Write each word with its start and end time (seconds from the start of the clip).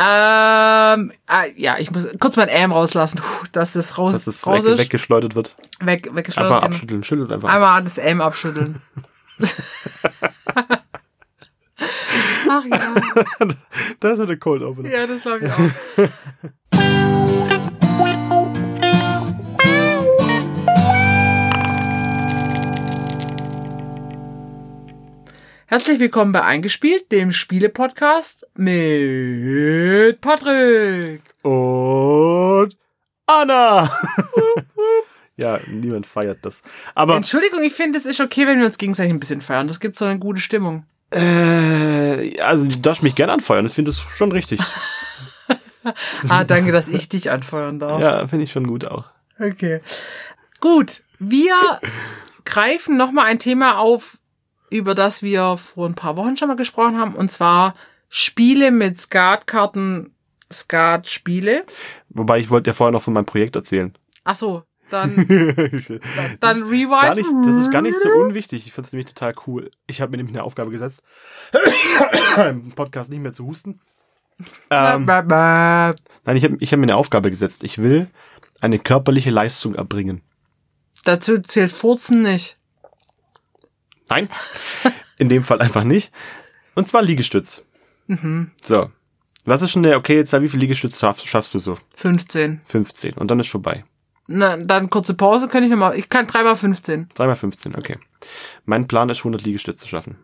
Ähm, 0.00 1.12
ah, 1.26 1.44
ja, 1.56 1.76
ich 1.78 1.90
muss 1.90 2.06
kurz 2.20 2.36
mein 2.36 2.46
Ähm 2.48 2.70
rauslassen, 2.70 3.18
Puh, 3.18 3.46
dass 3.50 3.72
das 3.72 3.98
raus, 3.98 4.12
Dass 4.12 4.28
es 4.28 4.46
weg, 4.46 4.78
weggeschleudert 4.78 5.34
wird. 5.34 5.56
Weg, 5.80 6.14
weggeschleudert. 6.14 6.52
Einfach 6.52 6.62
genau. 6.62 6.74
abschütteln. 6.74 7.02
Schüttelt 7.02 7.32
einfach. 7.32 7.48
ab. 7.48 7.54
Einmal 7.56 7.82
das 7.82 7.98
M 7.98 8.20
abschütteln. 8.20 8.80
Ach 12.50 12.64
ja, 12.64 12.94
Das 14.00 14.12
ist 14.12 14.20
eine 14.20 14.36
Cold 14.36 14.62
Opener. 14.62 14.88
ja, 14.88 15.06
das 15.06 15.22
glaube 15.22 15.46
ich 15.46 15.52
auch. 15.52 16.08
Herzlich 25.70 26.00
willkommen 26.00 26.32
bei 26.32 26.42
Eingespielt, 26.42 27.12
dem 27.12 27.30
Spiele-Podcast 27.30 28.46
mit 28.54 30.18
Patrick. 30.22 31.20
Und 31.42 32.74
Anna! 33.26 33.94
ja, 35.36 35.60
niemand 35.66 36.06
feiert 36.06 36.38
das. 36.40 36.62
Aber 36.94 37.16
Entschuldigung, 37.16 37.60
ich 37.62 37.74
finde, 37.74 37.98
es 37.98 38.06
ist 38.06 38.18
okay, 38.18 38.46
wenn 38.46 38.60
wir 38.60 38.64
uns 38.64 38.78
gegenseitig 38.78 39.12
ein 39.12 39.20
bisschen 39.20 39.42
feiern. 39.42 39.68
Das 39.68 39.78
gibt 39.78 39.98
so 39.98 40.06
eine 40.06 40.18
gute 40.18 40.40
Stimmung. 40.40 40.86
äh, 41.10 42.40
also 42.40 42.64
du 42.64 42.78
darfst 42.78 43.02
mich 43.02 43.14
gerne 43.14 43.34
anfeuern, 43.34 43.64
das 43.64 43.74
finde 43.74 43.90
ich 43.90 43.98
schon 43.98 44.32
richtig. 44.32 44.60
Ah, 46.28 46.44
danke, 46.44 46.72
dass 46.72 46.88
ich 46.88 47.08
dich 47.08 47.30
anfeuern 47.30 47.78
darf. 47.78 48.00
Ja, 48.00 48.26
finde 48.26 48.44
ich 48.44 48.52
schon 48.52 48.66
gut 48.66 48.84
auch. 48.84 49.06
Okay. 49.38 49.80
Gut, 50.60 51.02
wir 51.18 51.54
greifen 52.44 52.98
nochmal 52.98 53.26
ein 53.26 53.38
Thema 53.38 53.78
auf, 53.78 54.18
über 54.70 54.94
das 54.94 55.22
wir 55.22 55.56
vor 55.56 55.88
ein 55.88 55.94
paar 55.94 56.16
Wochen 56.16 56.36
schon 56.36 56.48
mal 56.48 56.56
gesprochen 56.56 56.98
haben, 56.98 57.14
und 57.14 57.30
zwar 57.30 57.74
Spiele 58.08 58.70
mit 58.70 59.00
Skatkarten, 59.00 60.14
Skat-Spiele. 60.52 61.64
Wobei 62.08 62.38
ich 62.38 62.50
wollte 62.50 62.70
ja 62.70 62.74
vorher 62.74 62.92
noch 62.92 63.02
von 63.02 63.14
meinem 63.14 63.26
Projekt 63.26 63.56
erzählen. 63.56 63.94
Ach 64.24 64.34
so, 64.34 64.62
dann, 64.90 65.14
dann 66.40 66.62
Rewind. 66.62 66.90
gar 66.90 67.14
nicht, 67.14 67.28
das 67.46 67.56
ist 67.56 67.70
gar 67.70 67.82
nicht 67.82 67.98
so 67.98 68.08
unwichtig. 68.10 68.66
Ich 68.66 68.72
finde 68.72 68.86
es 68.86 68.92
nämlich 68.92 69.06
total 69.06 69.34
cool. 69.46 69.70
Ich 69.86 70.00
habe 70.00 70.10
mir 70.10 70.18
nämlich 70.18 70.36
eine 70.36 70.44
Aufgabe 70.44 70.70
gesetzt, 70.70 71.02
im 72.36 72.72
Podcast 72.74 73.10
nicht 73.10 73.20
mehr 73.20 73.32
zu 73.32 73.46
husten. 73.46 73.80
Ähm, 74.70 75.04
nein, 75.04 75.94
ich 76.36 76.44
habe 76.44 76.56
ich 76.60 76.72
hab 76.72 76.78
mir 76.78 76.84
eine 76.84 76.96
Aufgabe 76.96 77.30
gesetzt. 77.30 77.64
Ich 77.64 77.78
will 77.78 78.08
eine 78.60 78.78
körperliche 78.78 79.30
Leistung 79.30 79.74
erbringen. 79.74 80.22
Dazu 81.04 81.38
zählt 81.38 81.72
Furzen 81.72 82.22
nicht. 82.22 82.58
Nein, 84.08 84.28
in 85.18 85.28
dem 85.28 85.44
Fall 85.44 85.60
einfach 85.60 85.84
nicht. 85.84 86.10
Und 86.74 86.86
zwar 86.86 87.02
Liegestütz. 87.02 87.64
Mhm. 88.06 88.50
So. 88.62 88.90
Was 89.44 89.62
ist 89.62 89.70
schon 89.70 89.82
der, 89.82 89.96
okay, 89.96 90.16
jetzt 90.16 90.32
wie 90.32 90.48
viel 90.48 90.60
Liegestütz 90.60 90.98
schaffst, 91.00 91.26
schaffst 91.26 91.54
du 91.54 91.58
so? 91.58 91.78
15. 91.96 92.60
15. 92.64 93.14
Und 93.14 93.30
dann 93.30 93.40
ist 93.40 93.48
vorbei. 93.48 93.84
Na, 94.26 94.58
dann 94.58 94.90
kurze 94.90 95.14
Pause, 95.14 95.48
kann 95.48 95.62
ich 95.62 95.70
nochmal. 95.70 95.98
Ich 95.98 96.10
kann 96.10 96.26
dreimal 96.26 96.54
15. 96.54 97.08
3 97.14 97.26
mal 97.26 97.34
15, 97.34 97.74
okay. 97.74 97.96
Mein 98.66 98.86
Plan 98.86 99.08
ist 99.08 99.18
100 99.18 99.42
Liegestütze 99.42 99.84
zu 99.84 99.88
schaffen. 99.88 100.16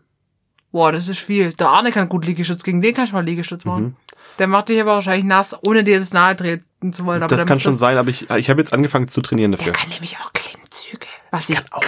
Boah, 0.72 0.92
das 0.92 1.08
ist 1.08 1.20
viel. 1.20 1.52
Der 1.54 1.68
Arne 1.68 1.90
kann 1.90 2.08
gut 2.08 2.26
Liegestütz. 2.26 2.62
Gegen 2.64 2.82
den 2.82 2.94
kann 2.94 3.06
ich 3.06 3.12
mal 3.12 3.24
Liegestütz 3.24 3.64
machen. 3.64 3.84
Mhm. 3.84 3.96
Der 4.38 4.46
macht 4.46 4.68
dich 4.68 4.80
aber 4.80 4.94
wahrscheinlich 4.94 5.24
nass, 5.24 5.56
ohne 5.64 5.84
dir 5.84 5.94
jetzt 5.94 6.12
nahe 6.12 6.36
treten 6.36 6.92
zu 6.92 7.06
wollen. 7.06 7.22
Aber 7.22 7.34
das 7.34 7.46
kann 7.46 7.60
schon 7.60 7.76
sein, 7.76 7.96
aber 7.96 8.10
ich, 8.10 8.28
ich 8.28 8.50
habe 8.50 8.60
jetzt 8.60 8.72
angefangen 8.72 9.08
zu 9.08 9.22
trainieren 9.22 9.52
dafür. 9.52 9.72
Der 9.72 9.80
kann 9.80 9.90
nämlich 9.90 10.18
auch 10.18 10.32
Klimmzüge. 10.32 11.06
Was 11.34 11.50
ich 11.50 11.58
auch 11.72 11.82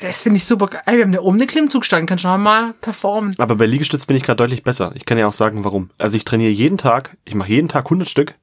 das 0.00 0.22
finde 0.22 0.36
ich 0.36 0.44
super 0.44 0.68
geil. 0.68 0.82
Wir 0.86 1.02
haben 1.02 1.10
eine 1.10 1.20
oben 1.22 1.36
eine 1.36 1.48
Klimmzugstange, 1.48 2.06
kannst 2.06 2.22
du 2.22 2.28
noch 2.28 2.38
mal 2.38 2.74
performen. 2.74 3.34
Aber 3.36 3.56
bei 3.56 3.66
Liegestütz 3.66 4.06
bin 4.06 4.16
ich 4.16 4.22
gerade 4.22 4.36
deutlich 4.36 4.62
besser. 4.62 4.92
Ich 4.94 5.04
kann 5.04 5.18
ja 5.18 5.26
auch 5.26 5.32
sagen, 5.32 5.64
warum. 5.64 5.90
Also 5.98 6.16
ich 6.16 6.24
trainiere 6.24 6.52
jeden 6.52 6.78
Tag, 6.78 7.16
ich 7.24 7.34
mache 7.34 7.48
jeden 7.48 7.68
Tag 7.68 7.86
100 7.86 8.08
Stück. 8.08 8.34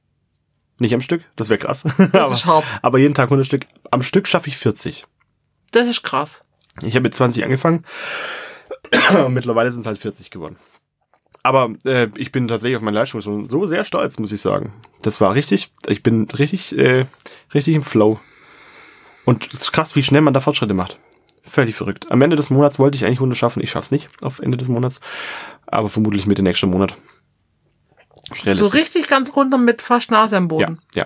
Nicht 0.77 0.94
am 0.94 1.00
Stück, 1.00 1.23
das 1.38 1.47
wäre 1.47 1.59
krass. 1.59 1.83
Das 1.83 1.97
aber, 2.14 2.33
ist 2.33 2.45
hart. 2.45 2.66
aber 2.81 3.00
jeden 3.00 3.14
Tag 3.14 3.27
100 3.27 3.45
Stück. 3.45 3.66
Am 3.92 4.02
Stück 4.02 4.27
schaffe 4.27 4.50
ich 4.50 4.58
40. 4.58 5.05
Das 5.72 5.88
ist 5.88 6.03
krass. 6.03 6.42
Ich 6.82 6.95
habe 6.95 7.04
mit 7.04 7.15
20 7.15 7.45
angefangen. 7.45 7.86
Mittlerweile 9.30 9.71
sind 9.71 9.82
es 9.82 9.88
halt 9.88 9.99
40 9.99 10.32
geworden. 10.32 10.58
Aber 11.43 11.71
äh, 11.86 12.09
ich 12.17 12.33
bin 12.33 12.49
tatsächlich 12.49 12.76
auf 12.76 12.82
meine 12.82 12.98
Leistung 12.98 13.21
schon 13.21 13.48
so 13.48 13.67
sehr 13.67 13.86
stolz, 13.86 14.20
muss 14.20 14.33
ich 14.33 14.42
sagen. 14.42 14.73
Das 15.02 15.21
war 15.21 15.33
richtig, 15.33 15.71
ich 15.88 16.04
bin 16.04 16.27
richtig, 16.30 16.77
äh, 16.77 17.05
richtig 17.54 17.76
im 17.76 17.83
Flow. 17.83 18.20
Und 19.25 19.47
es 19.53 19.61
ist 19.61 19.71
krass, 19.73 19.95
wie 19.95 20.03
schnell 20.03 20.21
man 20.21 20.33
da 20.33 20.39
Fortschritte 20.39 20.73
macht. 20.73 20.99
Völlig 21.43 21.75
verrückt. 21.75 22.11
Am 22.11 22.21
Ende 22.21 22.36
des 22.36 22.49
Monats 22.49 22.80
wollte 22.80 22.95
ich 22.97 23.05
eigentlich 23.05 23.17
100 23.19 23.37
schaffen. 23.37 23.61
Ich 23.61 23.71
schaff's 23.71 23.91
nicht 23.91 24.09
auf 24.21 24.39
Ende 24.39 24.58
des 24.58 24.67
Monats. 24.67 24.99
Aber 25.67 25.89
vermutlich 25.89 26.25
Mitte 26.25 26.41
nächsten 26.43 26.69
Monat. 26.69 26.95
Schnell 28.33 28.55
So 28.55 28.65
ist 28.65 28.73
richtig 28.73 29.08
ganz 29.08 29.35
runter 29.35 29.58
mit 29.58 29.81
fast 29.81 30.09
Nase 30.11 30.37
am 30.37 30.43
Ja, 30.43 30.47
Boden. 30.47 30.81
ja. 30.93 31.05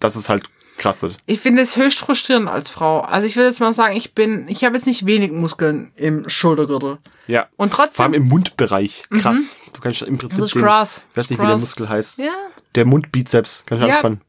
Dass 0.00 0.14
es 0.16 0.28
halt 0.28 0.44
krass 0.76 1.02
wird. 1.02 1.16
Ich 1.26 1.40
finde 1.40 1.62
es 1.62 1.76
höchst 1.76 1.98
frustrierend 1.98 2.48
als 2.48 2.70
Frau. 2.70 3.00
Also 3.00 3.26
ich 3.26 3.36
würde 3.36 3.48
jetzt 3.48 3.60
mal 3.60 3.72
sagen, 3.74 3.96
ich 3.96 4.14
bin, 4.14 4.46
ich 4.48 4.64
habe 4.64 4.76
jetzt 4.76 4.86
nicht 4.86 5.06
wenig 5.06 5.30
Muskeln 5.32 5.92
im 5.96 6.28
Schultergürtel. 6.28 6.98
Ja. 7.26 7.48
Und 7.56 7.74
Vor 7.74 7.82
allem 7.84 7.92
trotzdem, 7.94 8.14
im 8.14 8.24
Mundbereich. 8.28 9.04
Krass. 9.10 9.56
Du 9.72 9.80
kannst 9.80 10.02
im 10.02 10.18
Prinzip 10.18 10.38
das 10.40 10.48
ist 10.48 10.54
den, 10.54 10.62
krass. 10.62 11.02
ich 11.10 11.16
weiß 11.16 11.30
nicht, 11.30 11.38
wie 11.38 11.42
Krass. 11.42 11.50
der 11.52 11.58
Muskel 11.60 11.88
heißt. 11.88 12.18
ja, 12.18 12.32
Der 12.74 12.84
Mundbizeps. 12.84 13.62
Kannst 13.66 13.82
du 13.82 13.86
Ja. 13.88 13.94
anspannen. 13.94 14.20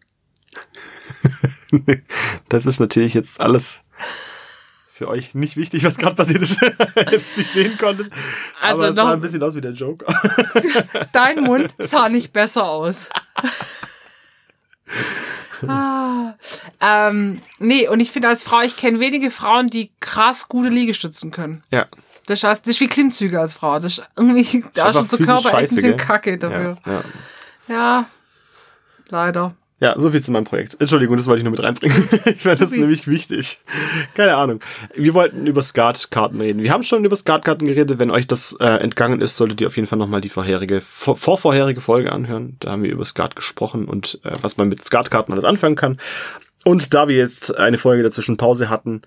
das 2.49 2.65
ist 2.65 2.79
natürlich 2.79 3.13
jetzt 3.13 3.39
alles 3.41 3.81
für 4.93 5.09
euch 5.09 5.35
nicht 5.35 5.57
wichtig, 5.57 5.83
was 5.83 5.97
gerade 5.97 6.15
passiert 6.15 6.41
ist. 6.41 6.57
jetzt 7.11 7.37
nicht 7.37 7.51
sehen 7.51 7.77
konntet. 7.77 8.13
Also 8.61 8.83
Aber 8.83 8.89
es 8.89 8.95
sah 8.95 9.11
ein 9.11 9.19
bisschen 9.19 9.43
aus 9.43 9.53
wie 9.55 9.61
der 9.61 9.73
Joke. 9.73 10.05
dein 11.11 11.43
Mund 11.43 11.73
sah 11.79 12.07
nicht 12.07 12.31
besser 12.31 12.65
aus. 12.65 13.09
ah, 15.67 16.33
ähm, 16.79 17.41
nee, 17.59 17.89
und 17.89 17.99
ich 17.99 18.11
finde 18.11 18.29
als 18.29 18.43
Frau, 18.43 18.61
ich 18.61 18.77
kenne 18.77 19.01
wenige 19.01 19.31
Frauen, 19.31 19.67
die 19.67 19.91
krass 19.99 20.47
gute 20.47 20.69
Liegestützen 20.69 21.31
können. 21.31 21.63
ja. 21.71 21.87
Das 22.27 22.39
ist, 22.39 22.43
das 22.43 22.59
ist 22.65 22.79
wie 22.79 22.87
Klimmzüge 22.87 23.39
als 23.39 23.53
Frau. 23.53 23.77
Das 23.77 23.99
ist 23.99 24.09
irgendwie, 24.15 24.65
da 24.73 24.91
schon 24.91 25.07
so 25.07 25.17
physisch 25.17 25.31
Körper 25.31 25.47
echt 25.49 25.53
ein 25.53 25.59
scheiße, 25.59 25.75
bisschen 25.75 25.97
gell? 25.97 26.05
kacke 26.07 26.37
dafür. 26.39 26.77
Ja, 26.83 26.91
ja. 26.91 27.03
Ja, 27.67 28.09
leider. 29.09 29.55
Ja, 29.79 29.93
so 29.99 30.09
viel 30.09 30.21
zu 30.21 30.31
meinem 30.31 30.45
Projekt. 30.45 30.77
Entschuldigung, 30.79 31.17
das 31.17 31.27
wollte 31.27 31.39
ich 31.39 31.43
nur 31.43 31.51
mit 31.51 31.61
reinbringen. 31.61 31.97
ich 32.25 32.43
fand 32.43 32.61
das 32.61 32.69
Supi. 32.69 32.79
nämlich 32.79 33.07
wichtig. 33.07 33.57
Keine 34.13 34.35
Ahnung. 34.35 34.61
Wir 34.93 35.13
wollten 35.13 35.45
über 35.47 35.61
Skatkarten 35.61 36.39
reden. 36.39 36.63
Wir 36.63 36.71
haben 36.71 36.83
schon 36.83 37.03
über 37.03 37.15
Skatkarten 37.17 37.67
geredet. 37.67 37.99
Wenn 37.99 38.09
euch 38.09 38.25
das 38.25 38.55
äh, 38.61 38.65
entgangen 38.65 39.19
ist, 39.19 39.35
solltet 39.35 39.59
ihr 39.59 39.67
auf 39.67 39.75
jeden 39.75 39.87
Fall 39.87 39.99
nochmal 39.99 40.21
die 40.21 40.29
vorherige, 40.29 40.79
vor, 40.79 41.17
vorvorherige 41.17 41.81
Folge 41.81 42.13
anhören. 42.13 42.55
Da 42.61 42.71
haben 42.71 42.83
wir 42.83 42.91
über 42.91 43.03
Skat 43.03 43.35
gesprochen 43.35 43.85
und 43.85 44.21
äh, 44.23 44.31
was 44.41 44.55
man 44.55 44.69
mit 44.69 44.81
Skatkarten 44.81 45.33
alles 45.33 45.45
anfangen 45.45 45.75
kann. 45.75 45.99
Und 46.63 46.93
da 46.93 47.09
wir 47.09 47.17
jetzt 47.17 47.55
eine 47.57 47.77
Folge 47.77 48.01
dazwischen 48.01 48.37
Pause 48.37 48.69
hatten, 48.69 49.01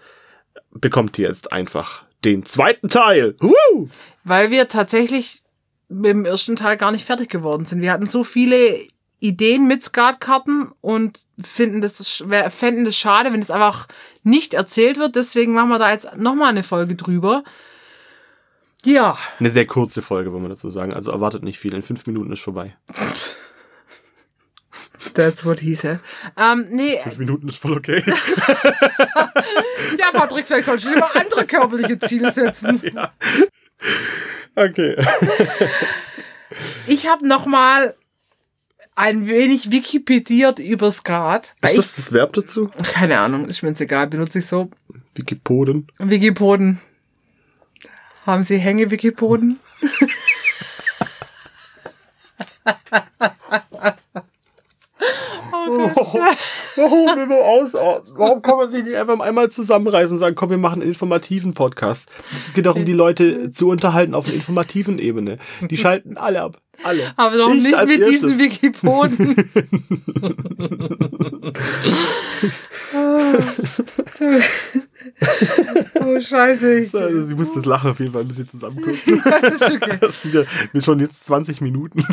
bekommt 0.71 1.19
ihr 1.19 1.29
jetzt 1.29 1.51
einfach 1.51 2.05
den 2.25 2.45
zweiten 2.45 2.91
Teil. 2.91 3.37
Woo! 3.41 3.89
Weil 4.23 4.51
wir 4.51 4.69
tatsächlich 4.69 5.43
mit 5.89 6.11
dem 6.11 6.27
ersten 6.27 6.57
Teil 6.57 6.77
gar 6.77 6.93
nicht 6.93 7.07
fertig 7.07 7.31
geworden 7.31 7.65
sind. 7.65 7.81
Wir 7.81 7.91
hatten 7.91 8.09
so 8.09 8.23
viele 8.23 8.79
Ideen 9.21 9.67
mit 9.67 9.83
Skatkarten 9.83 10.73
und 10.81 11.21
finden 11.43 11.81
das, 11.81 12.25
fänden 12.51 12.85
das 12.85 12.97
schade, 12.97 13.33
wenn 13.33 13.41
es 13.41 13.51
einfach 13.51 13.89
nicht 14.23 14.55
erzählt 14.55 14.99
wird. 14.99 15.17
Deswegen 15.17 15.55
machen 15.55 15.71
wir 15.71 15.79
da 15.79 15.91
jetzt 15.91 16.17
nochmal 16.17 16.51
eine 16.51 16.63
Folge 16.63 16.95
drüber. 16.95 17.43
Ja, 18.85 19.19
Eine 19.41 19.51
sehr 19.51 19.67
kurze 19.67 20.03
Folge, 20.03 20.33
wollen 20.33 20.45
wir 20.45 20.51
dazu 20.51 20.71
sagen. 20.71 20.95
Also 20.95 21.11
erwartet 21.11 21.43
nicht 21.43 21.59
viel. 21.59 21.75
In 21.75 21.83
fünf 21.83 22.07
Minuten 22.07 22.33
ist 22.33 22.41
vorbei. 22.41 22.77
that's 25.15 25.45
what 25.45 25.61
he 25.61 25.75
said. 25.75 25.99
Ähm, 26.37 26.67
nee, 26.71 27.01
Fünf 27.03 27.19
Minuten 27.19 27.49
ist 27.49 27.59
voll 27.59 27.77
okay. 27.77 28.05
ja, 29.99 30.13
Patrick, 30.13 30.47
vielleicht 30.47 30.67
sollst 30.67 30.85
du 30.85 30.91
mal 30.97 31.11
andere 31.15 31.45
körperliche 31.45 31.99
Ziele 31.99 32.33
setzen. 32.33 32.81
Okay. 34.55 34.97
Ich 36.89 37.07
habe 37.07 37.29
nochmal 37.29 37.95
ein 38.99 39.29
wenig 39.29 39.71
wikipediert 39.71 40.59
über 40.59 40.91
Skat. 40.91 41.55
Ist 41.63 41.79
das 41.79 41.97
das 41.97 42.13
Verb 42.13 42.33
dazu? 42.33 42.69
keine 42.83 43.21
Ahnung, 43.21 43.45
ist 43.45 43.63
mir 43.63 43.69
jetzt 43.69 43.81
egal, 43.81 44.09
benutze 44.09 44.41
ich 44.41 44.47
so. 44.47 44.71
Wikipoden. 45.15 45.87
Wikipoden. 45.99 46.81
Haben 48.27 48.43
Sie 48.43 48.59
Hänge-Wikipoden? 48.59 49.61
Warum 56.77 57.17
will 57.17 57.27
man 57.27 57.39
ausordnen? 57.39 58.15
Warum 58.19 58.43
kann 58.43 58.57
man 58.57 58.69
sich 58.71 58.85
nicht 58.85 58.97
einfach 58.97 59.21
einmal 59.21 59.51
zusammenreißen 59.51 60.15
und 60.15 60.19
sagen, 60.19 60.35
komm, 60.35 60.51
wir 60.51 60.59
machen 60.59 60.83
einen 60.83 60.91
informativen 60.91 61.55
Podcast? 61.55 62.11
Es 62.35 62.53
geht 62.53 62.67
darum, 62.67 62.85
die 62.85 62.93
Leute 62.93 63.51
zu 63.51 63.69
unterhalten 63.69 64.15
auf 64.15 64.27
einer 64.27 64.35
informativen 64.35 64.99
Ebene. 64.99 65.39
Die 65.71 65.77
schalten 65.79 66.17
alle 66.17 66.43
ab. 66.43 66.61
Alle. 66.85 67.13
Aber 67.17 67.37
doch 67.37 67.51
Ich 67.53 67.63
nicht 67.63 67.85
mit 67.87 68.01
erstes. 68.01 68.11
diesen 68.21 68.39
Wikipoden. 68.39 69.37
oh, 76.01 76.21
scheiße. 76.21 76.81
Ich, 76.81 76.95
Also, 76.95 77.29
ich 77.31 77.37
muss 77.37 77.55
das 77.55 77.65
Lachen 77.65 77.91
auf 77.91 77.99
jeden 78.01 78.13
Fall 78.13 78.23
ein 78.23 78.29
bisschen 78.29 78.49
zusammenkürzen. 78.49 79.23
das 79.25 79.55
ist 79.61 79.71
okay. 79.71 79.99
Das 80.01 80.23
sind 80.23 80.35
ja 80.35 80.43
wir 80.73 80.83
schon 80.83 81.01
jetzt 81.01 81.25
20 81.27 81.61
Minuten. 81.61 82.05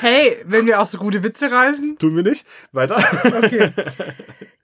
Hey, 0.00 0.36
wenn 0.44 0.66
wir 0.66 0.80
auch 0.80 0.86
so 0.86 0.98
gute 0.98 1.22
Witze 1.22 1.50
reißen. 1.50 1.98
Tun 1.98 2.16
wir 2.16 2.22
nicht? 2.22 2.44
Weiter? 2.72 2.96
Okay. 3.24 3.70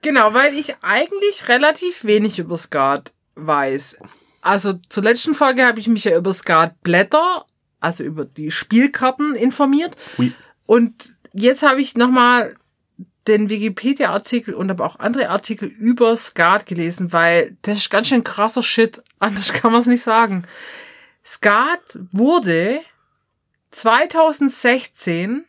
Genau, 0.03 0.35
weil 0.35 0.55
ich 0.55 0.75
eigentlich 0.83 1.49
relativ 1.49 2.05
wenig 2.05 2.39
über 2.39 2.57
Skat 2.57 3.13
weiß. 3.37 3.99
Also 4.41 4.75
zur 4.89 5.03
letzten 5.03 5.35
Folge 5.35 5.67
habe 5.67 5.81
ich 5.81 5.89
mich 5.89 6.05
ja 6.05 6.17
über 6.17 6.33
Skat 6.33 6.81
Blätter, 6.83 7.45
also 7.81 8.05
über 8.05 8.25
die 8.25 8.51
Spielkarten 8.51 9.35
informiert. 9.35 9.97
Ui. 10.19 10.33
Und 10.67 11.15
jetzt 11.33 11.63
habe 11.63 11.81
ich 11.81 11.97
nochmal 11.97 12.57
den 13.27 13.51
Wikipedia-Artikel 13.51 14.55
und 14.55 14.71
aber 14.71 14.87
auch 14.87 14.99
andere 14.99 15.29
Artikel 15.29 15.69
über 15.69 16.17
Skat 16.17 16.67
gelesen, 16.67 17.13
weil 17.13 17.57
das 17.63 17.79
ist 17.79 17.91
ganz 17.91 18.09
schön 18.09 18.25
krasser 18.25 18.63
Shit. 18.63 19.03
Anders 19.19 19.53
kann 19.53 19.73
man 19.73 19.81
es 19.81 19.87
nicht 19.87 20.03
sagen. 20.03 20.45
Skat 21.25 21.99
wurde 22.11 22.81
2016 23.73 25.45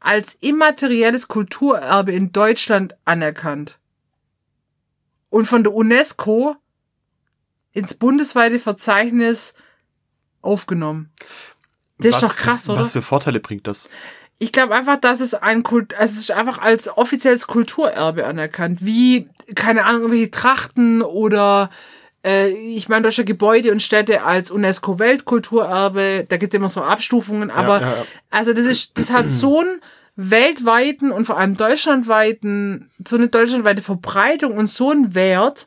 als 0.00 0.34
immaterielles 0.40 1.28
Kulturerbe 1.28 2.12
in 2.12 2.32
Deutschland 2.32 2.96
anerkannt 3.04 3.78
und 5.30 5.46
von 5.46 5.62
der 5.62 5.74
UNESCO 5.74 6.56
ins 7.74 7.94
bundesweite 7.94 8.58
Verzeichnis 8.58 9.54
aufgenommen. 10.40 11.10
Das 11.98 12.14
was 12.14 12.22
ist 12.22 12.30
doch 12.30 12.36
krass, 12.36 12.62
für, 12.64 12.72
oder? 12.72 12.80
Was 12.80 12.92
für 12.92 13.02
Vorteile 13.02 13.40
bringt 13.40 13.66
das? 13.66 13.88
Ich 14.38 14.52
glaube 14.52 14.74
einfach, 14.74 14.96
dass 14.96 15.20
es 15.20 15.34
ein 15.34 15.62
Kult, 15.62 15.94
also 15.94 16.12
es 16.12 16.20
ist 16.20 16.30
einfach 16.30 16.58
als 16.58 16.88
offizielles 16.88 17.46
Kulturerbe 17.46 18.26
anerkannt, 18.26 18.84
wie 18.84 19.28
keine 19.54 19.84
Ahnung 19.84 20.02
irgendwelche 20.02 20.30
Trachten 20.30 21.02
oder 21.02 21.70
äh, 22.24 22.48
ich 22.48 22.88
meine 22.88 23.02
deutsche 23.02 23.24
Gebäude 23.24 23.70
und 23.70 23.80
Städte 23.80 24.22
als 24.22 24.50
UNESCO 24.50 24.98
Weltkulturerbe. 24.98 26.26
Da 26.28 26.36
gibt 26.36 26.52
es 26.52 26.58
immer 26.58 26.68
so 26.68 26.82
Abstufungen, 26.82 27.50
aber 27.50 27.80
ja, 27.80 27.86
ja. 27.88 28.04
also 28.30 28.52
das 28.52 28.66
ist, 28.66 28.98
das 28.98 29.12
hat 29.12 29.28
so 29.28 29.60
einen 29.60 29.80
weltweiten 30.16 31.10
und 31.10 31.26
vor 31.26 31.38
allem 31.38 31.56
deutschlandweiten, 31.56 32.90
so 33.06 33.16
eine 33.16 33.28
deutschlandweite 33.28 33.82
Verbreitung 33.82 34.56
und 34.56 34.68
so 34.68 34.90
einen 34.90 35.14
Wert, 35.14 35.66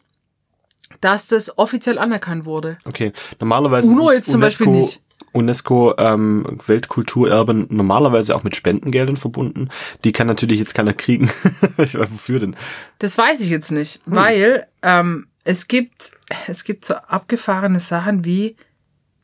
dass 1.01 1.27
das 1.27 1.57
offiziell 1.57 1.97
anerkannt 1.97 2.45
wurde. 2.45 2.77
Okay, 2.85 3.11
normalerweise 3.39 3.87
UNO 3.87 4.11
jetzt 4.11 4.31
zum 4.31 4.41
Beispiel 4.41 4.67
nicht. 4.67 5.01
UNESCO 5.33 5.93
ähm, 5.97 6.59
Weltkulturerben 6.65 7.67
normalerweise 7.69 8.35
auch 8.35 8.43
mit 8.43 8.55
Spendengeldern 8.55 9.17
verbunden. 9.17 9.69
Die 10.03 10.11
kann 10.11 10.27
natürlich 10.27 10.59
jetzt 10.59 10.73
keiner 10.73 10.93
kriegen. 10.93 11.29
Wofür 11.77 12.39
denn? 12.39 12.55
Das 12.99 13.17
weiß 13.17 13.41
ich 13.41 13.49
jetzt 13.49 13.71
nicht, 13.71 14.01
weil 14.05 14.65
ähm, 14.81 15.27
es 15.43 15.67
gibt 15.67 16.13
es 16.47 16.63
gibt 16.63 16.85
so 16.85 16.95
abgefahrene 16.95 17.79
Sachen 17.79 18.25
wie 18.25 18.55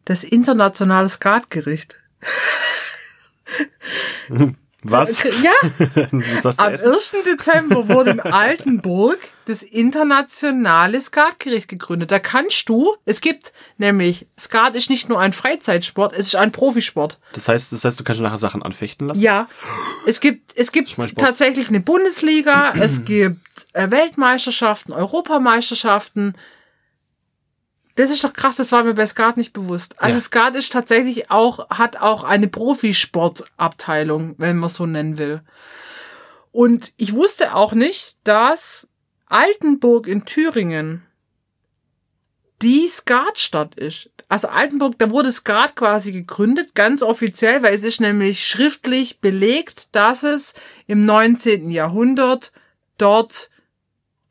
das 0.06 0.24
internationale 0.24 1.10
Skatgericht. 1.10 1.98
Was? 4.84 5.24
Ja, 5.24 5.52
Ist 6.12 6.44
was 6.44 6.60
am 6.60 6.74
essen? 6.74 6.94
1. 6.94 7.14
Dezember 7.26 7.88
wurde 7.90 8.12
in 8.12 8.20
Altenburg 8.20 9.18
das 9.46 9.64
internationale 9.64 11.00
Skatgericht 11.00 11.68
gegründet. 11.68 12.12
Da 12.12 12.20
kannst 12.20 12.68
du, 12.70 12.96
es 13.06 13.22
gibt 13.22 13.54
nämlich, 13.78 14.28
Skat 14.40 14.76
ist 14.76 14.90
nicht 14.90 15.10
nur 15.10 15.20
ein 15.20 15.34
Freizeitsport, 15.34 16.14
es 16.14 16.28
ist 16.28 16.36
ein 16.36 16.52
Profisport. 16.52 17.20
Das 17.34 17.48
heißt, 17.48 17.72
das 17.72 17.84
heißt, 17.84 18.00
du 18.00 18.04
kannst 18.04 18.22
nachher 18.22 18.38
Sachen 18.38 18.62
anfechten 18.62 19.08
lassen? 19.08 19.22
Ja, 19.22 19.48
es 20.06 20.20
gibt, 20.20 20.56
es 20.56 20.72
gibt 20.72 20.96
tatsächlich 21.18 21.70
eine 21.70 21.80
Bundesliga, 21.80 22.74
es 22.74 23.06
gibt 23.06 23.40
äh, 23.74 23.90
Weltmeisterschaften, 23.90 24.94
Europameisterschaften. 24.94 26.34
Das 27.96 28.10
ist 28.10 28.24
doch 28.24 28.34
krass, 28.34 28.56
das 28.56 28.72
war 28.72 28.84
mir 28.84 28.96
bei 28.96 29.06
Skat 29.06 29.38
nicht 29.38 29.54
bewusst. 29.54 30.02
Also 30.02 30.16
Ja. 30.16 30.22
Skat 30.22 30.56
ist 30.56 30.72
tatsächlich 30.72 31.30
auch, 31.30 31.70
hat 31.70 31.98
auch 31.98 32.24
eine 32.24 32.48
Profisportabteilung, 32.48 34.36
wenn 34.38 34.58
man 34.58 34.70
so 34.70 34.86
nennen 34.86 35.18
will. 35.18 35.42
Und 36.52 36.94
ich 36.98 37.14
wusste 37.14 37.56
auch 37.56 37.74
nicht, 37.74 38.18
dass 38.24 38.88
Altenburg 39.28 40.08
in 40.08 40.26
Thüringen 40.26 41.06
die 42.62 42.88
Skatstadt 42.88 43.76
ist. 43.76 44.10
Also 44.30 44.48
Altenburg, 44.48 44.98
da 44.98 45.12
wurde 45.12 45.32
Skat 45.32 45.76
quasi 45.76 46.12
gegründet, 46.12 46.74
ganz 46.76 47.04
offiziell, 47.04 47.62
weil 47.62 47.76
es 47.76 47.84
ist 47.84 48.02
nämlich 48.02 48.46
schriftlich 48.46 49.20
belegt, 49.20 49.94
dass 49.96 50.24
es 50.24 50.54
im 50.88 51.02
19. 51.02 51.70
Jahrhundert 51.70 52.52
dort 52.98 53.50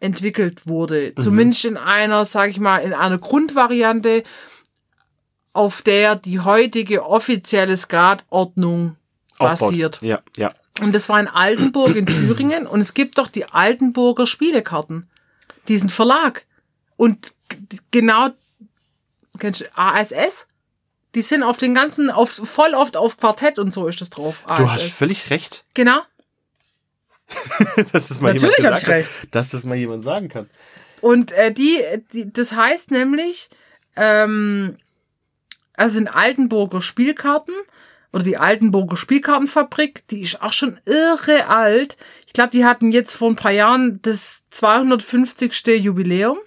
entwickelt 0.03 0.67
wurde. 0.67 1.15
Zumindest 1.19 1.65
in 1.65 1.77
einer, 1.77 2.25
sag 2.25 2.51
ich 2.51 2.59
mal, 2.59 2.79
in 2.79 2.93
einer 2.93 3.19
Grundvariante, 3.19 4.23
auf 5.53 5.83
der 5.83 6.17
die 6.17 6.41
heutige 6.41 7.05
offizielle 7.07 7.77
Skatordnung 7.77 8.97
basiert. 9.39 10.01
Ja, 10.03 10.23
ja. 10.37 10.53
Und 10.81 10.95
das 10.95 11.09
war 11.09 11.21
in 11.21 11.29
Altenburg 11.29 11.95
in 11.97 12.07
Thüringen 12.07 12.67
und 12.67 12.81
es 12.81 12.95
gibt 12.95 13.19
doch 13.19 13.29
die 13.29 13.47
Altenburger 13.47 14.27
Spielekarten. 14.27 15.09
Diesen 15.69 15.91
Verlag. 15.91 16.47
Und 16.97 17.35
genau, 17.91 18.31
kennst 19.39 19.61
du 19.61 19.65
ASS? 19.77 20.49
Die 21.15 21.23
sind 21.23 21.43
auf 21.43 21.59
den 21.59 21.75
ganzen, 21.75 22.11
auf, 22.11 22.31
voll 22.31 22.73
oft 22.75 22.97
auf 22.97 23.19
Quartett 23.19 23.59
und 23.59 23.73
so 23.73 23.87
ist 23.87 24.01
das 24.01 24.09
drauf. 24.09 24.43
Du 24.47 24.71
hast 24.71 24.83
ASS. 24.83 24.93
völlig 24.95 25.31
recht, 25.31 25.65
Genau. 25.75 26.01
dass 27.93 28.08
das 28.08 28.20
mal 28.20 28.34
Natürlich 28.34 28.58
jemand 28.58 28.81
gesagt 28.81 29.08
ich 29.08 29.23
hat, 29.23 29.34
dass 29.34 29.50
das 29.50 29.64
mal 29.64 29.76
jemand 29.76 30.02
sagen 30.02 30.29
kann. 30.29 30.49
Und 31.00 31.32
äh, 31.32 31.52
die, 31.52 31.81
die, 32.12 32.32
das 32.32 32.52
heißt 32.52 32.90
nämlich, 32.90 33.50
ähm, 33.96 34.76
also 35.75 35.94
sind 35.94 36.08
Altenburger 36.08 36.81
Spielkarten 36.81 37.55
oder 38.12 38.25
die 38.25 38.37
Altenburger 38.37 38.96
Spielkartenfabrik, 38.96 40.06
die 40.08 40.20
ist 40.20 40.40
auch 40.43 40.52
schon 40.52 40.79
irre 40.84 41.49
alt. 41.49 41.96
Ich 42.26 42.32
glaube, 42.32 42.50
die 42.50 42.64
hatten 42.64 42.93
jetzt 42.93 43.14
vor 43.14 43.31
ein 43.31 43.37
paar 43.37 43.52
Jahren 43.52 44.00
das 44.02 44.44
250. 44.50 45.67
Jubiläum. 45.79 46.38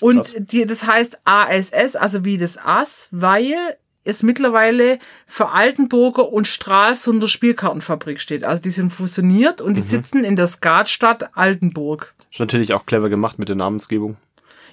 Und 0.00 0.34
die, 0.52 0.64
das 0.66 0.86
heißt 0.86 1.20
ASS, 1.24 1.96
also 1.96 2.24
wie 2.24 2.38
das 2.38 2.56
Ass, 2.56 3.08
weil 3.10 3.76
es 4.04 4.22
mittlerweile 4.22 4.98
für 5.26 5.50
Altenburger 5.50 6.30
und 6.30 6.46
Stralsunder 6.46 7.28
Spielkartenfabrik 7.28 8.20
steht. 8.20 8.44
Also 8.44 8.62
die 8.62 8.70
sind 8.70 8.90
fusioniert 8.90 9.60
und 9.60 9.76
die 9.76 9.82
sitzen 9.82 10.24
in 10.24 10.36
der 10.36 10.46
Skatstadt 10.46 11.36
Altenburg. 11.36 12.14
Ist 12.30 12.40
natürlich 12.40 12.74
auch 12.74 12.86
clever 12.86 13.08
gemacht 13.08 13.38
mit 13.38 13.48
der 13.48 13.56
Namensgebung. 13.56 14.16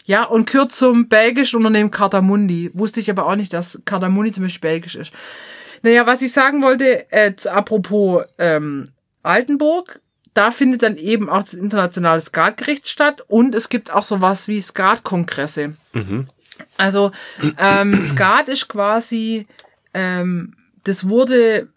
Ja, 0.06 0.24
und 0.24 0.52
gehört 0.52 0.72
zum 0.72 1.08
belgischen 1.08 1.58
Unternehmen 1.58 1.92
Cardamundi. 1.92 2.72
Wusste 2.74 3.00
ich 3.00 3.10
aber 3.10 3.28
auch 3.28 3.36
nicht, 3.36 3.54
dass 3.54 3.80
Cardamundi 3.86 4.32
zum 4.32 4.44
Beispiel 4.44 4.70
belgisch 4.70 4.96
ist. 4.96 5.12
Naja, 5.84 6.06
was 6.06 6.22
ich 6.22 6.32
sagen 6.32 6.62
wollte, 6.62 7.12
äh, 7.12 7.34
apropos 7.50 8.24
ähm, 8.38 8.90
Altenburg, 9.24 10.02
da 10.34 10.52
findet 10.52 10.84
dann 10.84 10.98
eben 10.98 11.30
auch 11.30 11.42
das 11.42 11.54
internationale 11.54 12.22
Skatgericht 12.22 12.88
statt 12.88 13.24
und 13.28 13.56
es 13.56 13.70
gibt 13.70 13.94
auch 13.94 14.04
sowas 14.04 14.48
wie 14.48 14.62
Skatkongresse. 14.62 15.76
Also 16.78 17.12
ähm, 17.58 18.02
Skat 18.02 18.48
ist 18.50 18.68
quasi, 18.68 19.48
ähm, 19.94 20.56
das 20.84 21.08
wurde 21.10 21.70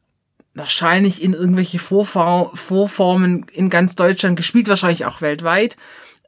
wahrscheinlich 0.55 1.23
in 1.23 1.33
irgendwelche 1.33 1.79
Vorfahr 1.79 2.51
Vorformen 2.57 3.47
in 3.53 3.71
ganz 3.71 3.95
Deutschland 3.97 4.37
gespielt, 4.37 4.69
wahrscheinlich 4.69 5.05
auch 5.05 5.21
weltweit. 5.21 5.77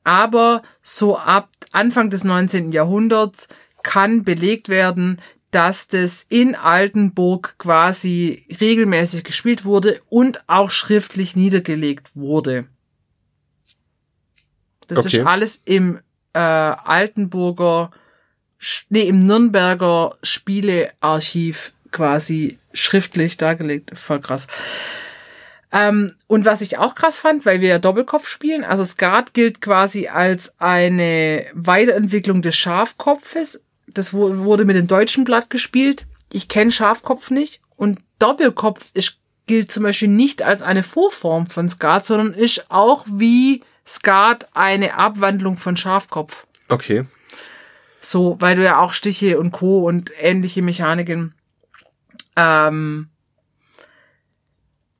Aber 0.04 0.62
so 0.82 1.16
ab 1.18 1.48
Anfang 1.72 2.10
des 2.10 2.24
19. 2.24 2.72
Jahrhunderts 2.72 3.48
kann 3.82 4.24
belegt 4.24 4.68
werden, 4.68 5.20
dass 5.52 5.88
das 5.88 6.26
in 6.28 6.54
Altenburg 6.54 7.56
quasi 7.58 8.44
regelmäßig 8.60 9.24
gespielt 9.24 9.64
wurde 9.64 10.00
und 10.08 10.42
auch 10.48 10.70
schriftlich 10.70 11.34
niedergelegt 11.36 12.14
wurde. 12.16 12.66
Das 14.88 14.98
Okay. 14.98 15.18
ist 15.18 15.26
alles 15.26 15.60
im 15.64 15.98
äh, 16.32 16.38
Altenburger, 16.38 17.90
nee, 18.88 19.02
im 19.02 19.20
Nürnberger 19.20 20.16
Spielearchiv 20.22 21.72
quasi 21.92 22.58
schriftlich 22.72 23.36
dargelegt. 23.36 23.96
Voll 23.96 24.20
krass. 24.20 24.46
Ähm, 25.72 26.12
und 26.26 26.44
was 26.44 26.60
ich 26.60 26.78
auch 26.78 26.94
krass 26.94 27.18
fand, 27.18 27.44
weil 27.44 27.60
wir 27.60 27.68
ja 27.68 27.78
Doppelkopf 27.78 28.28
spielen, 28.28 28.64
also 28.64 28.84
Skat 28.84 29.34
gilt 29.34 29.60
quasi 29.60 30.08
als 30.08 30.54
eine 30.58 31.46
Weiterentwicklung 31.54 32.40
des 32.42 32.56
Schafkopfes. 32.56 33.60
Das 33.88 34.12
wu- 34.12 34.38
wurde 34.44 34.64
mit 34.64 34.76
dem 34.76 34.86
deutschen 34.86 35.24
Blatt 35.24 35.50
gespielt. 35.50 36.06
Ich 36.32 36.48
kenne 36.48 36.72
Schafkopf 36.72 37.30
nicht. 37.30 37.60
Und 37.76 37.98
Doppelkopf 38.18 38.90
ist, 38.94 39.18
gilt 39.46 39.70
zum 39.72 39.82
Beispiel 39.82 40.08
nicht 40.08 40.42
als 40.42 40.62
eine 40.62 40.82
Vorform 40.82 41.46
von 41.46 41.68
Skat, 41.68 42.04
sondern 42.06 42.32
ist 42.32 42.66
auch 42.70 43.04
wie 43.08 43.62
Skat 43.86 44.48
eine 44.54 44.94
Abwandlung 44.94 45.56
von 45.56 45.76
Schafkopf. 45.76 46.46
Okay. 46.68 47.04
So, 48.00 48.36
weil 48.40 48.56
du 48.56 48.64
ja 48.64 48.78
auch 48.78 48.92
Stiche 48.92 49.38
und 49.38 49.50
Co. 49.50 49.86
und 49.86 50.12
ähnliche 50.20 50.62
Mechaniken. 50.62 51.34
Ähm, 52.36 53.08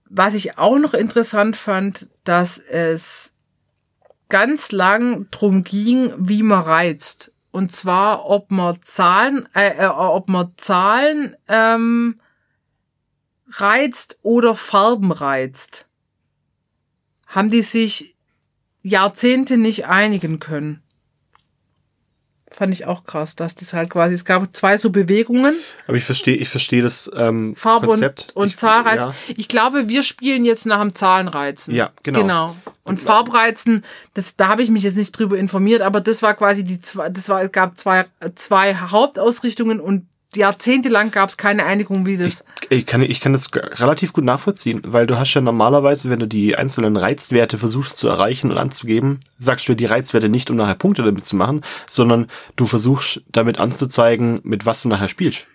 was 0.09 0.35
ich 0.35 0.59
auch 0.59 0.79
noch 0.79 0.95
interessant 0.95 1.57
fand, 1.57 2.09
dass 2.25 2.59
es 2.59 3.33
ganz 4.29 4.73
lang 4.73 5.29
drum 5.31 5.63
ging, 5.63 6.13
wie 6.19 6.43
man 6.43 6.63
reizt. 6.63 7.33
Und 7.51 7.73
zwar, 7.73 8.27
ob 8.27 8.51
man 8.51 8.81
Zahlen, 8.83 9.49
äh, 9.55 9.85
äh, 9.85 9.87
ob 9.87 10.29
man 10.29 10.53
Zahlen 10.57 11.37
ähm, 11.49 12.21
reizt 13.49 14.19
oder 14.23 14.55
Farben 14.55 15.13
reizt, 15.13 15.87
haben 17.27 17.51
die 17.51 17.63
sich 17.63 18.17
Jahrzehnte 18.83 19.57
nicht 19.57 19.87
einigen 19.87 20.39
können. 20.39 20.83
Fand 22.57 22.73
ich 22.73 22.87
auch 22.87 23.05
krass, 23.05 23.37
dass 23.37 23.55
das 23.55 23.75
halt 23.75 23.91
quasi, 23.91 24.15
es 24.15 24.25
gab 24.25 24.57
zwei 24.57 24.79
so 24.79 24.89
Bewegungen. 24.89 25.57
Aber 25.87 25.99
ich 25.99 26.05
verstehe, 26.05 26.37
ich 26.37 26.49
verstehe 26.49 26.81
das 26.81 27.11
ähm, 27.15 27.55
Farbe 27.55 27.87
Konzept. 27.87 28.33
und, 28.35 28.45
und 28.45 28.49
ich, 28.49 28.57
Zahlreiz. 28.57 28.97
Ja, 28.97 29.15
Ich 29.37 29.49
glaube, 29.49 29.91
wir 29.91 30.03
spielen 30.03 30.47
jetzt 30.47 30.65
nach 30.65 30.81
dem 30.81 30.95
Zahlenreizen. 30.95 31.75
Ja, 31.75 31.91
genau. 32.03 32.21
Genau. 32.21 32.57
Und 32.83 33.03
Farbreizen, 33.03 33.85
das, 34.15 34.37
da 34.37 34.49
habe 34.49 34.63
ich 34.63 34.71
mich 34.71 34.85
jetzt 34.85 34.97
nicht 34.97 35.13
drüber 35.13 35.37
informiert, 35.37 35.83
aber 35.83 36.01
das 36.01 36.23
war 36.23 36.33
quasi 36.33 36.65
die 36.65 36.81
zwei, 36.81 37.11
das 37.11 37.29
war, 37.29 37.43
es 37.43 37.53
gab 37.53 37.77
zwei, 37.77 38.07
zwei 38.37 38.75
Hauptausrichtungen 38.75 39.79
und 39.79 40.07
jahrzehntelang 40.35 41.11
gab 41.11 41.29
es 41.29 41.37
keine 41.37 41.65
Einigung, 41.65 42.07
wie 42.07 42.17
das. 42.17 42.45
ich, 42.69 42.87
kann, 42.87 43.03
ich 43.03 43.21
kann 43.21 43.33
das 43.33 43.51
relativ 43.55 44.13
gut 44.13 44.25
nachvollziehen, 44.25 44.81
weil 44.85 45.07
du 45.07 45.19
hast 45.19 45.35
ja 45.35 45.41
normalerweise, 45.41 46.11
wenn 46.11 46.19
du 46.19 46.27
die 46.27 46.57
einzelnen 46.57 46.97
Reizwerte 46.97 47.59
versuchst 47.59 47.97
zu 47.97 48.09
erreichen 48.09 48.51
und 48.51 48.59
anzugeben, 48.59 49.21
sagst 49.39 49.69
du 49.69 49.75
die 49.75 49.87
Reizwerte 49.87 50.29
nicht, 50.29 50.51
um 50.51 50.57
nachher 50.57 50.75
Punkte 50.75 51.03
damit 51.03 51.25
zu 51.25 51.37
machen, 51.37 51.63
sondern 51.87 52.29
du 52.57 52.67
versuchst 52.67 53.23
damit 53.31 53.61
anzuzeigen, 53.61 54.41
mit 54.43 54.67
was 54.67 54.83
du 54.83 54.89
nachher 54.89 55.09
spielst. 55.09 55.47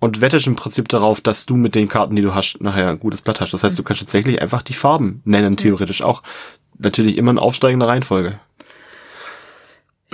Und 0.00 0.22
wettest 0.22 0.46
im 0.46 0.56
Prinzip 0.56 0.88
darauf, 0.88 1.20
dass 1.20 1.44
du 1.44 1.56
mit 1.56 1.74
den 1.74 1.88
Karten, 1.88 2.16
die 2.16 2.22
du 2.22 2.34
hast, 2.34 2.60
nachher 2.62 2.88
ein 2.88 2.98
gutes 2.98 3.20
Blatt 3.20 3.40
hast. 3.40 3.52
Das 3.52 3.62
heißt, 3.62 3.78
du 3.78 3.82
kannst 3.82 4.00
tatsächlich 4.00 4.40
einfach 4.40 4.62
die 4.62 4.72
Farben 4.72 5.20
nennen, 5.26 5.58
theoretisch 5.58 6.02
auch. 6.02 6.22
Natürlich 6.78 7.18
immer 7.18 7.32
in 7.32 7.38
aufsteigender 7.38 7.86
Reihenfolge. 7.86 8.40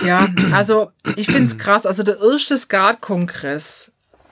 Ja, 0.01 0.29
also 0.51 0.91
ich 1.15 1.27
finde 1.27 1.47
es 1.47 1.57
krass. 1.57 1.85
Also 1.85 2.03
der 2.03 2.19
erste 2.19 2.57
Skat-Kongress 2.57 3.91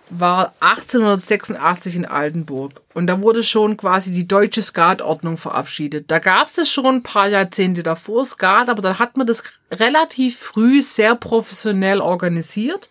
war 0.09 0.53
1886 0.59 1.95
in 1.95 2.05
Altenburg. 2.05 2.81
Und 2.93 3.07
da 3.07 3.21
wurde 3.21 3.43
schon 3.43 3.75
quasi 3.77 4.11
die 4.11 4.27
deutsche 4.27 4.61
Skatordnung 4.61 5.37
verabschiedet. 5.37 6.11
Da 6.11 6.19
gab 6.19 6.47
es 6.47 6.69
schon 6.69 6.97
ein 6.97 7.03
paar 7.03 7.27
Jahrzehnte 7.27 7.83
davor, 7.83 8.25
Skat, 8.25 8.69
aber 8.69 8.81
dann 8.81 8.99
hat 8.99 9.17
man 9.17 9.27
das 9.27 9.43
relativ 9.71 10.37
früh 10.37 10.81
sehr 10.81 11.15
professionell 11.15 12.01
organisiert. 12.01 12.89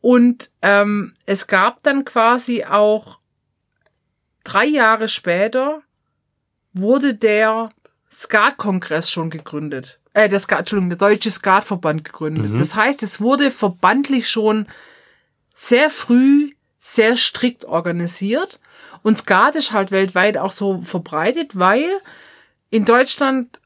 Und 0.00 0.50
ähm, 0.62 1.14
es 1.26 1.46
gab 1.46 1.82
dann 1.82 2.04
quasi 2.04 2.64
auch 2.64 3.18
drei 4.44 4.66
Jahre 4.66 5.08
später 5.08 5.82
wurde 6.72 7.14
der 7.14 7.70
Skat-Kongress 8.10 9.10
schon 9.10 9.30
gegründet. 9.30 9.98
Äh, 10.18 10.28
der 10.28 10.40
Skat, 10.40 10.60
Entschuldigung, 10.60 10.88
der 10.88 10.98
Deutsche 10.98 11.30
Skatverband 11.30 12.02
gegründet. 12.02 12.58
Das 12.58 12.74
heißt, 12.74 13.04
es 13.04 13.20
wurde 13.20 13.52
verbandlich 13.52 14.28
schon 14.28 14.66
sehr 15.54 15.90
früh 15.90 16.54
sehr 16.80 17.16
strikt 17.16 17.66
organisiert. 17.66 18.58
Und 19.02 19.16
Skat 19.16 19.54
ist 19.54 19.70
halt 19.70 19.92
weltweit 19.92 20.36
auch 20.36 20.50
so 20.50 20.82
verbreitet, 20.82 21.56
weil 21.56 21.88
in 22.68 22.84
Deutschland 22.84 23.60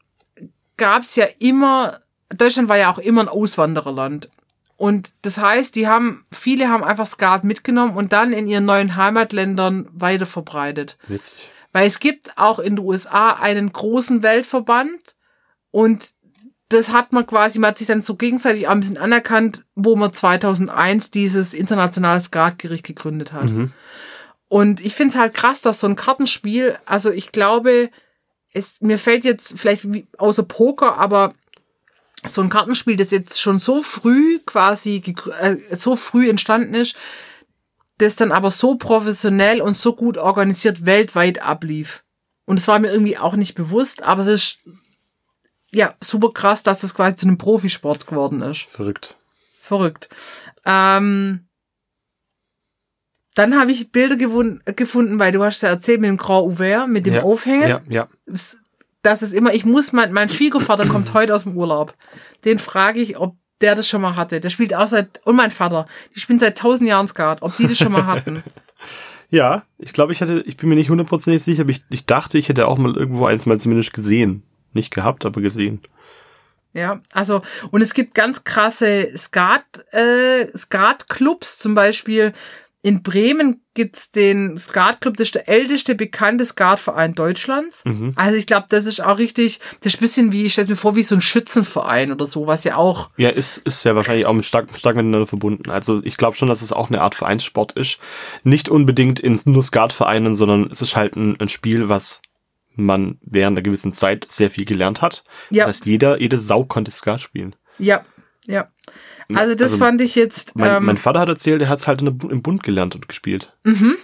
gab 0.76 1.02
es 1.04 1.16
ja 1.16 1.26
immer, 1.38 2.00
Deutschland 2.28 2.68
war 2.68 2.76
ja 2.76 2.90
auch 2.90 2.98
immer 2.98 3.22
ein 3.22 3.28
Auswandererland. 3.28 4.28
Und 4.76 5.14
das 5.22 5.38
heißt, 5.38 5.74
die 5.74 5.88
haben, 5.88 6.22
viele 6.32 6.68
haben 6.68 6.84
einfach 6.84 7.06
Skat 7.06 7.44
mitgenommen 7.44 7.96
und 7.96 8.12
dann 8.12 8.34
in 8.34 8.46
ihren 8.46 8.66
neuen 8.66 8.96
Heimatländern 8.96 9.88
weiter 9.92 10.26
verbreitet. 10.26 10.98
Witzig. 11.08 11.38
Weil 11.72 11.86
es 11.86 11.98
gibt 11.98 12.36
auch 12.36 12.58
in 12.58 12.76
den 12.76 12.84
USA 12.84 13.32
einen 13.32 13.72
großen 13.72 14.22
Weltverband 14.22 15.16
und 15.70 16.12
das 16.76 16.90
hat 16.90 17.12
man 17.12 17.26
quasi, 17.26 17.58
man 17.58 17.68
hat 17.68 17.78
sich 17.78 17.86
dann 17.86 18.02
so 18.02 18.16
gegenseitig 18.16 18.66
auch 18.66 18.72
ein 18.72 18.80
bisschen 18.80 18.98
anerkannt, 18.98 19.64
wo 19.74 19.96
man 19.96 20.12
2001 20.12 21.10
dieses 21.10 21.54
internationale 21.54 22.20
Skatgericht 22.20 22.84
gegründet 22.84 23.32
hat. 23.32 23.48
Und 24.48 24.80
ich 24.80 24.94
finde 24.94 25.14
es 25.14 25.18
halt 25.18 25.34
krass, 25.34 25.62
dass 25.62 25.80
so 25.80 25.86
ein 25.86 25.96
Kartenspiel, 25.96 26.76
also 26.84 27.10
ich 27.10 27.32
glaube, 27.32 27.90
es, 28.52 28.80
mir 28.80 28.98
fällt 28.98 29.24
jetzt 29.24 29.58
vielleicht 29.58 29.92
wie, 29.92 30.06
außer 30.18 30.42
Poker, 30.42 30.98
aber 30.98 31.32
so 32.26 32.42
ein 32.42 32.50
Kartenspiel, 32.50 32.96
das 32.96 33.10
jetzt 33.10 33.40
schon 33.40 33.58
so 33.58 33.82
früh 33.82 34.38
quasi, 34.44 35.02
äh, 35.40 35.56
so 35.76 35.96
früh 35.96 36.28
entstanden 36.28 36.74
ist, 36.74 36.96
das 37.98 38.16
dann 38.16 38.32
aber 38.32 38.50
so 38.50 38.76
professionell 38.76 39.60
und 39.60 39.76
so 39.76 39.94
gut 39.94 40.18
organisiert 40.18 40.84
weltweit 40.84 41.42
ablief. 41.42 42.04
Und 42.44 42.58
es 42.58 42.68
war 42.68 42.78
mir 42.78 42.92
irgendwie 42.92 43.18
auch 43.18 43.36
nicht 43.36 43.54
bewusst, 43.54 44.02
aber 44.02 44.22
es 44.22 44.28
ist 44.28 44.58
ja 45.72 45.94
super 46.00 46.30
krass, 46.32 46.62
dass 46.62 46.80
das 46.80 46.94
quasi 46.94 47.16
zu 47.16 47.26
einem 47.26 47.38
Profisport 47.38 48.06
geworden 48.06 48.42
ist. 48.42 48.62
Verrückt. 48.70 49.16
Verrückt. 49.60 50.08
Ähm, 50.64 51.48
dann 53.34 53.58
habe 53.58 53.72
ich 53.72 53.90
Bilder 53.90 54.16
gefunden, 54.16 55.18
weil 55.18 55.32
du 55.32 55.42
hast 55.42 55.62
ja 55.62 55.70
erzählt 55.70 56.00
mit 56.00 56.08
dem 56.08 56.18
Grand 56.18 56.44
Ouvert, 56.44 56.88
mit 56.88 57.06
dem 57.06 57.14
ja. 57.14 57.22
Aufhängen. 57.22 57.68
Ja, 57.68 57.80
ja. 57.88 58.08
Das 59.02 59.22
ist 59.22 59.32
immer, 59.32 59.54
ich 59.54 59.64
muss, 59.64 59.92
mein, 59.92 60.12
mein 60.12 60.28
Schwiegervater 60.28 60.86
kommt 60.86 61.12
heute 61.14 61.34
aus 61.34 61.44
dem 61.44 61.56
Urlaub. 61.56 61.94
Den 62.44 62.58
frage 62.58 63.00
ich, 63.00 63.16
ob 63.18 63.36
der 63.62 63.74
das 63.74 63.88
schon 63.88 64.02
mal 64.02 64.16
hatte. 64.16 64.40
Der 64.40 64.50
spielt 64.50 64.74
auch 64.74 64.86
seit, 64.86 65.24
und 65.24 65.36
mein 65.36 65.50
Vater, 65.50 65.86
die 66.14 66.20
spielen 66.20 66.38
seit 66.38 66.58
tausend 66.58 66.88
Jahren 66.88 67.08
Skat, 67.08 67.42
ob 67.42 67.56
die 67.56 67.66
das 67.66 67.78
schon 67.78 67.92
mal 67.92 68.06
hatten. 68.06 68.42
Ja, 69.32 69.62
ich 69.78 69.94
glaube, 69.94 70.12
ich 70.12 70.20
hatte, 70.20 70.42
ich 70.44 70.58
bin 70.58 70.68
mir 70.68 70.74
nicht 70.74 70.90
hundertprozentig 70.90 71.42
sicher, 71.42 71.62
aber 71.62 71.70
ich, 71.70 71.82
ich 71.88 72.04
dachte, 72.04 72.36
ich 72.36 72.50
hätte 72.50 72.68
auch 72.68 72.76
mal 72.76 72.94
irgendwo 72.94 73.24
eins 73.24 73.46
mal 73.46 73.58
zumindest 73.58 73.94
gesehen. 73.94 74.42
Nicht 74.72 74.92
gehabt, 74.92 75.24
aber 75.24 75.40
gesehen. 75.40 75.80
Ja, 76.74 77.00
also, 77.12 77.42
und 77.70 77.82
es 77.82 77.92
gibt 77.92 78.14
ganz 78.14 78.44
krasse 78.44 79.10
Skat, 79.16 79.64
äh, 79.92 80.46
Skat-Clubs, 80.56 81.58
zum 81.58 81.74
Beispiel 81.74 82.32
in 82.82 83.02
Bremen 83.02 83.60
gibt's 83.74 84.10
den 84.10 84.58
Skat-Club, 84.58 85.16
das 85.16 85.28
ist 85.28 85.34
der 85.36 85.48
älteste 85.48 85.94
bekannte 85.94 86.44
Skatverein 86.44 87.14
Deutschlands. 87.14 87.84
Also 88.16 88.36
ich 88.36 88.46
glaube, 88.46 88.66
das 88.68 88.86
ist 88.86 89.00
auch 89.00 89.18
richtig, 89.18 89.60
das 89.80 89.94
ist 89.94 89.98
ein 89.98 90.02
bisschen 90.02 90.32
wie, 90.32 90.44
ich 90.46 90.52
stelle 90.52 90.68
mir 90.68 90.76
vor, 90.76 90.96
wie 90.96 91.04
so 91.04 91.14
ein 91.14 91.20
Schützenverein 91.20 92.10
oder 92.10 92.26
so, 92.26 92.48
was 92.48 92.64
ja 92.64 92.76
auch, 92.76 93.10
Ja, 93.16 93.28
ist, 93.28 93.58
ist 93.58 93.84
ja 93.84 93.94
wahrscheinlich 93.94 94.26
auch 94.26 94.32
mit 94.32 94.44
stark, 94.44 94.66
stark 94.76 94.96
miteinander 94.96 95.28
verbunden. 95.28 95.70
Also 95.70 96.02
ich 96.02 96.16
glaube 96.16 96.36
schon, 96.36 96.48
dass 96.48 96.60
es 96.60 96.72
auch 96.72 96.90
eine 96.90 97.00
Art 97.00 97.14
Vereinssport 97.14 97.72
ist. 97.72 97.98
Nicht 98.42 98.68
unbedingt 98.68 99.20
in 99.20 99.38
nur 99.44 99.62
Skatvereinen, 99.62 100.34
sondern 100.34 100.68
es 100.70 100.82
ist 100.82 100.96
halt 100.96 101.14
ein, 101.14 101.38
ein 101.38 101.48
Spiel, 101.48 101.88
was 101.88 102.20
man 102.74 103.18
während 103.22 103.56
einer 103.56 103.62
gewissen 103.62 103.92
Zeit 103.92 104.26
sehr 104.30 104.50
viel 104.50 104.64
gelernt 104.64 105.02
hat. 105.02 105.24
Ja. 105.50 105.66
Das 105.66 105.76
heißt, 105.76 105.86
jeder, 105.86 106.20
jede 106.20 106.38
Sau 106.38 106.64
konnte 106.64 106.90
Skat 106.90 107.20
spielen. 107.20 107.56
ja, 107.78 108.04
ja. 108.46 108.68
Also 109.34 109.54
das 109.54 109.72
Also, 109.72 109.78
fand 109.84 110.00
ich 110.02 110.14
jetzt, 110.14 110.56
Mein, 110.56 110.76
ähm, 110.76 110.84
mein 110.84 110.96
Vater 110.98 111.20
hat 111.20 111.28
erzählt, 111.28 111.62
er 111.62 111.68
hat 111.70 111.78
es 111.78 111.86
halt 111.86 112.02
in 112.02 112.08
im 112.08 112.42
Bund 112.42 112.62
gelernt 112.62 112.94
und 112.94 113.08
gespielt. 113.08 113.56
Mhm. 113.62 113.96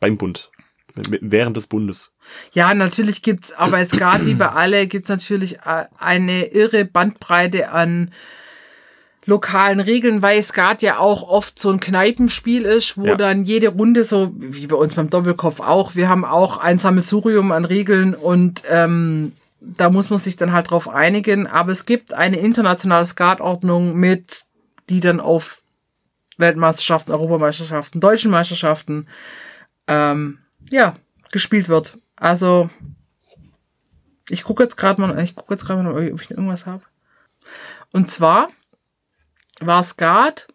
Beim 0.00 0.16
Bund. 0.16 0.50
Während 1.20 1.56
des 1.56 1.68
Bundes. 1.68 2.12
Ja, 2.52 2.74
natürlich 2.74 3.22
gibt's, 3.22 3.52
aber 3.52 3.78
es 3.78 3.92
gab 3.92 4.26
wie 4.26 4.34
bei 4.34 4.48
alle, 4.48 4.88
gibt's 4.88 5.08
natürlich 5.08 5.58
äh, 5.60 5.84
eine 5.98 6.46
irre 6.46 6.84
Bandbreite 6.84 7.70
an 7.70 8.12
lokalen 9.26 9.80
Regeln, 9.80 10.22
weil 10.22 10.42
Skat 10.42 10.82
ja 10.82 10.98
auch 10.98 11.22
oft 11.22 11.58
so 11.58 11.70
ein 11.70 11.80
Kneipenspiel 11.80 12.62
ist, 12.62 12.96
wo 12.96 13.06
Ja. 13.06 13.16
dann 13.16 13.44
jede 13.44 13.68
Runde 13.68 14.04
so, 14.04 14.32
wie 14.36 14.66
bei 14.66 14.76
uns 14.76 14.94
beim 14.94 15.10
Doppelkopf 15.10 15.60
auch, 15.60 15.94
wir 15.94 16.08
haben 16.08 16.24
auch 16.24 16.58
ein 16.58 16.78
Sammelsurium 16.78 17.52
an 17.52 17.64
Regeln 17.64 18.14
und 18.14 18.62
ähm, 18.68 19.32
da 19.60 19.90
muss 19.90 20.08
man 20.08 20.18
sich 20.18 20.36
dann 20.36 20.52
halt 20.52 20.70
drauf 20.70 20.88
einigen, 20.88 21.46
aber 21.46 21.70
es 21.72 21.84
gibt 21.84 22.14
eine 22.14 22.38
internationale 22.38 23.04
Skatordnung 23.04 23.94
mit, 23.94 24.44
die 24.88 25.00
dann 25.00 25.20
auf 25.20 25.62
Weltmeisterschaften, 26.38 27.12
Europameisterschaften, 27.12 28.00
deutschen 28.00 28.30
Meisterschaften 28.30 29.06
ähm, 29.86 30.38
ja, 30.70 30.96
gespielt 31.30 31.68
wird. 31.68 31.98
Also 32.16 32.70
ich 34.30 34.44
gucke 34.44 34.62
jetzt 34.62 34.76
gerade 34.76 35.00
mal, 35.00 35.18
ich 35.22 35.34
gucke 35.34 35.52
jetzt 35.52 35.66
gerade 35.66 35.82
mal, 35.82 35.92
ob 36.12 36.22
ich 36.22 36.30
irgendwas 36.30 36.64
habe. 36.64 36.82
Und 37.92 38.08
zwar 38.08 38.48
war 39.60 39.82
Skat 39.82 40.46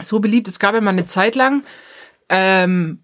so 0.00 0.20
beliebt. 0.20 0.48
Es 0.48 0.58
gab 0.58 0.74
ja 0.74 0.80
mal 0.80 0.90
eine 0.90 1.06
Zeit 1.06 1.34
lang 1.34 1.64
ähm, 2.28 3.02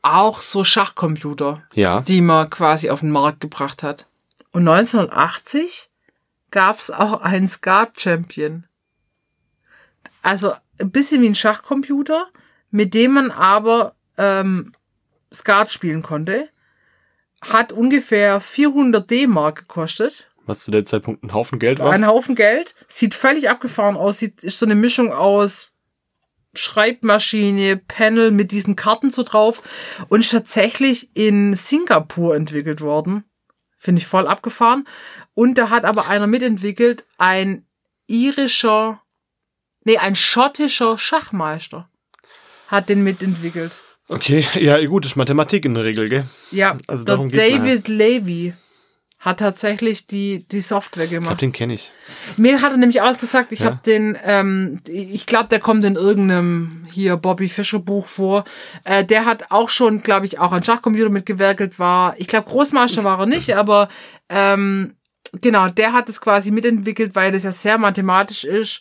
auch 0.00 0.40
so 0.40 0.64
Schachcomputer, 0.64 1.62
Ja. 1.74 2.00
die 2.00 2.20
man 2.22 2.50
quasi 2.50 2.90
auf 2.90 3.00
den 3.00 3.10
Markt 3.10 3.40
gebracht 3.40 3.82
hat. 3.82 4.06
Und 4.52 4.66
1980 4.68 5.90
gab 6.50 6.78
es 6.78 6.90
auch 6.90 7.20
einen 7.20 7.46
Skat-Champion. 7.46 8.64
Also 10.22 10.54
ein 10.80 10.90
bisschen 10.90 11.22
wie 11.22 11.28
ein 11.28 11.34
Schachcomputer, 11.34 12.26
mit 12.70 12.94
dem 12.94 13.12
man 13.14 13.30
aber 13.30 13.94
ähm, 14.18 14.72
Skat 15.32 15.72
spielen 15.72 16.02
konnte. 16.02 16.48
Hat 17.42 17.72
ungefähr 17.72 18.40
400 18.40 19.10
D-Mark 19.10 19.60
gekostet. 19.60 20.28
Was 20.46 20.64
zu 20.64 20.70
dem 20.70 20.84
Zeitpunkt 20.84 21.22
ein 21.22 21.32
Haufen 21.32 21.58
Geld 21.58 21.78
war. 21.78 21.92
Ein 21.92 22.06
Haufen 22.06 22.34
Geld. 22.34 22.74
Sieht 22.88 23.14
völlig 23.14 23.48
abgefahren 23.48 23.96
aus. 23.96 24.18
Sieht, 24.18 24.42
ist 24.42 24.58
so 24.58 24.66
eine 24.66 24.74
Mischung 24.74 25.12
aus 25.12 25.70
Schreibmaschine, 26.54 27.76
Panel 27.76 28.30
mit 28.30 28.50
diesen 28.50 28.76
Karten 28.76 29.10
so 29.10 29.22
drauf 29.22 29.62
und 30.08 30.20
ist 30.20 30.32
tatsächlich 30.32 31.14
in 31.16 31.54
Singapur 31.54 32.36
entwickelt 32.36 32.80
worden. 32.80 33.24
Finde 33.78 34.00
ich 34.00 34.06
voll 34.06 34.26
abgefahren. 34.26 34.86
Und 35.34 35.58
da 35.58 35.70
hat 35.70 35.84
aber 35.84 36.08
einer 36.08 36.26
mitentwickelt, 36.26 37.04
ein 37.18 37.66
irischer, 38.06 39.02
nee, 39.84 39.96
ein 39.96 40.14
schottischer 40.14 40.98
Schachmeister 40.98 41.88
hat 42.68 42.88
den 42.88 43.02
mitentwickelt. 43.02 43.80
Okay, 44.08 44.46
ja, 44.54 44.84
gut, 44.86 45.06
ist 45.06 45.16
Mathematik 45.16 45.64
in 45.64 45.74
der 45.74 45.84
Regel, 45.84 46.08
gell? 46.08 46.24
Ja, 46.50 46.76
Also 46.86 47.04
der 47.04 47.14
darum 47.14 47.28
geht's 47.28 47.48
David 47.48 47.88
Levy 47.88 48.54
hat 49.24 49.38
tatsächlich 49.38 50.08
die, 50.08 50.44
die 50.50 50.60
Software 50.60 51.04
Ich 51.04 51.10
glaube, 51.10 51.24
gemacht. 51.26 51.40
den 51.42 51.52
kenne 51.52 51.74
ich. 51.74 51.92
Mir 52.36 52.60
hat 52.60 52.72
er 52.72 52.76
nämlich 52.76 53.00
ausgesagt, 53.02 53.52
ich 53.52 53.60
Ja. 53.60 53.66
habe 53.66 53.80
den, 53.86 54.18
ähm, 54.24 54.80
ich 54.88 55.26
glaube, 55.26 55.48
der 55.48 55.60
kommt 55.60 55.84
in 55.84 55.94
irgendeinem 55.94 56.86
hier 56.90 57.16
Bobby 57.16 57.48
Fischer 57.48 57.78
Buch 57.78 58.06
vor. 58.06 58.42
Äh, 58.82 59.04
der 59.04 59.24
hat 59.24 59.52
auch 59.52 59.70
schon, 59.70 60.02
glaube 60.02 60.26
ich, 60.26 60.40
auch 60.40 60.50
an 60.50 60.64
Schachcomputer 60.64 61.08
mitgewerkelt, 61.08 61.78
war, 61.78 62.16
ich 62.18 62.26
glaube, 62.26 62.50
Großmeister 62.50 63.04
war 63.04 63.20
er 63.20 63.26
nicht, 63.26 63.54
aber 63.56 63.88
ähm, 64.28 64.96
genau, 65.40 65.68
der 65.68 65.92
hat 65.92 66.08
es 66.08 66.20
quasi 66.20 66.50
mitentwickelt, 66.50 67.14
weil 67.14 67.30
das 67.30 67.44
ja 67.44 67.52
sehr 67.52 67.78
mathematisch 67.78 68.42
ist. 68.42 68.80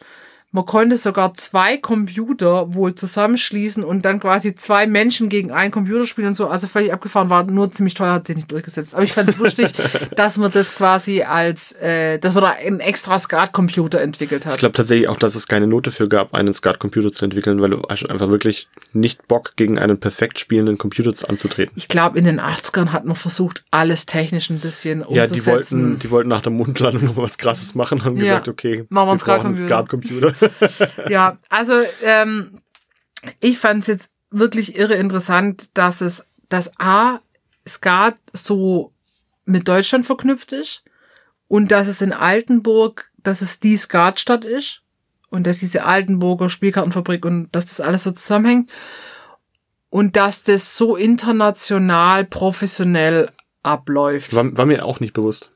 Man 0.53 0.65
konnte 0.65 0.97
sogar 0.97 1.33
zwei 1.35 1.77
Computer 1.77 2.73
wohl 2.73 2.93
zusammenschließen 2.93 3.83
und 3.85 4.03
dann 4.03 4.19
quasi 4.19 4.53
zwei 4.53 4.85
Menschen 4.85 5.29
gegen 5.29 5.51
einen 5.51 5.71
Computer 5.71 6.05
spielen 6.05 6.29
und 6.29 6.35
so. 6.35 6.47
Also 6.47 6.67
völlig 6.67 6.91
abgefahren 6.91 7.29
war, 7.29 7.43
nur 7.43 7.71
ziemlich 7.71 7.93
teuer, 7.93 8.13
hat 8.13 8.27
sich 8.27 8.35
nicht 8.35 8.51
durchgesetzt. 8.51 8.93
Aber 8.93 9.03
ich 9.03 9.13
fand 9.13 9.29
es 9.29 9.37
lustig, 9.37 9.71
dass 10.17 10.37
man 10.37 10.51
das 10.51 10.75
quasi 10.75 11.21
als, 11.21 11.71
äh, 11.73 12.19
dass 12.19 12.33
man 12.33 12.43
da 12.43 12.49
einen 12.51 12.81
extra 12.81 13.17
SCART-Computer 13.17 14.01
entwickelt 14.01 14.45
hat. 14.45 14.53
Ich 14.55 14.59
glaube 14.59 14.73
tatsächlich 14.75 15.07
auch, 15.07 15.17
dass 15.17 15.35
es 15.35 15.47
keine 15.47 15.67
Note 15.67 15.89
für 15.89 16.09
gab, 16.09 16.33
einen 16.33 16.53
SCART-Computer 16.53 17.13
zu 17.13 17.23
entwickeln, 17.23 17.61
weil 17.61 17.69
du 17.69 17.81
hast 17.87 18.09
einfach 18.09 18.29
wirklich 18.29 18.67
nicht 18.91 19.27
Bock, 19.29 19.53
gegen 19.55 19.79
einen 19.79 19.99
perfekt 20.01 20.37
spielenden 20.39 20.77
Computer 20.77 21.11
anzutreten. 21.29 21.71
Ich 21.77 21.87
glaube, 21.87 22.19
in 22.19 22.25
den 22.25 22.41
80ern 22.41 22.89
hat 22.91 23.05
man 23.05 23.15
versucht, 23.15 23.63
alles 23.71 24.05
technisch 24.05 24.49
ein 24.49 24.59
bisschen 24.59 24.99
Ja, 25.09 25.25
die 25.27 25.31
umzusetzen. 25.33 25.81
wollten, 25.83 25.99
die 25.99 26.11
wollten 26.11 26.29
nach 26.29 26.41
der 26.41 26.51
Mondlandung 26.51 27.05
noch 27.05 27.15
was 27.17 27.37
krasses 27.37 27.73
machen, 27.73 28.03
haben 28.03 28.17
Ja. 28.17 28.23
gesagt, 28.23 28.47
okay, 28.49 28.85
Machen 28.89 29.07
wir 29.07 29.11
einen 29.11 29.19
brauchen 29.19 29.45
einen 29.47 29.55
SCART-Computer. 29.55 30.33
Ja, 31.09 31.37
also 31.49 31.73
ähm, 32.03 32.61
ich 33.39 33.57
fand 33.57 33.81
es 33.81 33.87
jetzt 33.87 34.11
wirklich 34.29 34.75
irre 34.75 34.95
interessant, 34.95 35.69
dass 35.73 36.01
es 36.01 36.25
das 36.49 36.71
A 36.79 37.19
Skat 37.67 38.15
so 38.33 38.91
mit 39.45 39.67
Deutschland 39.67 40.05
verknüpft 40.05 40.53
ist 40.53 40.83
und 41.47 41.71
dass 41.71 41.87
es 41.87 42.01
in 42.01 42.13
Altenburg, 42.13 43.11
dass 43.17 43.41
es 43.41 43.59
die 43.59 43.77
Skatstadt 43.77 44.45
ist 44.45 44.81
und 45.29 45.45
dass 45.45 45.59
diese 45.59 45.85
Altenburger 45.85 46.49
Spielkartenfabrik 46.49 47.25
und 47.25 47.49
dass 47.51 47.67
das 47.67 47.81
alles 47.81 48.03
so 48.03 48.11
zusammenhängt 48.11 48.71
und 49.89 50.15
dass 50.15 50.43
das 50.43 50.75
so 50.77 50.95
international 50.95 52.25
professionell 52.25 53.31
abläuft. 53.63 54.33
War, 54.33 54.57
war 54.57 54.65
mir 54.65 54.85
auch 54.85 54.99
nicht 54.99 55.13
bewusst. 55.13 55.50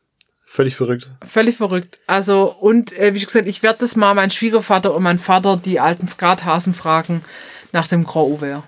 Völlig 0.55 0.77
verrückt. 0.77 1.12
Völlig 1.21 1.57
verrückt. 1.57 2.00
Also, 2.07 2.50
und 2.50 2.97
äh, 2.97 3.13
wie 3.13 3.19
gesagt, 3.19 3.45
ich 3.45 3.62
werde 3.62 3.79
das 3.79 3.97
mal 3.97 4.13
meinen 4.13 4.31
Schwiegervater 4.31 4.95
und 4.95 5.03
meinen 5.03 5.19
Vater, 5.19 5.57
die 5.57 5.81
alten 5.81 6.07
Skathasen, 6.07 6.74
fragen 6.74 7.25
nach 7.74 7.89
dem 7.89 8.05
Grand 8.05 8.29
Uwe. 8.29 8.63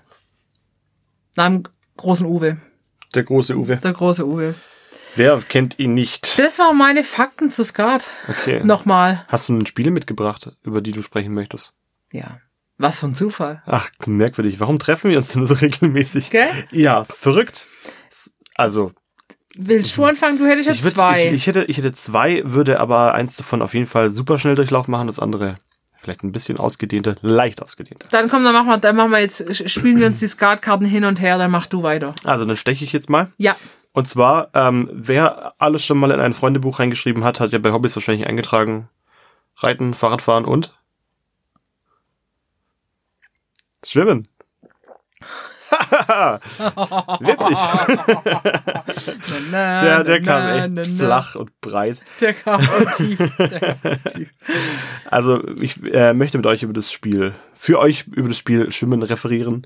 Nach 1.38 1.46
dem 1.46 1.63
großen 1.96 2.27
Uwe. 2.27 2.58
Der 3.15 3.24
große 3.24 3.56
Uwe. 3.56 3.77
Der 3.77 3.94
große 3.94 4.27
Uwe. 4.27 4.53
Wer 5.15 5.39
kennt 5.48 5.79
ihn 5.79 5.94
nicht? 5.94 6.38
Das 6.38 6.60
waren 6.60 6.77
meine 6.77 7.06
Fakten 7.06 7.53
zu 7.53 7.63
Skat. 7.63 8.10
Okay. 8.27 8.62
Nochmal. 8.65 9.24
Hast 9.29 9.48
du 9.48 9.53
nun 9.53 9.65
Spiele 9.65 9.91
mitgebracht, 9.91 10.51
über 10.63 10.82
die 10.82 10.91
du 10.91 11.01
sprechen 11.01 11.34
möchtest? 11.34 11.74
Ja. 12.12 12.41
Was 12.77 13.00
für 13.00 13.06
ein 13.06 13.15
Zufall. 13.15 13.62
Ach, 13.65 13.89
merkwürdig. 14.06 14.60
Warum 14.60 14.77
treffen 14.77 15.10
wir 15.10 15.20
uns 15.20 15.29
denn 15.29 15.46
so 15.46 15.53
regelmäßig? 15.53 16.32
Gell? 16.32 16.50
Ja, 16.70 17.06
verrückt. 17.06 17.70
Also, 18.56 18.91
Willst 19.60 19.98
du 19.98 20.06
anfangen? 20.06 20.38
Du 20.38 20.46
hättest 20.46 20.70
ich, 20.70 20.76
jetzt 20.76 20.84
würd, 20.84 20.94
zwei. 20.94 21.28
ich, 21.28 21.34
ich, 21.34 21.48
hätte, 21.48 21.64
ich 21.66 21.78
hätte 21.78 21.94
zwei, 21.94 22.42
würde 22.46 22.80
aber 22.80 23.14
eins 23.14 23.38
davon 23.38 23.62
auf 23.62 23.74
jeden 23.74 23.88
Fall 23.88 24.10
super 24.10 24.38
schnell 24.38 24.56
Durchlauf 24.56 24.88
machen, 24.88 25.08
das 25.08 25.20
andere 25.20 25.58
vielleicht 26.00 26.24
ein 26.24 26.32
bisschen 26.32 26.58
ausgedehnter, 26.58 27.16
leicht 27.22 27.62
ausgedehnter. 27.62 28.08
dann 28.12 28.30
komm, 28.30 28.44
dann 28.44 28.54
machen 28.54 28.68
wir, 28.68 28.78
dann 28.78 28.96
machen 28.96 29.12
wir 29.12 29.20
jetzt, 29.20 29.70
spielen 29.70 30.00
wir 30.00 30.08
uns 30.08 30.20
die 30.20 30.28
Skatkarten 30.28 30.86
hin 30.86 31.04
und 31.04 31.20
her, 31.20 31.38
dann 31.38 31.52
mach 31.52 31.68
du 31.68 31.84
weiter. 31.84 32.14
Also, 32.24 32.46
dann 32.46 32.56
steche 32.56 32.86
ich 32.86 32.94
jetzt 32.94 33.10
mal. 33.10 33.28
Ja. 33.38 33.58
Und 33.92 34.08
zwar, 34.08 34.50
ähm, 34.54 34.89
wer 34.93 35.54
alles 35.58 35.84
schon 35.84 35.98
mal 35.98 36.12
in 36.12 36.20
ein 36.20 36.34
Freundebuch 36.34 36.80
reingeschrieben 36.80 37.24
hat, 37.24 37.39
hat 37.39 37.52
ja 37.52 37.60
bei 37.60 37.72
Hobbys 37.72 37.96
wahrscheinlich 37.96 38.28
eingetragen. 38.28 38.89
Reiten, 39.58 39.93
Fahrradfahren 39.93 40.46
und 40.46 40.72
Schwimmen. 43.84 44.28
Witzig. 47.19 47.58
Der, 49.51 50.03
der 50.03 50.21
kam 50.21 50.47
echt 50.47 50.88
flach 50.97 51.36
und 51.36 51.62
breit. 51.62 52.01
Der 52.21 52.34
kam 52.34 52.60
auch 52.62 52.91
tief. 52.95 53.17
Der 53.38 53.60
kam 53.60 53.77
auch 53.84 54.12
tief. 54.12 54.30
Also 55.10 55.41
ich 55.60 55.82
äh, 55.93 56.13
möchte 56.13 56.38
mit 56.38 56.45
euch 56.45 56.63
über 56.63 56.73
das 56.73 56.91
Spiel, 56.91 57.34
für 57.53 57.80
euch 57.80 58.06
über 58.08 58.27
das 58.27 58.38
Spiel 58.38 58.71
Schwimmen 58.71 59.03
referieren. 59.03 59.65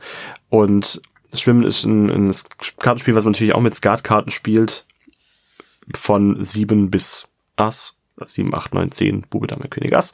Und 0.49 1.01
Schwimmen 1.33 1.63
ist 1.63 1.83
ein, 1.85 2.09
ein 2.09 2.35
Kartenspiel, 2.79 3.15
was 3.15 3.23
man 3.23 3.31
natürlich 3.33 3.55
auch 3.55 3.61
mit 3.61 3.73
Skatkarten 3.75 4.31
spielt. 4.31 4.85
Von 5.95 6.43
sieben 6.43 6.91
bis 6.91 7.27
Ass. 7.55 7.95
Sieben, 8.25 8.53
acht, 8.53 8.73
neun, 8.73 8.91
zehn, 8.91 9.21
Bube, 9.29 9.47
Dame, 9.47 9.67
König, 9.67 9.95
Ass. 9.95 10.11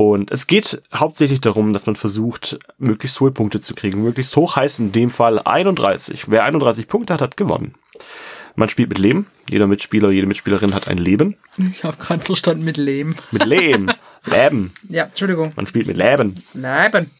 Und 0.00 0.30
es 0.30 0.46
geht 0.46 0.80
hauptsächlich 0.94 1.42
darum, 1.42 1.74
dass 1.74 1.84
man 1.84 1.94
versucht, 1.94 2.58
möglichst 2.78 3.20
hohe 3.20 3.32
Punkte 3.32 3.60
zu 3.60 3.74
kriegen. 3.74 4.02
Möglichst 4.02 4.34
hoch 4.34 4.56
heißt 4.56 4.78
in 4.78 4.92
dem 4.92 5.10
Fall 5.10 5.38
31. 5.40 6.30
Wer 6.30 6.44
31 6.44 6.88
Punkte 6.88 7.12
hat, 7.12 7.20
hat 7.20 7.36
gewonnen. 7.36 7.74
Man 8.56 8.70
spielt 8.70 8.88
mit 8.88 8.96
Leben. 8.96 9.26
Jeder 9.50 9.66
Mitspieler, 9.66 10.10
jede 10.10 10.26
Mitspielerin 10.26 10.72
hat 10.72 10.88
ein 10.88 10.96
Leben. 10.96 11.36
Ich 11.70 11.84
habe 11.84 11.98
gerade 11.98 12.24
verstanden 12.24 12.64
mit 12.64 12.78
Leben. 12.78 13.14
Mit 13.30 13.44
Leben. 13.44 13.92
Leben. 14.24 14.72
Ja, 14.88 15.04
Entschuldigung. 15.04 15.52
Man 15.54 15.66
spielt 15.66 15.86
mit 15.86 15.98
Leben. 15.98 16.42
Leben. 16.54 17.10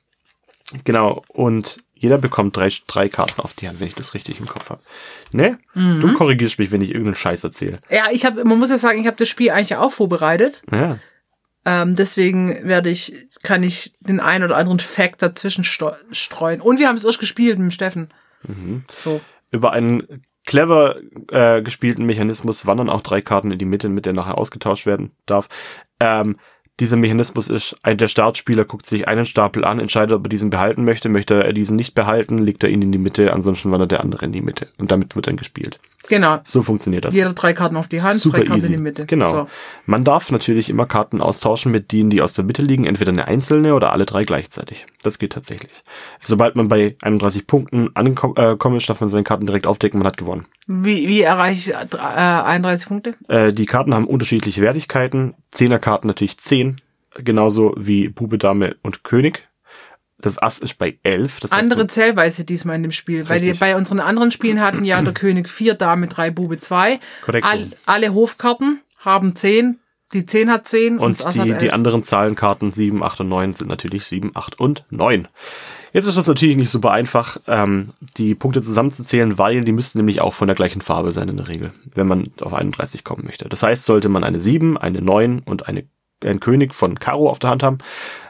Genau. 0.84 1.22
Und 1.28 1.82
jeder 1.94 2.16
bekommt 2.16 2.56
drei, 2.56 2.70
drei 2.86 3.10
Karten 3.10 3.42
auf 3.42 3.52
die 3.52 3.68
Hand, 3.68 3.80
wenn 3.80 3.88
ich 3.88 3.94
das 3.94 4.14
richtig 4.14 4.40
im 4.40 4.46
Kopf 4.46 4.70
habe. 4.70 4.80
Ne? 5.34 5.58
Du 5.74 6.14
korrigierst 6.14 6.58
mich, 6.58 6.72
wenn 6.72 6.80
ich 6.80 6.92
irgendeinen 6.92 7.14
Scheiß 7.14 7.44
erzähle. 7.44 7.78
Ja, 7.90 8.06
ich 8.10 8.24
habe, 8.24 8.42
man 8.46 8.58
muss 8.58 8.70
ja 8.70 8.78
sagen, 8.78 8.98
ich 8.98 9.06
habe 9.06 9.18
das 9.18 9.28
Spiel 9.28 9.50
eigentlich 9.50 9.76
auch 9.76 9.92
vorbereitet. 9.92 10.62
Ja. 10.72 10.98
Ähm, 11.64 11.94
deswegen 11.94 12.66
werde 12.66 12.90
ich, 12.90 13.28
kann 13.42 13.62
ich 13.62 13.92
den 14.00 14.20
einen 14.20 14.44
oder 14.44 14.56
anderen 14.56 14.80
Fact 14.80 15.22
dazwischen 15.22 15.64
streuen. 15.64 16.60
Und 16.60 16.78
wir 16.78 16.88
haben 16.88 16.96
es 16.96 17.04
erst 17.04 17.20
gespielt 17.20 17.58
mit 17.58 17.66
dem 17.66 17.70
Steffen. 17.70 18.08
So. 19.02 19.20
Über 19.50 19.72
einen 19.72 20.22
clever 20.46 20.96
äh, 21.30 21.62
gespielten 21.62 22.06
Mechanismus 22.06 22.66
wandern 22.66 22.88
auch 22.88 23.02
drei 23.02 23.20
Karten 23.20 23.50
in 23.50 23.58
die 23.58 23.64
Mitte, 23.64 23.88
mit 23.88 24.06
der 24.06 24.12
nachher 24.12 24.38
ausgetauscht 24.38 24.86
werden 24.86 25.12
darf. 25.26 25.48
Ähm, 26.00 26.36
dieser 26.80 26.96
Mechanismus 26.96 27.48
ist, 27.48 27.76
der 27.84 28.08
Startspieler 28.08 28.64
guckt 28.64 28.86
sich 28.86 29.06
einen 29.06 29.26
Stapel 29.26 29.64
an, 29.64 29.78
entscheidet, 29.78 30.12
ob 30.16 30.24
er 30.24 30.28
diesen 30.28 30.50
behalten 30.50 30.84
möchte. 30.84 31.08
Möchte 31.08 31.42
er 31.44 31.52
diesen 31.52 31.76
nicht 31.76 31.94
behalten, 31.94 32.38
legt 32.38 32.64
er 32.64 32.70
ihn 32.70 32.82
in 32.82 32.92
die 32.92 32.98
Mitte, 32.98 33.32
ansonsten 33.32 33.70
wandert 33.70 33.92
der 33.92 34.00
andere 34.00 34.24
in 34.24 34.32
die 34.32 34.40
Mitte. 34.40 34.68
Und 34.78 34.90
damit 34.90 35.14
wird 35.14 35.26
dann 35.26 35.36
gespielt. 35.36 35.78
Genau. 36.08 36.40
So 36.44 36.62
funktioniert 36.62 37.04
das. 37.04 37.14
Jeder 37.14 37.32
drei 37.32 37.52
Karten 37.52 37.76
auf 37.76 37.86
die 37.86 38.02
Hand, 38.02 38.16
Super 38.16 38.38
drei 38.38 38.46
Karten 38.46 38.58
easy. 38.58 38.66
in 38.66 38.72
die 38.72 38.82
Mitte. 38.82 39.06
Genau. 39.06 39.30
So. 39.30 39.48
Man 39.86 40.04
darf 40.04 40.32
natürlich 40.32 40.68
immer 40.68 40.86
Karten 40.86 41.20
austauschen 41.20 41.70
mit 41.70 41.92
denen, 41.92 42.10
die 42.10 42.20
aus 42.20 42.32
der 42.32 42.44
Mitte 42.44 42.62
liegen, 42.62 42.84
entweder 42.84 43.12
eine 43.12 43.28
einzelne 43.28 43.74
oder 43.74 43.92
alle 43.92 44.06
drei 44.06 44.24
gleichzeitig. 44.24 44.86
Das 45.02 45.18
geht 45.18 45.32
tatsächlich. 45.32 45.70
Sobald 46.18 46.56
man 46.56 46.68
bei 46.68 46.96
31 47.02 47.46
Punkten 47.46 47.94
angekommen 47.94 48.76
ist, 48.76 48.88
darf 48.88 49.00
man 49.00 49.08
seine 49.08 49.22
Karten 49.22 49.46
direkt 49.46 49.66
aufdecken, 49.66 49.98
man 49.98 50.06
hat 50.06 50.16
gewonnen. 50.16 50.46
Wie, 50.66 51.08
wie 51.08 51.20
erreiche 51.22 51.70
ich 51.70 51.74
äh, 51.94 51.98
31 51.98 52.88
Punkte? 52.88 53.14
Äh, 53.28 53.52
die 53.52 53.66
Karten 53.66 53.94
haben 53.94 54.06
unterschiedliche 54.06 54.62
Wertigkeiten. 54.62 55.34
Zehnerkarten 55.50 56.08
natürlich 56.08 56.38
10, 56.38 56.80
genauso 57.16 57.74
wie 57.76 58.08
Bube, 58.08 58.38
Dame 58.38 58.76
und 58.82 59.04
König. 59.04 59.48
Das 60.18 60.38
Ass 60.38 60.58
ist 60.58 60.76
bei 60.76 60.98
11. 61.02 61.40
Das 61.40 61.52
heißt, 61.52 61.62
Andere 61.62 61.86
Zählweise 61.86 62.44
diesmal 62.44 62.76
in 62.76 62.82
dem 62.82 62.92
Spiel. 62.92 63.28
Weil 63.28 63.40
die, 63.40 63.46
Richtig. 63.46 63.60
bei 63.60 63.74
unseren 63.74 64.00
anderen 64.00 64.30
Spielen 64.30 64.60
hatten 64.60 64.84
ja 64.84 65.00
der 65.00 65.14
König 65.14 65.48
vier 65.48 65.74
Dame, 65.74 66.08
drei 66.08 66.30
Bube, 66.30 66.58
zwei. 66.58 67.00
Korrekt. 67.24 67.46
All, 67.46 67.70
alle 67.86 68.12
Hofkarten 68.12 68.80
haben 68.98 69.34
zehn. 69.34 69.80
Die 70.12 70.26
zehn 70.26 70.50
hat 70.50 70.66
zehn 70.66 70.98
und, 70.98 71.20
Und 71.20 71.34
die, 71.34 71.54
die 71.54 71.70
anderen 71.70 72.02
Zahlenkarten 72.02 72.72
7, 72.72 73.02
8 73.02 73.20
und 73.20 73.28
9 73.28 73.52
sind 73.52 73.68
natürlich 73.68 74.04
7, 74.06 74.32
8 74.34 74.58
und 74.58 74.84
9. 74.90 75.28
Jetzt 75.92 76.06
ist 76.06 76.16
das 76.16 76.28
natürlich 76.28 76.56
nicht 76.56 76.70
super 76.70 76.92
einfach, 76.92 77.38
ähm, 77.48 77.88
die 78.16 78.34
Punkte 78.34 78.60
zusammenzuzählen, 78.60 79.38
weil 79.38 79.62
die 79.62 79.72
müssten 79.72 79.98
nämlich 79.98 80.20
auch 80.20 80.34
von 80.34 80.46
der 80.46 80.54
gleichen 80.54 80.82
Farbe 80.82 81.12
sein 81.12 81.28
in 81.28 81.36
der 81.36 81.48
Regel, 81.48 81.72
wenn 81.94 82.06
man 82.06 82.28
auf 82.40 82.54
31 82.54 83.02
kommen 83.02 83.24
möchte. 83.24 83.48
Das 83.48 83.62
heißt, 83.62 83.84
sollte 83.84 84.08
man 84.08 84.22
eine 84.22 84.40
7, 84.40 84.78
eine 84.78 85.00
9 85.00 85.40
und 85.40 85.66
eine, 85.66 85.84
einen 86.24 86.40
König 86.40 86.74
von 86.74 86.98
Karo 86.98 87.28
auf 87.28 87.40
der 87.40 87.50
Hand 87.50 87.62
haben, 87.62 87.78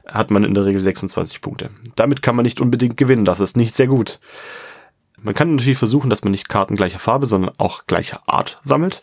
hat 0.06 0.30
man 0.30 0.44
in 0.44 0.54
der 0.54 0.64
Regel 0.64 0.80
26 0.80 1.40
Punkte. 1.40 1.70
Damit 1.96 2.22
kann 2.22 2.36
man 2.36 2.44
nicht 2.44 2.60
unbedingt 2.60 2.96
gewinnen, 2.96 3.24
das 3.24 3.40
ist 3.40 3.56
nicht 3.56 3.74
sehr 3.74 3.88
gut. 3.88 4.20
Man 5.22 5.34
kann 5.34 5.54
natürlich 5.54 5.78
versuchen, 5.78 6.08
dass 6.08 6.24
man 6.24 6.30
nicht 6.30 6.48
Karten 6.48 6.76
gleicher 6.76 6.98
Farbe, 6.98 7.26
sondern 7.26 7.52
auch 7.58 7.86
gleicher 7.86 8.22
Art 8.26 8.58
sammelt. 8.62 9.02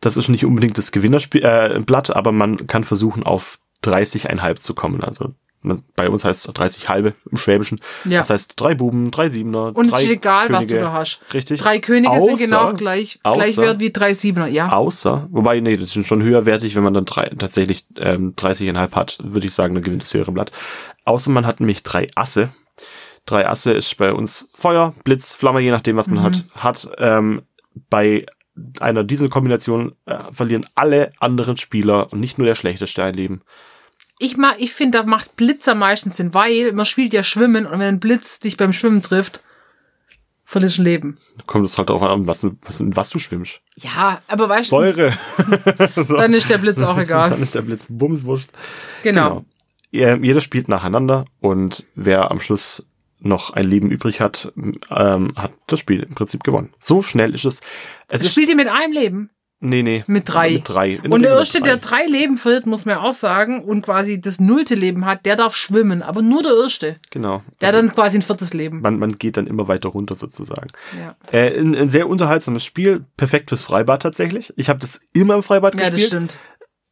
Das 0.00 0.18
ist 0.18 0.28
nicht 0.28 0.44
unbedingt 0.44 0.76
das 0.76 0.92
Gewinnerblatt, 0.92 2.10
äh, 2.10 2.12
aber 2.12 2.32
man 2.32 2.66
kann 2.66 2.84
versuchen, 2.84 3.22
auf 3.22 3.58
30,5 3.82 4.56
zu 4.56 4.74
kommen. 4.74 5.02
Also 5.02 5.32
bei 5.96 6.08
uns 6.08 6.24
heißt 6.24 6.46
es 6.48 6.54
30 6.54 6.88
halbe 6.88 7.14
im 7.30 7.36
Schwäbischen. 7.36 7.80
Ja. 8.04 8.18
Das 8.18 8.30
heißt 8.30 8.54
drei 8.56 8.74
Buben, 8.74 9.10
drei 9.10 9.28
Siebener, 9.28 9.72
Und 9.76 9.86
es 9.86 9.92
drei 9.92 10.02
ist 10.04 10.10
egal, 10.10 10.48
was 10.50 10.60
du 10.66 10.66
Könige. 10.74 10.80
da 10.86 10.92
hast. 10.92 11.20
Richtig. 11.34 11.60
Drei 11.60 11.78
Könige 11.78 12.08
Außer- 12.14 12.36
sind 12.36 12.50
genau 12.50 12.72
gleich, 12.74 13.18
außer- 13.24 13.34
gleich 13.34 13.56
wert 13.56 13.80
wie 13.80 13.92
drei 13.92 14.14
Siebener. 14.14 14.46
Ja. 14.46 14.70
Außer, 14.72 15.28
wobei, 15.30 15.60
nee, 15.60 15.76
das 15.76 15.92
sind 15.92 16.06
schon 16.06 16.22
höherwertig, 16.22 16.74
wenn 16.76 16.82
man 16.84 16.94
dann 16.94 17.04
drei, 17.04 17.30
tatsächlich 17.38 17.84
ähm, 17.98 18.34
30,5 18.36 18.94
hat, 18.94 19.18
würde 19.22 19.46
ich 19.46 19.54
sagen, 19.54 19.74
dann 19.74 19.82
gewinnt 19.82 20.02
das 20.02 20.14
höhere 20.14 20.32
Blatt. 20.32 20.52
Außer 21.04 21.30
man 21.30 21.46
hat 21.46 21.60
nämlich 21.60 21.82
drei 21.82 22.06
Asse. 22.14 22.48
Drei 23.26 23.48
Asse 23.48 23.72
ist 23.72 23.96
bei 23.96 24.12
uns 24.12 24.48
Feuer, 24.54 24.94
Blitz, 25.04 25.32
Flamme, 25.32 25.60
je 25.60 25.70
nachdem, 25.72 25.96
was 25.96 26.06
man 26.06 26.22
hat. 26.22 26.44
hat 26.56 26.88
ähm, 26.98 27.42
bei 27.90 28.24
einer 28.80 29.04
Dieselkombination 29.04 29.94
äh, 30.06 30.16
verlieren 30.32 30.64
alle 30.74 31.12
anderen 31.20 31.56
Spieler 31.56 32.10
und 32.12 32.20
nicht 32.20 32.38
nur 32.38 32.46
der 32.46 32.54
schlechteste 32.54 33.02
ein 33.04 33.14
Leben. 33.14 33.42
Ich, 34.18 34.36
ma- 34.36 34.54
ich 34.58 34.72
finde, 34.72 34.98
da 34.98 35.04
macht 35.04 35.36
Blitz 35.36 35.68
am 35.68 35.78
meisten 35.80 36.10
Sinn, 36.10 36.32
weil 36.34 36.72
man 36.72 36.86
spielt 36.86 37.12
ja 37.12 37.22
Schwimmen 37.22 37.66
und 37.66 37.72
wenn 37.72 37.82
ein 37.96 38.00
Blitz 38.00 38.40
dich 38.40 38.56
beim 38.56 38.72
Schwimmen 38.72 39.02
trifft, 39.02 39.42
verlierst 40.44 40.78
du 40.78 40.82
ein 40.82 40.86
Leben. 40.86 41.18
Kommt 41.46 41.66
es 41.66 41.76
halt 41.76 41.90
darauf 41.90 42.02
an, 42.02 42.26
was 42.26 42.40
du, 42.40 42.56
was, 42.62 42.80
was 42.82 43.10
du 43.10 43.18
schwimmst. 43.18 43.60
Ja, 43.76 44.22
aber 44.28 44.48
weißt 44.48 44.70
du, 44.72 44.76
Säure. 44.76 45.12
so. 45.96 46.16
dann 46.16 46.32
ist 46.34 46.48
der 46.48 46.58
Blitz 46.58 46.78
auch 46.82 46.94
Dann 46.94 47.04
egal. 47.04 47.42
ist 47.42 47.54
der 47.54 47.62
Blitz 47.62 47.86
bumswurscht. 47.90 48.48
Genau. 49.02 49.44
Ähm, 49.92 50.24
Jeder 50.24 50.40
spielt 50.40 50.68
nacheinander 50.68 51.24
und 51.40 51.86
wer 51.94 52.30
am 52.30 52.40
Schluss 52.40 52.86
noch 53.18 53.50
ein 53.54 53.64
Leben 53.64 53.90
übrig 53.90 54.20
hat, 54.20 54.52
ähm, 54.90 55.32
hat 55.36 55.52
das 55.66 55.80
Spiel 55.80 56.02
im 56.02 56.14
Prinzip 56.14 56.44
gewonnen. 56.44 56.72
So 56.78 57.02
schnell 57.02 57.34
ist 57.34 57.44
es. 57.44 57.60
Es 58.08 58.30
Spielt 58.30 58.48
ihr 58.50 58.56
mit 58.56 58.68
einem 58.68 58.92
Leben? 58.92 59.28
Nee, 59.68 59.82
nee. 59.82 60.04
Mit 60.06 60.28
drei. 60.32 60.52
Mit 60.52 60.68
drei. 60.68 60.98
Und 61.08 61.22
der 61.22 61.32
Erste, 61.36 61.60
der 61.60 61.76
drei 61.76 62.04
Leben 62.06 62.36
verliert, 62.36 62.66
muss 62.66 62.84
man 62.84 62.96
ja 62.96 63.00
auch 63.02 63.14
sagen, 63.14 63.62
und 63.62 63.82
quasi 63.82 64.20
das 64.20 64.40
nullte 64.40 64.74
Leben 64.74 65.04
hat, 65.04 65.26
der 65.26 65.36
darf 65.36 65.54
schwimmen. 65.54 66.02
Aber 66.02 66.22
nur 66.22 66.42
der 66.42 66.52
Erste. 66.62 66.96
Genau. 67.10 67.42
Der 67.60 67.68
Also 67.68 67.78
hat 67.78 67.84
dann 67.84 67.94
quasi 67.94 68.18
ein 68.18 68.22
viertes 68.22 68.54
Leben. 68.54 68.80
man, 68.80 68.98
man 68.98 69.18
geht 69.18 69.36
dann 69.36 69.46
immer 69.46 69.68
weiter 69.68 69.90
runter 69.90 70.14
sozusagen. 70.14 70.68
Ja, 70.98 71.16
Äh, 71.30 71.58
ein, 71.58 71.74
ein 71.76 71.88
sehr 71.88 72.08
unterhaltsames 72.08 72.64
Spiel, 72.64 73.04
perfekt 73.16 73.50
fürs 73.50 73.62
Freibad 73.62 74.02
tatsächlich. 74.02 74.52
Ich 74.56 74.68
habe 74.68 74.78
das 74.78 75.00
immer 75.12 75.34
im 75.34 75.42
Freibad 75.42 75.74
ja 75.74 75.80
das 75.82 75.90
gespielt, 75.90 76.08
stimmt. 76.10 76.38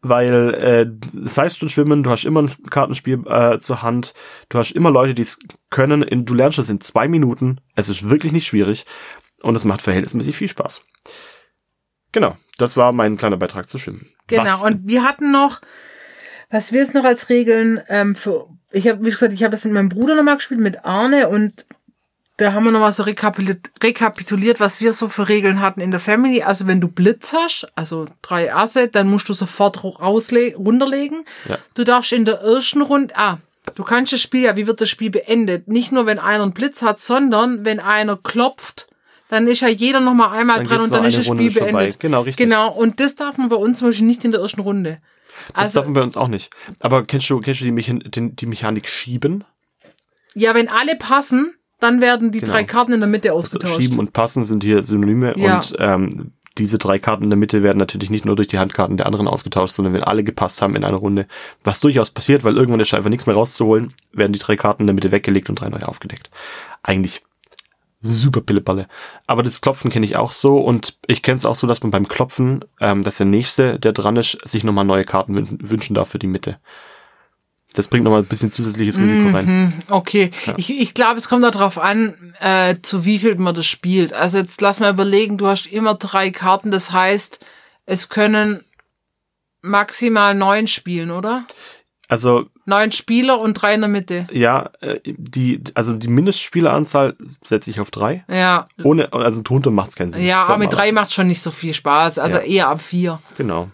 weil 0.02 0.54
äh, 0.54 0.86
das 1.12 1.38
heißt 1.38 1.58
schon 1.58 1.68
Schwimmen, 1.68 2.02
du 2.02 2.10
hast 2.10 2.24
immer 2.24 2.42
ein 2.42 2.50
Kartenspiel 2.70 3.22
äh, 3.26 3.58
zur 3.58 3.82
Hand, 3.82 4.12
du 4.48 4.58
hast 4.58 4.72
immer 4.72 4.90
Leute, 4.90 5.14
die 5.14 5.22
es 5.22 5.38
können, 5.70 6.02
in, 6.02 6.24
du 6.24 6.34
lernst 6.34 6.58
das 6.58 6.68
in 6.68 6.80
zwei 6.80 7.08
Minuten, 7.08 7.58
es 7.74 7.88
ist 7.88 8.08
wirklich 8.10 8.32
nicht 8.32 8.46
schwierig 8.46 8.84
und 9.42 9.54
es 9.54 9.64
macht 9.64 9.82
verhältnismäßig 9.82 10.36
viel 10.36 10.48
Spaß. 10.48 10.82
Genau, 12.14 12.36
das 12.58 12.76
war 12.76 12.92
mein 12.92 13.16
kleiner 13.16 13.36
Beitrag 13.36 13.66
zu 13.66 13.76
Schwimmen. 13.76 14.06
Genau. 14.28 14.44
Was, 14.44 14.62
Und 14.62 14.86
wir 14.86 15.02
hatten 15.02 15.32
noch, 15.32 15.60
was 16.48 16.70
wir 16.70 16.80
jetzt 16.80 16.94
noch 16.94 17.04
als 17.04 17.28
Regeln 17.28 17.80
ähm, 17.88 18.14
für, 18.14 18.46
ich 18.70 18.86
habe, 18.86 19.04
wie 19.04 19.10
gesagt, 19.10 19.32
ich 19.32 19.42
habe 19.42 19.50
das 19.50 19.64
mit 19.64 19.72
meinem 19.72 19.88
Bruder 19.88 20.14
nochmal 20.14 20.36
gespielt, 20.36 20.60
mit 20.60 20.84
Arne 20.84 21.28
und 21.28 21.66
da 22.36 22.52
haben 22.52 22.64
wir 22.64 22.70
nochmal 22.70 22.92
so 22.92 23.02
rekapituliert, 23.02 23.72
rekapituliert, 23.82 24.60
was 24.60 24.80
wir 24.80 24.92
so 24.92 25.08
für 25.08 25.28
Regeln 25.28 25.58
hatten 25.58 25.80
in 25.80 25.90
der 25.90 25.98
Family. 25.98 26.44
Also 26.44 26.68
wenn 26.68 26.80
du 26.80 26.86
Blitz 26.86 27.32
hast, 27.32 27.66
also 27.74 28.06
drei 28.22 28.54
Asse, 28.54 28.86
dann 28.86 29.08
musst 29.08 29.28
du 29.28 29.32
sofort 29.32 29.82
runterlegen. 29.82 31.24
Ja. 31.48 31.58
Du 31.74 31.82
darfst 31.82 32.12
in 32.12 32.24
der 32.24 32.42
ersten 32.42 32.82
Runde, 32.82 33.12
ah, 33.16 33.38
du 33.74 33.82
kannst 33.82 34.12
das 34.12 34.20
Spiel 34.20 34.42
ja, 34.42 34.54
wie 34.54 34.68
wird 34.68 34.80
das 34.80 34.88
Spiel 34.88 35.10
beendet? 35.10 35.66
Nicht 35.66 35.90
nur, 35.90 36.06
wenn 36.06 36.20
einer 36.20 36.44
einen 36.44 36.54
Blitz 36.54 36.82
hat, 36.82 37.00
sondern 37.00 37.64
wenn 37.64 37.80
einer 37.80 38.16
klopft, 38.16 38.86
dann 39.34 39.46
ist 39.48 39.60
ja 39.60 39.68
jeder 39.68 40.00
nochmal 40.00 40.36
einmal 40.36 40.56
Dann 40.58 40.66
dran 40.66 40.80
und 40.82 40.92
dann 40.92 41.04
ist 41.04 41.18
das 41.18 41.28
Runde 41.28 41.50
Spiel 41.50 41.62
beendet. 41.64 42.00
Genau, 42.00 42.22
richtig. 42.22 42.44
Genau, 42.46 42.72
und 42.72 43.00
das 43.00 43.14
darf 43.16 43.36
man 43.36 43.48
bei 43.50 43.56
uns 43.56 43.78
zum 43.80 43.88
Beispiel 43.88 44.06
nicht 44.06 44.24
in 44.24 44.32
der 44.32 44.40
ersten 44.40 44.60
Runde. 44.60 44.98
das 45.48 45.56
Also, 45.56 45.74
darf 45.80 45.86
man 45.86 45.94
bei 45.94 46.02
uns 46.02 46.16
auch 46.16 46.28
nicht. 46.28 46.50
Aber 46.80 47.04
kennst 47.04 47.28
du, 47.28 47.40
kennst 47.40 47.60
du 47.60 47.64
die, 47.64 47.72
Mechan 47.72 47.98
den, 48.00 48.34
die 48.36 48.46
Mechanik 48.46 48.88
Schieben? 48.88 49.44
ja, 50.34 50.54
wenn 50.54 50.68
alle 50.68 50.96
passen, 50.96 51.54
dann 51.80 52.00
werden 52.00 52.32
die 52.32 52.40
Genau. 52.40 52.52
drei 52.52 52.64
Karten 52.64 52.92
in 52.92 53.00
der 53.00 53.08
Mitte 53.08 53.30
Also 53.30 53.38
ausgetauscht. 53.40 53.76
Schieben 53.80 53.98
und 53.98 54.12
Passen 54.12 54.46
sind 54.46 54.64
hier 54.64 54.82
Synonyme 54.82 55.34
Ja. 55.36 55.56
und 55.58 55.76
ähm, 55.78 56.32
diese 56.58 56.78
drei 56.78 56.98
Karten 57.00 57.24
in 57.24 57.30
der 57.30 57.36
Mitte 57.36 57.62
werden 57.64 57.78
natürlich 57.78 58.10
nicht 58.10 58.24
nur 58.24 58.36
durch 58.36 58.46
die 58.48 58.58
Handkarten 58.58 58.96
der 58.96 59.06
anderen 59.06 59.26
ausgetauscht, 59.26 59.74
sondern 59.74 59.92
wenn 59.94 60.04
alle 60.04 60.22
gepasst 60.22 60.62
haben 60.62 60.76
in 60.76 60.84
einer 60.84 60.96
Runde, 60.96 61.26
was 61.64 61.80
durchaus 61.80 62.10
passiert, 62.10 62.44
weil 62.44 62.56
irgendwann 62.56 62.78
ist 62.80 62.94
einfach 62.94 63.10
nichts 63.10 63.26
mehr 63.26 63.34
rauszuholen, 63.34 63.92
werden 64.12 64.32
die 64.32 64.38
drei 64.38 64.54
Karten 64.56 64.82
in 64.84 64.86
der 64.86 64.94
Mitte 64.94 65.10
weggelegt 65.10 65.48
und 65.50 65.60
drei 65.60 65.68
neue 65.68 65.86
aufgedeckt. 65.88 66.30
Eigentlich 66.84 67.22
super 68.04 68.40
Pilleballe. 68.40 68.86
Aber 69.26 69.42
das 69.42 69.60
Klopfen 69.60 69.90
kenne 69.90 70.06
ich 70.06 70.16
auch 70.16 70.32
so 70.32 70.58
und 70.58 70.98
ich 71.06 71.22
kenne 71.22 71.36
es 71.36 71.46
auch 71.46 71.54
so, 71.54 71.66
dass 71.66 71.82
man 71.82 71.90
beim 71.90 72.08
Klopfen, 72.08 72.64
ähm, 72.80 73.02
dass 73.02 73.16
der 73.16 73.26
Nächste, 73.26 73.78
der 73.78 73.92
dran 73.92 74.16
ist, 74.16 74.38
sich 74.46 74.64
nochmal 74.64 74.84
neue 74.84 75.04
Karten 75.04 75.34
wün 75.34 75.58
wünschen 75.60 75.94
darf 75.94 76.10
für 76.10 76.18
die 76.18 76.26
Mitte. 76.26 76.58
Das 77.74 77.88
bringt 77.88 78.04
nochmal 78.04 78.20
ein 78.22 78.26
bisschen 78.26 78.50
zusätzliches 78.50 78.98
Risiko 78.98 79.30
rein. 79.36 79.46
Hm, 79.46 79.72
Okay, 79.88 80.30
ich, 80.56 80.70
ich 80.70 80.94
glaube, 80.94 81.18
es 81.18 81.28
kommt 81.28 81.42
darauf 81.42 81.76
an, 81.78 82.34
äh, 82.40 82.76
zu 82.80 83.04
wie 83.04 83.18
viel 83.18 83.34
man 83.34 83.54
das 83.54 83.66
spielt. 83.66 84.12
Also 84.12 84.38
jetzt 84.38 84.60
lass 84.60 84.78
mal 84.78 84.92
überlegen, 84.92 85.38
du 85.38 85.48
hast 85.48 85.66
immer 85.66 85.94
drei 85.94 86.30
Karten, 86.30 86.70
das 86.70 86.92
heißt, 86.92 87.44
es 87.86 88.08
können 88.08 88.64
maximal 89.60 90.34
neun 90.34 90.68
spielen, 90.68 91.10
oder? 91.10 91.46
Also 92.08 92.46
Neun 92.66 92.92
Spieler 92.92 93.40
und 93.40 93.54
drei 93.54 93.74
in 93.74 93.80
der 93.80 93.88
Mitte. 93.88 94.26
ja, 94.30 94.70
äh, 94.80 95.00
die, 95.04 95.62
also 95.74 95.94
die 95.94 96.08
Mindestspieleranzahl 96.08 97.16
setze 97.42 97.70
ich 97.70 97.80
auf 97.80 97.90
drei. 97.90 98.24
Ja, 98.28 98.68
Ohne, 98.82 99.12
also 99.12 99.40
drunter 99.42 99.70
macht 99.70 99.88
es 99.90 99.96
keinen 99.96 100.10
Sinn. 100.12 100.22
ja, 100.24 100.42
aber 100.42 100.58
mit 100.58 100.72
drei 100.72 100.92
macht 100.92 101.12
schon 101.12 101.28
nicht 101.28 101.40
so 101.40 101.50
viel 101.50 101.72
Spaß. 101.74 102.18
Also 102.18 102.36
Ja. 102.36 102.42
eher 102.42 102.68
ab 102.68 102.82
vier. 102.82 103.20
Genau. 103.38 103.70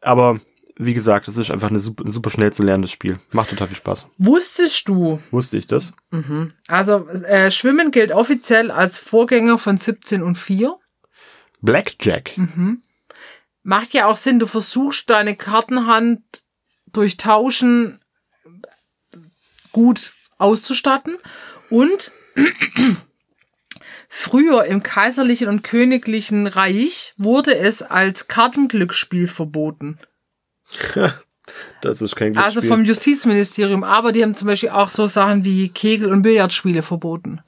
Aber 0.00 0.40
wie 0.80 0.94
gesagt, 0.94 1.26
es 1.28 1.36
ist 1.36 1.50
einfach 1.50 1.68
eine 1.70 1.80
super, 1.80 2.04
ein 2.04 2.10
super 2.10 2.30
schnell 2.30 2.52
zu 2.52 2.62
lernendes 2.62 2.92
Spiel. 2.92 3.18
Macht 3.32 3.50
total 3.50 3.66
viel 3.68 3.76
Spaß. 3.76 4.06
Wusstest 4.16 4.88
du, 4.88 5.20
Wusste 5.32 5.56
ich 5.58 5.66
das? 5.66 5.92
also 6.68 7.06
äh, 7.08 7.50
Schwimmen 7.50 7.90
gilt 7.90 8.12
offiziell 8.12 8.70
als 8.70 8.98
Vorgänger 8.98 9.58
von 9.58 9.76
17 9.76 10.22
und 10.22 10.38
4. 10.38 10.76
Blackjack. 11.60 12.38
Mhm. 12.38 12.82
Macht 13.62 13.92
ja 13.92 14.06
auch 14.06 14.16
Sinn, 14.16 14.38
du 14.38 14.46
versuchst 14.46 15.10
deine 15.10 15.36
Kartenhand 15.36 16.20
durch 16.92 17.16
Tauschen 17.16 18.00
gut 19.72 20.12
auszustatten 20.38 21.16
und 21.70 22.12
früher 24.08 24.64
im 24.64 24.82
kaiserlichen 24.82 25.48
und 25.48 25.62
königlichen 25.62 26.46
Reich 26.46 27.14
wurde 27.16 27.56
es 27.56 27.82
als 27.82 28.28
Kartenglücksspiel 28.28 29.28
verboten. 29.28 29.98
Das 31.80 32.02
ist 32.02 32.14
kein 32.14 32.36
Also 32.36 32.60
Glücksspiel. 32.60 32.68
vom 32.68 32.84
Justizministerium, 32.84 33.82
aber 33.82 34.12
die 34.12 34.22
haben 34.22 34.34
zum 34.34 34.48
Beispiel 34.48 34.68
auch 34.68 34.88
so 34.88 35.06
Sachen 35.06 35.46
wie 35.46 35.70
Kegel- 35.70 36.12
und 36.12 36.20
Billardspiele 36.20 36.82
verboten. 36.82 37.40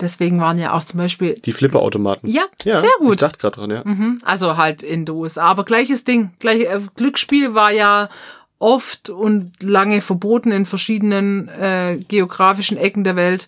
Deswegen 0.00 0.40
waren 0.40 0.58
ja 0.58 0.72
auch 0.72 0.82
zum 0.82 0.98
Beispiel, 0.98 1.36
die 1.36 1.52
Flipperautomaten. 1.52 2.28
ja, 2.28 2.46
sehr 2.64 2.82
gut. 2.98 3.12
Ich 3.14 3.20
dachte 3.20 3.38
gerade 3.38 3.54
dran, 3.60 3.70
ja. 3.70 3.82
Mhm. 3.84 4.18
Also 4.24 4.56
halt 4.56 4.82
in 4.82 5.06
den 5.06 5.14
USA. 5.14 5.44
Aber 5.44 5.64
gleiches 5.64 6.02
Ding. 6.02 6.32
Gleich, 6.40 6.62
äh, 6.62 6.80
Glücksspiel 6.96 7.54
war 7.54 7.70
ja 7.70 8.08
oft 8.62 9.10
und 9.10 9.62
lange 9.62 10.00
verboten 10.00 10.52
in 10.52 10.64
verschiedenen 10.66 11.48
äh, 11.48 11.98
geografischen 12.08 12.76
Ecken 12.78 13.04
der 13.04 13.16
Welt. 13.16 13.46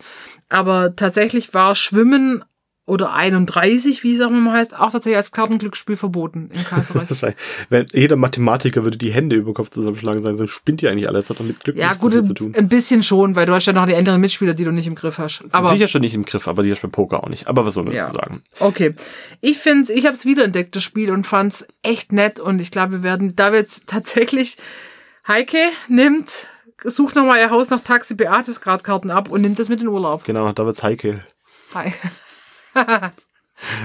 Aber 0.48 0.94
tatsächlich 0.96 1.54
war 1.54 1.74
Schwimmen 1.74 2.44
oder 2.86 3.14
31, 3.14 4.02
wie 4.04 4.14
es 4.14 4.20
auch 4.20 4.28
immer 4.28 4.52
heißt, 4.52 4.78
auch 4.78 4.90
tatsächlich 4.92 5.16
als 5.16 5.32
Kartenglücksspiel 5.32 5.96
verboten 5.96 6.50
im 6.52 6.64
Kaiserreich. 6.68 7.34
Wenn 7.70 7.86
jeder 7.94 8.16
Mathematiker 8.16 8.84
würde 8.84 8.98
die 8.98 9.10
Hände 9.10 9.36
über 9.36 9.52
den 9.52 9.54
Kopf 9.54 9.70
zusammenschlagen 9.70 10.18
und 10.18 10.24
sagen, 10.24 10.36
so 10.36 10.46
spinnt 10.46 10.82
ihr 10.82 10.90
eigentlich 10.90 11.08
alles, 11.08 11.30
hat 11.30 11.40
doch 11.40 11.44
mit 11.44 11.60
Glück 11.60 11.76
ja, 11.76 11.88
nichts 11.90 12.02
gut, 12.02 12.26
zu 12.26 12.34
tun. 12.34 12.54
ein 12.54 12.68
bisschen 12.68 13.02
schon, 13.02 13.36
weil 13.36 13.46
du 13.46 13.54
hast 13.54 13.64
ja 13.64 13.72
noch 13.72 13.86
die 13.86 13.94
anderen 13.94 14.20
Mitspieler, 14.20 14.52
die 14.52 14.64
du 14.64 14.70
nicht 14.70 14.86
im 14.86 14.96
Griff 14.96 15.16
hast. 15.16 15.44
Aber 15.52 15.70
Sicher 15.70 15.88
schon 15.88 16.02
nicht 16.02 16.14
im 16.14 16.26
Griff, 16.26 16.46
aber 16.46 16.62
die 16.62 16.72
hast 16.72 16.82
du 16.82 16.88
bei 16.88 16.92
Poker 16.92 17.24
auch 17.24 17.30
nicht. 17.30 17.46
Aber 17.48 17.64
was 17.64 17.72
soll 17.74 17.84
man 17.84 17.94
Ja. 17.94 18.04
dazu 18.04 18.16
sagen? 18.16 18.42
Okay. 18.60 18.94
Ich 19.40 19.56
find's, 19.56 19.88
ich 19.88 20.04
habe 20.04 20.14
es 20.14 20.26
wiederentdeckt, 20.26 20.76
das 20.76 20.82
Spiel, 20.82 21.10
und 21.10 21.26
fand's 21.26 21.66
echt 21.82 22.12
nett. 22.12 22.38
Und 22.38 22.60
ich 22.60 22.70
glaube, 22.70 22.92
wir 22.92 23.02
werden, 23.02 23.34
da 23.34 23.50
jetzt 23.54 23.86
tatsächlich, 23.86 24.58
Heike 25.26 25.70
nimmt, 25.88 26.46
sucht 26.82 27.16
nochmal 27.16 27.38
ihr 27.40 27.50
Haus 27.50 27.70
nach 27.70 27.80
Taxi 27.80 28.14
Beates 28.14 28.60
Gradkarten 28.60 29.10
ab 29.10 29.30
und 29.30 29.40
nimmt 29.40 29.58
das 29.58 29.68
mit 29.68 29.80
in 29.80 29.88
Urlaub. 29.88 30.24
Genau, 30.24 30.50
da 30.52 30.66
wird's 30.66 30.82
heikel. 30.82 31.24
Hi. 31.74 31.92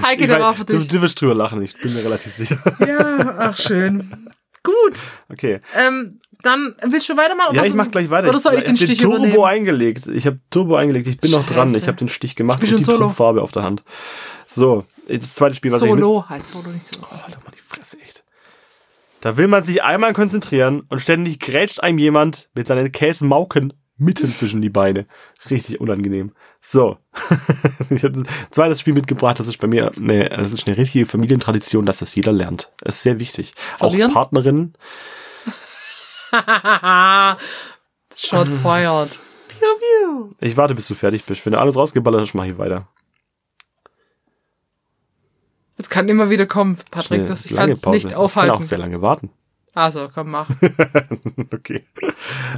Heike, 0.02 0.22
Ich 0.22 0.26
der 0.26 0.40
war 0.40 0.52
für 0.54 0.64
du, 0.64 0.76
dich. 0.78 0.88
du 0.88 1.00
wirst 1.00 1.20
drüber 1.20 1.34
lachen, 1.34 1.62
ich 1.62 1.74
bin 1.80 1.94
mir 1.94 2.04
relativ 2.04 2.34
sicher. 2.34 2.58
Ja, 2.86 3.36
ach 3.38 3.56
schön. 3.56 4.28
Gut. 4.62 4.98
Okay. 5.30 5.60
Ähm, 5.74 6.18
dann 6.42 6.74
willst 6.82 7.08
du 7.08 7.16
weitermachen? 7.16 7.54
Ja, 7.54 7.64
ich 7.64 7.72
mach 7.72 7.90
gleich 7.90 8.10
weiter. 8.10 8.28
Oder 8.28 8.38
soll 8.38 8.54
ich 8.54 8.64
den 8.64 8.76
hab 8.76 8.82
Stich 8.82 8.98
Turbo 8.98 9.16
übernehmen? 9.16 9.44
eingelegt. 9.44 10.06
Ich 10.08 10.26
habe 10.26 10.40
Turbo 10.50 10.76
eingelegt. 10.76 11.06
Ich 11.08 11.16
bin 11.18 11.30
noch 11.30 11.46
dran. 11.46 11.68
Scheiße. 11.70 11.80
Ich 11.80 11.86
habe 11.88 11.96
den 11.96 12.08
Stich 12.08 12.36
gemacht 12.36 12.62
Ich 12.62 12.68
bin 12.68 12.78
schon 12.78 12.84
solo. 12.84 12.98
Trumpffarbe 12.98 13.40
auf 13.40 13.52
der 13.52 13.62
Hand. 13.62 13.82
So, 14.46 14.84
das 15.08 15.34
zweite 15.34 15.54
Spiel, 15.54 15.72
was 15.72 15.80
ich 15.80 15.88
Solo 15.88 16.26
heißt 16.28 16.48
Solo 16.48 16.68
nicht 16.70 16.86
so. 16.86 17.00
Halt 17.10 17.22
doch 17.34 17.42
mal 17.44 17.52
die 17.54 17.60
Fresse, 17.60 17.96
echt. 18.02 18.09
Da 19.20 19.36
will 19.36 19.48
man 19.48 19.62
sich 19.62 19.82
einmal 19.82 20.12
konzentrieren 20.12 20.82
und 20.88 21.00
ständig 21.00 21.40
grätscht 21.40 21.80
einem 21.80 21.98
jemand 21.98 22.48
mit 22.54 22.66
seinen 22.66 22.90
Käsemauken 22.90 23.74
mitten 24.00 24.32
zwischen 24.32 24.62
die 24.62 24.70
Beine. 24.70 25.06
Richtig 25.50 25.80
unangenehm. 25.80 26.32
So. 26.60 26.96
ich 27.90 28.02
habe 28.02 28.20
ein 28.20 28.28
zweites 28.50 28.80
Spiel 28.80 28.94
mitgebracht. 28.94 29.38
Das 29.38 29.46
ist 29.46 29.58
bei 29.58 29.66
mir, 29.66 29.92
ne, 29.96 30.28
das 30.30 30.52
ist 30.52 30.66
eine 30.66 30.76
richtige 30.76 31.06
Familientradition, 31.06 31.84
dass 31.84 31.98
das 31.98 32.14
jeder 32.14 32.32
lernt. 32.32 32.72
Das 32.80 32.96
ist 32.96 33.02
sehr 33.02 33.20
wichtig. 33.20 33.52
Verlieren? 33.76 34.10
Auch 34.10 34.14
Partnerinnen. 34.14 34.72
Shots 38.16 38.58
fired. 38.58 39.10
Piu, 39.48 39.66
piu. 39.78 40.34
Ich 40.40 40.56
warte, 40.56 40.74
bis 40.74 40.88
du 40.88 40.94
fertig 40.94 41.24
bist. 41.24 41.44
Wenn 41.44 41.52
du 41.52 41.60
alles 41.60 41.76
rausgeballert 41.76 42.22
hast, 42.22 42.34
mach 42.34 42.46
ich 42.46 42.56
weiter. 42.56 42.88
Jetzt 45.80 45.88
kann 45.88 46.10
immer 46.10 46.28
wieder 46.28 46.44
kommen, 46.44 46.76
Patrick. 46.90 47.26
Das, 47.26 47.46
ich 47.46 47.56
kann 47.56 47.70
es 47.70 47.86
nicht 47.86 48.08
Ich 48.08 48.14
aufhalten. 48.14 48.50
kann 48.50 48.58
auch 48.58 48.62
sehr 48.62 48.76
lange 48.76 49.00
warten. 49.00 49.30
Also, 49.72 50.10
komm, 50.14 50.30
mach. 50.30 50.46
okay. 51.54 51.86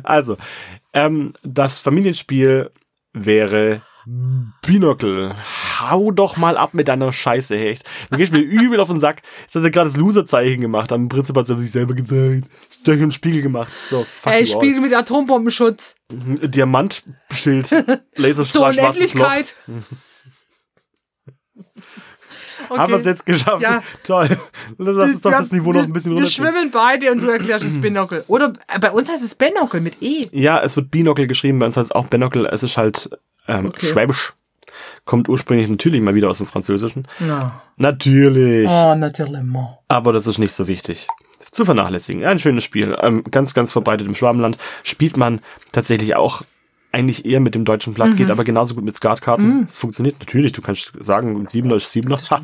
Also, 0.02 0.36
ähm, 0.92 1.32
das 1.44 1.78
Familienspiel 1.78 2.72
wäre 3.12 3.82
Binocle. 4.66 5.36
Hau 5.78 6.10
doch 6.10 6.36
mal 6.36 6.56
ab 6.56 6.74
mit 6.74 6.88
deiner 6.88 7.12
Scheiße, 7.12 7.56
Hecht. 7.56 7.88
Du 8.10 8.16
gehst 8.16 8.32
mir 8.32 8.40
übel 8.40 8.80
auf 8.80 8.88
den 8.88 8.98
Sack. 8.98 9.22
Jetzt 9.42 9.54
hat 9.54 9.62
er 9.62 9.70
gerade 9.70 9.88
das 9.88 9.96
Loser-Zeichen 9.98 10.60
gemacht. 10.60 10.90
Am 10.90 11.08
Prinzip 11.08 11.36
hat 11.36 11.48
er 11.48 11.56
sich 11.56 11.70
selber 11.70 11.94
gezeigt. 11.94 12.48
Durch 12.82 12.98
den 12.98 13.12
Spiegel 13.12 13.42
gemacht. 13.42 13.70
So, 13.88 14.04
fuck 14.04 14.32
Ey. 14.32 14.44
Spiegel 14.46 14.80
mit 14.80 14.92
Atombombenschutz. 14.94 15.94
Diamantschild. 16.10 17.70
Laserstrahl, 18.16 18.74
schwarzes 18.74 19.14
Loch. 19.14 19.30
Okay. 22.68 22.78
Haben 22.78 22.90
wir 22.92 22.98
es 22.98 23.04
jetzt 23.04 23.26
geschafft? 23.26 23.62
Ja. 23.62 23.82
Toll. 24.04 24.28
Lass 24.78 25.10
uns 25.12 25.20
doch 25.22 25.30
Wir- 25.30 25.38
das 25.38 25.52
Niveau 25.52 25.72
wir, 25.72 25.80
noch 25.80 25.86
ein 25.88 25.92
bisschen 25.92 26.12
Wir 26.12 26.16
runterziehen. 26.18 26.44
schwimmen 26.46 26.70
beide 26.70 27.10
und 27.12 27.20
du 27.22 27.28
erklärst 27.28 27.64
jetzt 27.64 27.80
Binocle. 27.80 28.24
Oder 28.28 28.52
bei 28.80 28.90
uns 28.90 29.10
heißt 29.10 29.22
es 29.24 29.34
Binocle 29.34 29.80
mit 29.80 30.02
E. 30.02 30.26
Ja, 30.32 30.60
es 30.62 30.76
wird 30.76 30.90
Binocle 30.90 31.26
geschrieben, 31.26 31.58
bei 31.58 31.66
uns 31.66 31.76
heißt 31.76 31.90
es 31.90 31.94
auch 31.94 32.06
Binocle. 32.06 32.46
Es 32.46 32.62
ist 32.62 32.76
halt 32.76 33.10
ähm, 33.48 33.66
Okay. 33.66 33.86
Schwäbisch. 33.86 34.34
Kommt 35.04 35.28
ursprünglich 35.28 35.68
natürlich 35.68 36.00
mal 36.00 36.14
wieder 36.14 36.30
aus 36.30 36.38
dem 36.38 36.46
Französischen. 36.46 37.06
Ja. 37.20 37.60
Natürlich. 37.76 38.68
Oh, 38.70 38.94
natürlich. 38.94 39.40
Aber 39.88 40.12
das 40.12 40.26
ist 40.26 40.38
nicht 40.38 40.52
so 40.52 40.66
wichtig. 40.66 41.08
Zu 41.50 41.64
vernachlässigen. 41.64 42.24
Ein 42.24 42.38
schönes 42.38 42.64
Spiel. 42.64 42.96
Ähm, 43.02 43.24
ganz, 43.30 43.52
ganz 43.52 43.72
verbreitet 43.72 44.06
im 44.06 44.14
Schwabenland. 44.14 44.56
Spielt 44.84 45.16
man 45.16 45.40
tatsächlich 45.72 46.16
auch 46.16 46.42
eigentlich 46.92 47.24
eher 47.24 47.40
mit 47.40 47.54
dem 47.54 47.64
deutschen 47.64 47.94
Blatt, 47.94 48.16
geht 48.16 48.30
aber 48.30 48.44
genauso 48.44 48.74
gut 48.74 48.84
mit 48.84 48.94
Skatkarten. 48.94 49.64
Es 49.64 49.78
funktioniert 49.78 50.16
natürlich. 50.20 50.52
Du 50.52 50.62
kannst 50.62 50.92
sagen, 51.00 51.46
Siebener 51.46 51.76
ist 51.76 51.90
Siebener. 51.90 52.18
Ha, 52.30 52.42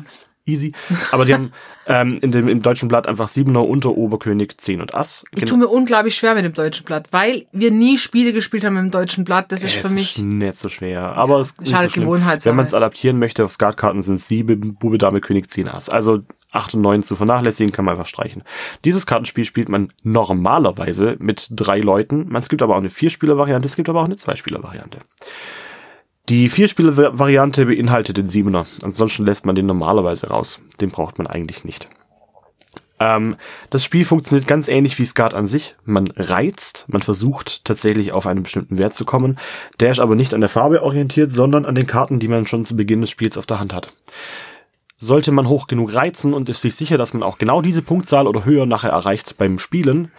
easy. 0.49 0.73
Aber 1.11 1.25
die 1.25 1.33
haben 1.33 1.51
ähm, 1.85 2.19
in 2.21 2.31
dem, 2.31 2.47
im 2.47 2.61
deutschen 2.61 2.87
Blatt 2.87 3.07
einfach 3.07 3.27
Siebener 3.27 3.67
unter 3.67 3.97
Oberkönig, 3.97 4.57
Zehn 4.57 4.81
und 4.81 4.93
Ass. 4.93 5.25
Ich 5.35 5.45
tue 5.45 5.57
mir 5.57 5.67
unglaublich 5.67 6.15
schwer 6.15 6.35
mit 6.35 6.45
dem 6.45 6.53
deutschen 6.53 6.85
Blatt, 6.85 7.07
weil 7.11 7.45
wir 7.51 7.71
nie 7.71 7.97
Spiele 7.97 8.31
gespielt 8.31 8.63
haben 8.63 8.75
mit 8.75 8.83
dem 8.83 8.91
deutschen 8.91 9.23
Blatt. 9.23 9.51
Das 9.51 9.63
ist 9.63 9.75
Es 9.75 9.81
für 9.81 9.89
mich. 9.89 10.17
ist 10.17 10.23
nicht 10.23 10.55
so 10.55 10.69
schwer, 10.69 11.01
aber 11.15 11.39
es 11.39 11.55
ist 11.61 11.73
halt 11.73 11.91
so. 11.91 12.01
Wenn 12.01 12.55
man 12.55 12.65
es 12.65 12.73
adaptieren 12.73 13.17
möchte 13.19 13.43
auf 13.43 13.51
Skatkarten, 13.51 14.03
sind 14.03 14.19
Siebe, 14.19 14.55
Bube, 14.55 14.97
Dame, 14.97 15.19
König, 15.21 15.49
Zehn, 15.49 15.67
Ass. 15.67 15.89
Also 15.89 16.19
8 16.51 16.75
und 16.75 16.81
9 16.81 17.01
zu 17.03 17.15
vernachlässigen, 17.15 17.71
kann 17.71 17.85
man 17.85 17.93
einfach 17.95 18.07
streichen. 18.07 18.43
Dieses 18.85 19.05
Kartenspiel 19.05 19.45
spielt 19.45 19.69
man 19.69 19.93
normalerweise 20.03 21.15
mit 21.19 21.47
drei 21.51 21.79
Leuten. 21.79 22.35
Es 22.35 22.49
gibt 22.49 22.61
aber 22.61 22.73
auch 22.73 22.79
eine 22.79 22.89
Vierspieler-Variante, 22.89 23.65
es 23.65 23.75
gibt 23.75 23.89
aber 23.89 24.01
auch 24.01 24.05
eine 24.05 24.15
Zweispieler-Variante. 24.15 24.99
Die 26.29 26.47
Vierspieler-Variante 26.47 27.65
beinhaltet 27.65 28.17
den 28.17 28.27
Siebener. 28.27 28.67
Ansonsten 28.83 29.25
lässt 29.25 29.47
man 29.47 29.55
den 29.55 29.65
normalerweise 29.65 30.27
raus. 30.27 30.61
Den 30.79 30.91
braucht 30.91 31.17
man 31.17 31.25
eigentlich 31.25 31.63
nicht. 31.63 31.89
Ähm, 32.99 33.35
das 33.71 33.83
Spiel 33.83 34.05
funktioniert 34.05 34.47
ganz 34.47 34.67
ähnlich 34.67 34.99
wie 34.99 35.05
Skat 35.05 35.33
an 35.33 35.47
sich. 35.47 35.75
Man 35.85 36.07
reizt, 36.15 36.85
man 36.87 37.01
versucht 37.01 37.65
tatsächlich 37.65 38.11
auf 38.11 38.27
einen 38.27 38.43
bestimmten 38.43 38.77
Wert 38.77 38.93
zu 38.93 39.05
kommen. 39.05 39.39
Der 39.79 39.89
ist 39.89 39.99
aber 39.99 40.13
nicht 40.13 40.35
an 40.35 40.41
der 40.41 40.49
Farbe 40.49 40.83
orientiert, 40.83 41.31
sondern 41.31 41.65
an 41.65 41.73
den 41.73 41.87
Karten, 41.87 42.19
die 42.19 42.27
man 42.27 42.45
schon 42.45 42.63
zu 42.63 42.75
Beginn 42.75 43.01
des 43.01 43.09
Spiels 43.09 43.35
auf 43.35 43.47
der 43.47 43.59
Hand 43.59 43.73
hat. 43.73 43.91
Sollte 44.97 45.31
man 45.31 45.49
hoch 45.49 45.65
genug 45.65 45.95
reizen 45.95 46.35
und 46.35 46.47
ist 46.47 46.61
sich 46.61 46.75
sicher, 46.75 46.99
dass 46.99 47.13
man 47.13 47.23
auch 47.23 47.39
genau 47.39 47.63
diese 47.63 47.81
Punktzahl 47.81 48.27
oder 48.27 48.45
höher 48.45 48.67
nachher 48.67 48.91
erreicht 48.91 49.39
beim 49.39 49.57
Spielen, 49.57 50.11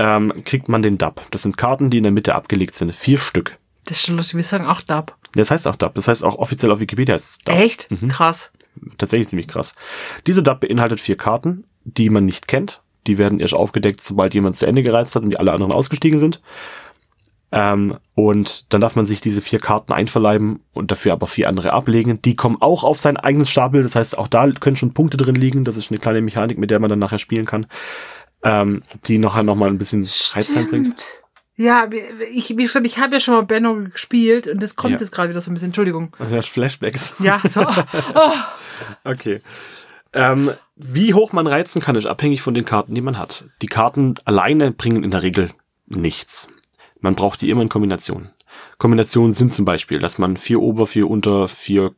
ähm, 0.00 0.32
kriegt 0.44 0.68
man 0.68 0.82
den 0.82 0.98
Dub. 0.98 1.22
Das 1.30 1.42
sind 1.42 1.56
Karten, 1.56 1.90
die 1.90 1.98
in 1.98 2.02
der 2.02 2.12
Mitte 2.12 2.34
abgelegt 2.34 2.74
sind. 2.74 2.92
Vier 2.96 3.18
Stück. 3.18 3.58
Das 3.84 3.98
ist 3.98 4.06
schon 4.06 4.16
lustig. 4.16 4.36
Wir 4.36 4.44
sagen 4.44 4.66
auch 4.66 4.80
Dab. 4.80 5.18
Das 5.34 5.50
heißt 5.50 5.66
auch 5.66 5.76
Dub. 5.76 5.94
Das 5.94 6.08
heißt 6.08 6.24
auch 6.24 6.36
offiziell 6.36 6.70
auf 6.72 6.80
Wikipedia 6.80 7.14
ist 7.14 7.30
es 7.30 7.38
Dub. 7.38 7.56
Echt? 7.56 7.90
Mhm. 7.90 8.08
Krass. 8.08 8.50
tatsächlich 8.98 9.28
ziemlich 9.28 9.48
krass. 9.48 9.74
Diese 10.26 10.42
DAP 10.42 10.60
beinhaltet 10.60 11.00
vier 11.00 11.16
Karten, 11.16 11.64
die 11.84 12.10
man 12.10 12.24
nicht 12.24 12.48
kennt. 12.48 12.82
Die 13.06 13.18
werden 13.18 13.40
erst 13.40 13.54
aufgedeckt, 13.54 14.02
sobald 14.02 14.34
jemand 14.34 14.54
zu 14.54 14.66
Ende 14.66 14.82
gereizt 14.82 15.16
hat 15.16 15.24
und 15.24 15.30
die 15.30 15.38
alle 15.38 15.52
anderen 15.52 15.72
ausgestiegen 15.72 16.18
sind. 16.18 16.40
Ähm, 17.50 17.98
und 18.14 18.72
dann 18.72 18.80
darf 18.80 18.96
man 18.96 19.04
sich 19.04 19.20
diese 19.20 19.42
vier 19.42 19.58
Karten 19.58 19.92
einverleiben 19.92 20.60
und 20.72 20.90
dafür 20.90 21.12
aber 21.12 21.26
vier 21.26 21.48
andere 21.48 21.72
ablegen. 21.72 22.22
Die 22.22 22.34
kommen 22.34 22.56
auch 22.60 22.82
auf 22.82 22.98
sein 22.98 23.16
eigenes 23.18 23.50
Stapel. 23.50 23.82
Das 23.82 23.94
heißt, 23.94 24.16
auch 24.16 24.28
da 24.28 24.50
können 24.52 24.76
schon 24.76 24.94
Punkte 24.94 25.18
drin 25.18 25.34
liegen. 25.34 25.64
Das 25.64 25.76
ist 25.76 25.90
eine 25.90 26.00
kleine 26.00 26.22
Mechanik, 26.22 26.58
mit 26.58 26.70
der 26.70 26.78
man 26.78 26.88
dann 26.88 26.98
nachher 26.98 27.18
spielen 27.18 27.44
kann. 27.44 27.66
Ähm, 28.42 28.82
die 29.06 29.18
nachher 29.18 29.42
nochmal 29.42 29.68
ein 29.68 29.78
bisschen 29.78 30.08
Reiz 30.32 30.56
reinbringt. 30.56 31.21
Ja, 31.56 31.88
ich, 32.32 32.50
wie 32.56 32.64
gesagt, 32.64 32.86
ich 32.86 32.98
habe 32.98 33.14
ja 33.14 33.20
schon 33.20 33.34
mal 33.34 33.42
Benno 33.44 33.74
gespielt 33.92 34.48
und 34.48 34.62
das 34.62 34.74
kommt 34.74 34.94
Ja. 34.94 35.00
jetzt 35.00 35.12
gerade 35.12 35.28
wieder 35.30 35.40
so 35.40 35.50
ein 35.50 35.54
bisschen. 35.54 35.68
Entschuldigung. 35.68 36.10
Ja, 36.30 36.40
Flashbacks. 36.42 37.12
Ja, 37.18 37.40
so. 37.48 37.60
Oh, 38.14 38.30
Okay. 39.04 39.40
Ähm, 40.14 40.50
wie 40.76 41.14
hoch 41.14 41.32
man 41.32 41.46
reizen 41.46 41.80
kann, 41.80 41.96
ist 41.96 42.06
abhängig 42.06 42.42
von 42.42 42.54
den 42.54 42.64
Karten, 42.64 42.94
die 42.94 43.00
man 43.00 43.18
hat. 43.18 43.46
Die 43.62 43.66
Karten 43.66 44.14
alleine 44.24 44.70
bringen 44.72 45.04
in 45.04 45.10
der 45.10 45.22
Regel 45.22 45.50
nichts. 45.86 46.48
Man 47.00 47.14
braucht 47.14 47.40
die 47.40 47.50
immer 47.50 47.62
in 47.62 47.68
Kombination. 47.68 48.30
Kombinationen 48.78 49.32
sind 49.32 49.52
zum 49.52 49.64
Beispiel, 49.64 49.98
dass 49.98 50.18
man 50.18 50.36
vier 50.36 50.60
Ober, 50.60 50.86
vier 50.86 51.08
Unter, 51.08 51.48
vier 51.48 51.92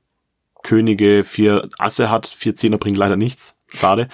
Könige, 0.63 1.25
vier 1.25 1.65
Asse 1.79 2.11
hat. 2.11 2.27
Vier 2.27 2.55
Zehner 2.57 2.79
bringen 2.79 2.97
leider 2.97 3.17
nichts. 3.17 3.57
Schade. 3.69 4.09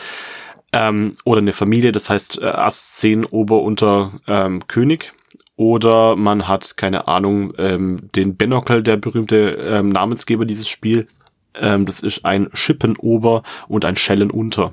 Ähm, 0.72 1.16
oder 1.24 1.38
eine 1.40 1.52
Familie, 1.52 1.92
das 1.92 2.08
heißt 2.10 2.38
äh, 2.40 2.44
Ass, 2.46 2.96
Zehn, 2.96 3.24
Ober, 3.24 3.62
Unter, 3.62 4.12
ähm, 4.26 4.66
König. 4.68 5.12
Oder 5.60 6.16
man 6.16 6.48
hat, 6.48 6.78
keine 6.78 7.06
Ahnung, 7.06 7.52
ähm, 7.58 8.08
den 8.16 8.34
Benokel, 8.34 8.82
der 8.82 8.96
berühmte 8.96 9.50
ähm, 9.66 9.90
Namensgeber 9.90 10.46
dieses 10.46 10.70
Spiels. 10.70 11.18
Ähm, 11.54 11.84
das 11.84 12.00
ist 12.00 12.24
ein 12.24 12.48
Schippenober 12.54 13.42
und 13.68 13.84
ein 13.84 13.94
Schellenunter. 13.94 14.72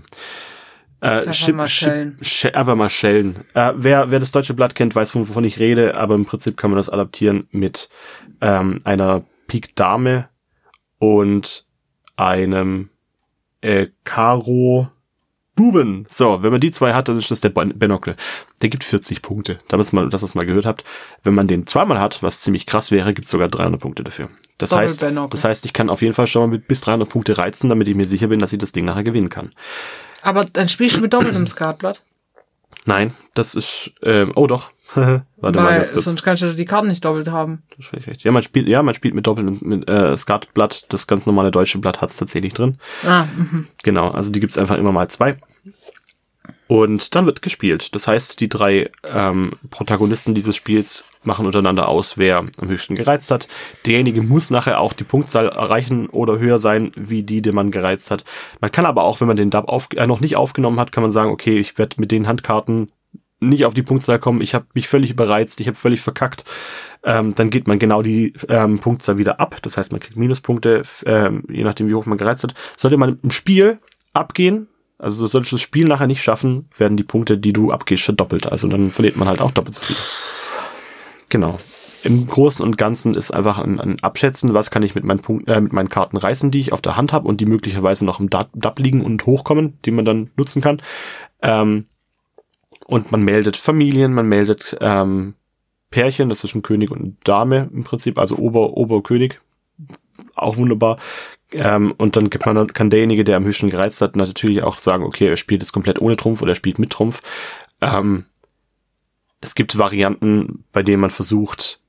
Äh, 1.01 1.33
Schip, 1.33 1.57
mal 1.57 1.67
Schip, 1.67 1.89
schellen. 1.89 2.17
Sch 2.21 2.45
einfach 2.45 2.77
mal 2.77 2.87
schellen. 2.87 3.35
Äh, 3.53 3.73
wer, 3.75 4.11
wer 4.11 4.21
das 4.21 4.31
deutsche 4.31 4.53
Blatt 4.53 4.75
kennt, 4.75 4.95
weiß, 4.95 5.13
wovon 5.15 5.43
ich 5.43 5.59
rede, 5.59 5.97
aber 5.97 6.15
im 6.15 6.25
Prinzip 6.25 6.55
kann 6.55 6.71
man 6.71 6.77
das 6.77 6.87
adaptieren 6.87 7.49
mit 7.51 7.89
ähm, 8.39 8.79
einer 8.85 9.25
Pik 9.47 9.75
Dame 9.75 10.29
und 10.99 11.65
einem 12.15 12.91
äh, 13.59 13.87
Karo 14.05 14.87
Buben. 15.57 16.05
So, 16.09 16.41
wenn 16.41 16.51
man 16.51 16.61
die 16.61 16.71
zwei 16.71 16.93
hat, 16.93 17.09
dann 17.09 17.17
ist 17.17 17.29
das 17.29 17.41
der 17.41 17.49
Ben- 17.49 17.77
Benokel. 17.77 18.15
Der 18.61 18.69
gibt 18.69 18.85
40 18.85 19.21
Punkte. 19.21 19.59
Da 19.67 19.75
muss 19.75 19.91
man, 19.91 20.09
dass 20.09 20.23
ihr 20.23 20.27
es 20.27 20.35
mal 20.35 20.45
gehört 20.45 20.65
habt. 20.65 20.85
Wenn 21.25 21.33
man 21.35 21.47
den 21.47 21.67
zweimal 21.67 21.99
hat, 21.99 22.23
was 22.23 22.39
ziemlich 22.39 22.65
krass 22.65 22.91
wäre, 22.91 23.13
gibt's 23.13 23.29
sogar 23.31 23.49
300 23.49 23.81
Punkte 23.81 24.05
dafür. 24.05 24.29
Das 24.57 24.69
Doppel 24.69 24.83
heißt, 24.85 25.03
das 25.31 25.43
heißt, 25.43 25.65
ich 25.65 25.73
kann 25.73 25.89
auf 25.89 26.01
jeden 26.01 26.13
Fall 26.13 26.25
schon 26.27 26.43
mal 26.43 26.47
mit 26.55 26.67
bis 26.69 26.79
300 26.81 27.09
Punkte 27.09 27.37
reizen, 27.37 27.67
damit 27.69 27.87
ich 27.89 27.95
mir 27.95 28.05
sicher 28.05 28.27
bin, 28.27 28.39
dass 28.39 28.53
ich 28.53 28.59
das 28.59 28.71
Ding 28.71 28.85
nachher 28.85 29.03
gewinnen 29.03 29.29
kann. 29.29 29.51
aber 30.21 30.45
dann 30.45 30.69
spielst 30.69 30.95
du 30.97 31.01
mit 31.01 31.13
doppeltem 31.13 31.45
Skatblatt. 31.45 32.01
Nein, 32.85 33.13
das 33.33 33.53
ist, 33.53 33.91
ähm, 34.01 34.31
oh 34.35 34.47
doch. 34.47 34.71
Warte 35.37 35.59
mal 35.59 35.65
Weil 35.65 35.77
ganz 35.77 35.91
kurz. 35.91 36.05
sonst 36.05 36.23
kannst 36.23 36.43
du 36.43 36.53
die 36.53 36.65
Karten 36.65 36.87
nicht 36.87 37.05
doppelt 37.05 37.29
haben. 37.29 37.63
Das 37.69 37.79
ist 37.79 37.85
völlig 37.87 38.07
recht. 38.07 38.23
Ja, 38.23 38.31
man 38.31 38.41
spielt, 38.41 38.67
ja, 38.67 38.81
man 38.81 38.93
spielt 38.93 39.13
mit 39.13 39.27
doppeltem 39.27 39.59
mit, 39.61 39.89
äh, 39.89 40.17
Skatblatt. 40.17 40.85
Das 40.89 41.07
ganz 41.07 41.25
normale 41.25 41.51
deutsche 41.51 41.77
Blatt 41.77 42.01
hat's 42.01 42.17
tatsächlich 42.17 42.53
drin. 42.53 42.77
Ah, 43.05 43.25
mhm. 43.37 43.67
Genau, 43.83 44.09
also 44.09 44.31
die 44.31 44.39
gibt's 44.39 44.57
einfach 44.57 44.77
immer 44.77 44.91
mal 44.91 45.07
zwei. 45.09 45.37
Und 46.67 47.15
dann 47.15 47.25
wird 47.25 47.41
gespielt. 47.41 47.95
Das 47.95 48.07
heißt, 48.07 48.41
die 48.41 48.49
drei 48.49 48.91
ähm, 49.07 49.53
Protagonisten 49.69 50.35
dieses 50.35 50.55
Spiels 50.55 51.05
machen 51.23 51.45
untereinander 51.45 51.87
aus, 51.87 52.17
wer 52.17 52.39
am 52.39 52.69
höchsten 52.69 52.95
gereizt 52.95 53.31
hat. 53.31 53.47
Derjenige 53.85 54.21
muss 54.21 54.49
nachher 54.49 54.79
auch 54.79 54.93
die 54.93 55.03
Punktzahl 55.03 55.49
erreichen 55.49 56.07
oder 56.07 56.39
höher 56.39 56.59
sein, 56.59 56.91
wie 56.95 57.23
die, 57.23 57.41
die 57.41 57.51
man 57.51 57.71
gereizt 57.71 58.11
hat. 58.11 58.23
Man 58.59 58.71
kann 58.71 58.85
aber 58.85 59.03
auch, 59.03 59.21
wenn 59.21 59.27
man 59.27 59.37
den 59.37 59.49
Dub 59.49 59.69
auf, 59.69 59.87
äh, 59.95 60.07
noch 60.07 60.19
nicht 60.19 60.35
aufgenommen 60.35 60.79
hat, 60.79 60.91
kann 60.91 61.03
man 61.03 61.11
sagen, 61.11 61.31
okay, 61.31 61.57
ich 61.57 61.77
werde 61.77 61.99
mit 61.99 62.11
den 62.11 62.27
Handkarten 62.27 62.91
nicht 63.39 63.65
auf 63.65 63.73
die 63.73 63.83
Punktzahl 63.83 64.19
kommen, 64.19 64.41
ich 64.41 64.53
habe 64.55 64.65
mich 64.73 64.87
völlig 64.87 65.11
überreizt, 65.11 65.59
ich 65.59 65.67
habe 65.67 65.77
völlig 65.77 66.01
verkackt, 66.01 66.43
ähm, 67.03 67.35
dann 67.35 67.49
geht 67.49 67.67
man 67.67 67.79
genau 67.79 68.01
die 68.01 68.33
ähm, 68.49 68.79
Punktzahl 68.79 69.17
wieder 69.17 69.39
ab. 69.39 69.57
Das 69.61 69.77
heißt, 69.77 69.91
man 69.91 70.01
kriegt 70.01 70.17
Minuspunkte, 70.17 70.83
ähm, 71.05 71.43
je 71.49 71.63
nachdem, 71.63 71.87
wie 71.87 71.93
hoch 71.93 72.05
man 72.05 72.17
gereizt 72.17 72.43
hat. 72.43 72.53
Sollte 72.75 72.97
man 72.97 73.19
im 73.21 73.31
Spiel 73.31 73.79
abgehen, 74.13 74.67
also 74.97 75.21
du 75.21 75.27
solltest 75.27 75.53
das 75.53 75.61
Spiel 75.61 75.85
nachher 75.87 76.07
nicht 76.07 76.23
schaffen, 76.23 76.67
werden 76.75 76.97
die 76.97 77.03
Punkte, 77.03 77.37
die 77.37 77.53
du 77.53 77.71
abgehst, 77.71 78.03
verdoppelt. 78.03 78.47
Also 78.47 78.67
dann 78.67 78.91
verliert 78.91 79.15
man 79.15 79.27
halt 79.27 79.41
auch 79.41 79.51
doppelt 79.51 79.75
so 79.75 79.81
viel. 79.81 79.95
Genau. 81.29 81.57
Im 82.03 82.27
Großen 82.27 82.63
und 82.63 82.77
Ganzen 82.77 83.13
ist 83.15 83.31
einfach 83.31 83.59
ein, 83.59 83.79
ein 83.79 83.97
Abschätzen, 84.01 84.53
was 84.53 84.71
kann 84.71 84.83
ich 84.83 84.95
mit 84.95 85.03
meinen, 85.03 85.19
Punkt, 85.19 85.49
äh, 85.49 85.59
mit 85.59 85.73
meinen 85.73 85.89
Karten 85.89 86.17
reißen, 86.17 86.51
die 86.51 86.59
ich 86.59 86.71
auf 86.71 86.81
der 86.81 86.95
Hand 86.95 87.11
habe 87.11 87.27
und 87.27 87.41
die 87.41 87.45
möglicherweise 87.45 88.05
noch 88.05 88.19
im 88.19 88.29
Dab 88.29 88.79
liegen 88.79 89.03
und 89.03 89.25
hochkommen, 89.25 89.77
die 89.83 89.91
man 89.91 90.05
dann 90.05 90.29
nutzen 90.35 90.61
kann. 90.61 90.81
Ähm, 91.41 91.85
und 92.87 93.11
man 93.11 93.21
meldet 93.21 93.57
Familien, 93.57 94.13
man 94.13 94.27
meldet 94.27 94.77
ähm, 94.81 95.35
Pärchen, 95.91 96.29
das 96.29 96.43
ist 96.43 96.55
ein 96.55 96.61
König 96.61 96.89
und 96.89 96.99
eine 96.99 97.13
Dame 97.23 97.69
im 97.73 97.83
Prinzip, 97.83 98.17
also 98.17 98.37
Ober, 98.37 98.75
Oberkönig, 98.75 99.39
auch 100.35 100.57
wunderbar. 100.57 100.97
Ähm, 101.51 101.93
und 101.97 102.15
dann 102.15 102.29
man, 102.45 102.73
kann 102.73 102.89
derjenige, 102.89 103.23
der 103.23 103.37
am 103.37 103.45
höchsten 103.45 103.69
gereizt 103.69 104.01
hat, 104.01 104.15
natürlich 104.15 104.63
auch 104.63 104.77
sagen, 104.79 105.03
okay, 105.03 105.27
er 105.27 105.37
spielt 105.37 105.61
jetzt 105.61 105.71
komplett 105.71 106.01
ohne 106.01 106.17
Trumpf 106.17 106.41
oder 106.41 106.51
er 106.53 106.55
spielt 106.55 106.79
mit 106.79 106.89
Trumpf. 106.89 107.21
Ähm, 107.81 108.25
es 109.39 109.55
gibt 109.55 109.77
Varianten, 109.77 110.65
bei 110.71 110.83
denen 110.83 111.01
man 111.01 111.11
versucht, 111.11 111.79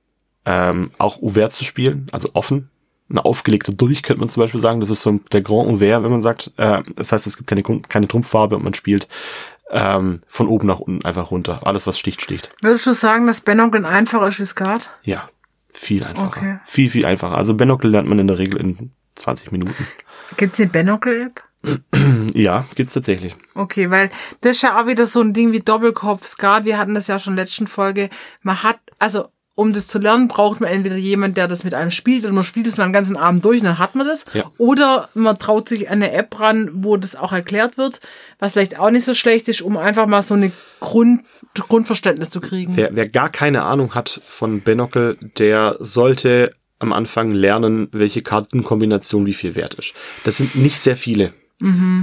ähm, 0.44 0.90
auch 0.98 1.22
Ouvert 1.22 1.52
zu 1.52 1.64
spielen, 1.64 2.06
also 2.12 2.30
offen. 2.34 2.70
Eine 3.10 3.24
aufgelegte 3.24 3.72
Durch 3.72 4.02
könnte 4.02 4.20
man 4.20 4.28
zum 4.28 4.42
Beispiel 4.42 4.60
sagen. 4.60 4.80
Das 4.80 4.90
ist 4.90 5.02
so 5.02 5.18
der 5.32 5.40
Grand 5.40 5.68
Ouvert, 5.68 6.02
wenn 6.02 6.10
man 6.10 6.20
sagt. 6.20 6.52
Äh, 6.56 6.82
das 6.94 7.10
heißt, 7.10 7.26
es 7.26 7.36
gibt 7.36 7.48
keine, 7.48 7.62
keine 7.62 8.06
Trumpffarbe 8.06 8.56
und 8.56 8.64
man 8.64 8.74
spielt 8.74 9.08
ähm, 9.70 10.20
von 10.26 10.48
oben 10.48 10.66
nach 10.66 10.80
unten 10.80 11.04
einfach 11.04 11.30
runter. 11.30 11.66
Alles, 11.66 11.86
was 11.86 11.98
sticht, 11.98 12.22
sticht. 12.22 12.50
Würdest 12.62 12.86
du 12.86 12.92
sagen, 12.92 13.26
dass 13.26 13.40
Benonkel 13.40 13.84
einfacher 13.84 14.28
ist 14.28 14.40
wie 14.40 14.44
Skat? 14.44 14.90
Ja, 15.04 15.28
viel 15.72 16.04
einfacher. 16.04 16.26
Okay. 16.26 16.58
Viel, 16.66 16.90
viel 16.90 17.06
einfacher. 17.06 17.36
Also 17.36 17.54
Benocle 17.54 17.90
lernt 17.90 18.08
man 18.08 18.18
in 18.18 18.26
der 18.26 18.38
Regel 18.38 18.60
in 18.60 18.92
20 19.14 19.52
Minuten. 19.52 19.86
Gibt's 20.36 20.60
eine 20.60 20.70
Benocle-App? 20.70 21.42
Ja, 22.34 22.66
gibt's 22.76 22.92
tatsächlich. 22.92 23.34
Okay, 23.54 23.90
weil 23.90 24.10
das 24.42 24.56
ist 24.56 24.62
ja 24.62 24.80
auch 24.80 24.86
wieder 24.86 25.06
so 25.06 25.20
ein 25.20 25.32
Ding 25.32 25.50
wie 25.50 25.60
Doppelkopf, 25.60 26.26
Skat. 26.26 26.64
Wir 26.64 26.78
hatten 26.78 26.94
das 26.94 27.08
ja 27.08 27.18
schon 27.18 27.32
in 27.32 27.36
der 27.36 27.46
letzten 27.46 27.66
Folge. 27.66 28.10
Man 28.42 28.62
hat, 28.62 28.78
also 28.98 29.30
um 29.58 29.72
das 29.72 29.88
zu 29.88 29.98
lernen, 29.98 30.28
braucht 30.28 30.60
man 30.60 30.70
entweder 30.70 30.94
jemand, 30.94 31.36
der 31.36 31.48
das 31.48 31.64
mit 31.64 31.74
einem 31.74 31.90
spielt, 31.90 32.24
oder 32.24 32.32
man 32.32 32.44
spielt 32.44 32.68
es 32.68 32.76
mal 32.76 32.84
einen 32.84 32.92
ganzen 32.92 33.16
Abend 33.16 33.44
durch 33.44 33.58
und 33.58 33.64
dann 33.64 33.80
hat 33.80 33.96
man 33.96 34.06
das. 34.06 34.24
Ja. 34.32 34.44
Oder 34.56 35.08
man 35.14 35.36
traut 35.36 35.68
sich 35.68 35.90
eine 35.90 36.12
App 36.12 36.38
ran, 36.38 36.70
wo 36.74 36.96
das 36.96 37.16
auch 37.16 37.32
erklärt 37.32 37.76
wird, 37.76 38.00
was 38.38 38.52
vielleicht 38.52 38.78
auch 38.78 38.90
nicht 38.90 39.04
so 39.04 39.14
schlecht 39.14 39.48
ist, 39.48 39.60
um 39.60 39.76
einfach 39.76 40.06
mal 40.06 40.22
so 40.22 40.34
eine 40.34 40.52
Grund, 40.78 41.22
Grundverständnis 41.54 42.30
zu 42.30 42.40
kriegen. 42.40 42.76
Wer, 42.76 42.94
wer 42.94 43.08
gar 43.08 43.30
keine 43.30 43.64
Ahnung 43.64 43.96
hat 43.96 44.20
von 44.24 44.60
Benocle, 44.60 45.16
der 45.38 45.74
sollte 45.80 46.54
am 46.78 46.92
Anfang 46.92 47.32
lernen, 47.32 47.88
welche 47.90 48.22
Kartenkombination 48.22 49.26
wie 49.26 49.34
viel 49.34 49.56
wert 49.56 49.74
ist. 49.74 49.92
Das 50.22 50.36
sind 50.36 50.54
nicht 50.54 50.78
sehr 50.78 50.96
viele. 50.96 51.32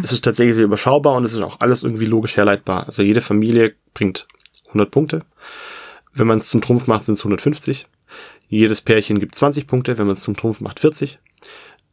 Es 0.04 0.12
ist 0.12 0.26
tatsächlich 0.26 0.58
sehr 0.58 0.66
überschaubar 0.66 1.14
und 1.14 1.24
es 1.24 1.32
ist 1.32 1.42
auch 1.42 1.62
alles 1.62 1.84
irgendwie 1.84 2.06
logisch 2.06 2.36
herleitbar. 2.36 2.88
Also 2.88 3.02
jede 3.02 3.22
Familie 3.22 3.74
bringt 3.94 4.28
100 4.68 4.92
Punkte. 4.92 5.22
Wenn 6.16 6.28
man 6.28 6.38
es 6.38 6.50
zum 6.50 6.62
Trumpf 6.62 6.88
macht, 6.88 7.04
sind 7.04 7.16
es 7.16 7.22
150. 7.22 7.88
Jedes 8.48 8.82
Pärchen 8.82 9.20
gibt 9.20 9.36
20 9.36 9.68
Punkte, 9.68 9.98
wenn 9.98 10.08
man 10.08 10.14
es 10.14 10.22
zum 10.22 10.36
Trumpf 10.36 10.62
macht, 10.62 10.80
40. 10.80 11.20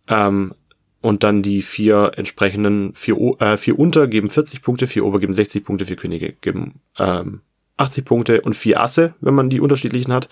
Ähm, 0.09 0.55
und 1.01 1.25
dann 1.25 1.43
die 1.43 1.63
vier 1.63 2.13
entsprechenden, 2.17 2.95
vier, 2.95 3.17
äh, 3.41 3.57
vier 3.57 3.79
Unter 3.79 4.07
geben 4.07 4.31
40 4.31 4.63
Punkte, 4.63 4.87
vier 4.87 5.05
Ober 5.05 5.19
geben 5.19 5.35
60 5.35 5.65
Punkte, 5.65 5.85
vier 5.85 5.97
Könige 5.97 6.33
geben 6.33 6.81
ähm, 6.99 7.41
80 7.77 8.05
Punkte 8.05 8.41
und 8.43 8.55
vier 8.55 8.81
Asse, 8.81 9.15
wenn 9.21 9.35
man 9.35 9.51
die 9.51 9.61
unterschiedlichen 9.61 10.13
hat, 10.13 10.29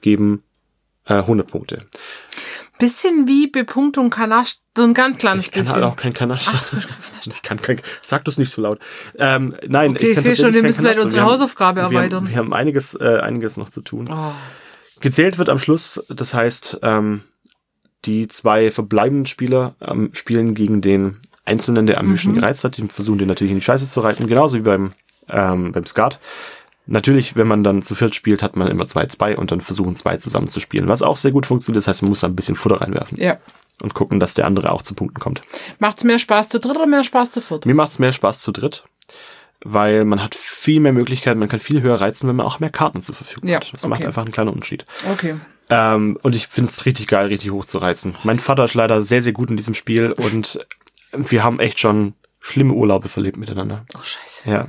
geben 0.00 0.42
äh, 1.04 1.14
100 1.14 1.46
Punkte. 1.46 1.86
Bisschen 2.78 3.28
wie 3.28 3.46
Bepunktung 3.46 4.10
Kanasch, 4.10 4.56
so 4.76 4.82
ein 4.82 4.94
ganz 4.94 5.18
kleines 5.18 5.46
Ich 5.46 5.52
kann 5.52 5.60
bisschen. 5.60 5.74
halt 5.76 5.84
auch 5.84 5.96
kein 5.96 6.12
Kanasch. 6.12 6.46
Ich 7.26 7.42
kann 7.42 7.62
kein, 7.62 7.80
sag 8.02 8.24
das 8.24 8.36
nicht 8.36 8.50
so 8.52 8.60
laut. 8.60 8.80
Ähm, 9.16 9.54
nein, 9.66 9.92
Okay, 9.92 10.08
ich 10.08 10.14
kann 10.16 10.22
sehe 10.24 10.36
schon, 10.36 10.52
wir 10.52 10.62
müssen 10.62 10.80
vielleicht 10.80 10.96
Kanasch. 10.96 11.04
unsere 11.04 11.22
Wir 11.22 11.24
haben- 11.24 11.32
Hausaufgabe 11.32 11.80
wir 11.80 11.84
erweitern. 11.84 12.24
Haben, 12.24 12.28
wir 12.30 12.36
haben 12.36 12.52
einiges, 12.52 12.94
äh, 13.00 13.20
einiges 13.22 13.56
noch 13.56 13.68
zu 13.70 13.80
tun. 13.80 14.08
Oh. 14.12 14.32
Gezählt 15.00 15.38
wird 15.38 15.48
am 15.48 15.58
Schluss, 15.58 16.04
das 16.08 16.34
heißt, 16.34 16.80
ähm, 16.82 17.22
die 18.04 18.28
zwei 18.28 18.70
verbleibenden 18.70 19.26
Spieler 19.26 19.74
ähm, 19.80 20.10
spielen 20.12 20.54
gegen 20.54 20.80
den 20.82 21.18
Einzelnen, 21.46 21.86
der 21.86 21.98
am 22.00 22.08
höchsten 22.10 22.32
Mhm. 22.32 22.36
gereizt 22.40 22.64
hat. 22.64 22.76
Die 22.76 22.86
versuchen 22.88 23.18
den 23.18 23.28
natürlich 23.28 23.52
in 23.52 23.58
die 23.58 23.64
Scheiße 23.64 23.86
zu 23.86 24.00
reiten, 24.00 24.26
genauso 24.26 24.56
wie 24.58 24.62
beim, 24.62 24.92
ähm, 25.28 25.72
beim 25.72 25.86
Skat. 25.86 26.20
Natürlich, 26.86 27.36
wenn 27.36 27.46
man 27.46 27.64
dann 27.64 27.80
zu 27.82 27.94
viert 27.94 28.14
spielt, 28.14 28.42
hat 28.42 28.56
man 28.56 28.68
immer 28.68 28.86
zwei, 28.86 29.06
zwei 29.06 29.36
und 29.38 29.50
dann 29.52 29.60
versuchen 29.60 29.94
zwei 29.94 30.16
zusammen 30.18 30.48
zu 30.48 30.60
spielen, 30.60 30.88
was 30.88 31.00
auch 31.02 31.16
sehr 31.16 31.30
gut 31.32 31.46
funktioniert. 31.46 31.78
Das 31.82 31.88
heißt, 31.88 32.02
man 32.02 32.10
muss 32.10 32.20
da 32.20 32.26
ein 32.26 32.36
bisschen 32.36 32.56
Futter 32.56 32.80
reinwerfen 32.82 33.18
Ja. 33.18 33.38
und 33.80 33.94
gucken, 33.94 34.20
dass 34.20 34.34
der 34.34 34.46
andere 34.46 34.70
auch 34.70 34.82
zu 34.82 34.94
Punkten 34.94 35.18
kommt. 35.18 35.40
Macht's 35.78 36.04
mehr 36.04 36.18
Spaß 36.18 36.50
zu 36.50 36.60
dritt 36.60 36.76
oder 36.76 36.86
mehr 36.86 37.02
Spaß 37.04 37.30
zu 37.30 37.40
viert? 37.40 37.64
Mir 37.64 37.74
macht 37.74 37.88
es 37.90 37.98
mehr 37.98 38.12
Spaß 38.12 38.42
zu 38.42 38.52
dritt, 38.52 38.84
weil 39.64 40.04
man 40.04 40.22
hat 40.22 40.34
viel 40.34 40.80
mehr 40.80 40.92
Möglichkeiten, 40.92 41.38
man 41.40 41.48
kann 41.48 41.58
viel 41.60 41.80
höher 41.80 42.00
reizen, 42.00 42.28
wenn 42.28 42.36
man 42.36 42.44
auch 42.46 42.60
mehr 42.60 42.68
Karten 42.70 43.00
zur 43.00 43.14
Verfügung 43.14 43.48
Ja, 43.48 43.56
hat. 43.56 43.72
Das 43.72 43.86
macht 43.86 44.00
okay. 44.00 44.06
einfach 44.08 44.22
einen 44.22 44.32
kleinen 44.32 44.50
Unterschied. 44.50 44.84
Okay. 45.10 45.36
Ähm, 45.70 46.18
und 46.22 46.36
ich 46.36 46.48
finde 46.48 46.68
es 46.68 46.84
richtig 46.84 47.06
geil, 47.06 47.28
richtig 47.28 47.50
hoch 47.50 47.64
zu 47.64 47.78
reizen. 47.78 48.14
Mein 48.24 48.38
Vater 48.38 48.64
ist 48.64 48.74
leider 48.74 49.00
sehr, 49.00 49.22
sehr 49.22 49.32
gut 49.32 49.48
in 49.48 49.56
diesem 49.56 49.72
Spiel 49.72 50.12
und 50.12 50.58
wir 51.16 51.42
haben 51.42 51.60
echt 51.60 51.80
schon 51.80 52.12
schlimme 52.40 52.74
Urlaube 52.74 53.08
verlebt 53.08 53.38
miteinander. 53.38 53.86
Oh, 53.96 54.02
scheiße. 54.02 54.50
Ja. 54.50 54.66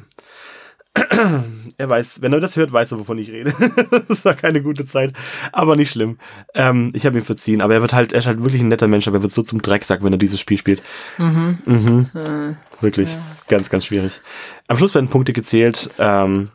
Er 1.77 1.89
weiß, 1.89 2.21
wenn 2.21 2.31
er 2.31 2.39
das 2.39 2.55
hört, 2.55 2.71
weiß 2.71 2.93
er, 2.93 2.99
wovon 2.99 3.17
ich 3.17 3.29
rede. 3.29 3.53
das 4.07 4.23
war 4.23 4.33
keine 4.33 4.61
gute 4.61 4.85
Zeit, 4.85 5.11
aber 5.51 5.75
nicht 5.75 5.91
schlimm. 5.91 6.17
Ähm, 6.53 6.91
ich 6.95 7.05
habe 7.05 7.17
ihm 7.17 7.25
verziehen, 7.25 7.61
aber 7.61 7.73
er 7.73 7.81
wird 7.81 7.93
halt, 7.93 8.13
er 8.13 8.19
ist 8.19 8.27
halt 8.27 8.41
wirklich 8.41 8.61
ein 8.61 8.69
netter 8.69 8.87
Mensch, 8.87 9.07
aber 9.07 9.17
er 9.17 9.23
wird 9.23 9.33
so 9.33 9.41
zum 9.41 9.61
Drecksack, 9.61 10.01
wenn 10.01 10.13
er 10.13 10.17
dieses 10.17 10.39
Spiel 10.39 10.57
spielt. 10.57 10.81
Mhm. 11.17 12.55
Wirklich, 12.79 13.17
ganz, 13.49 13.69
ganz 13.69 13.85
schwierig. 13.85 14.21
Am 14.67 14.77
Schluss 14.77 14.95
werden 14.95 15.09
Punkte 15.09 15.33
gezählt. 15.33 15.89
Ähm, 15.99 16.49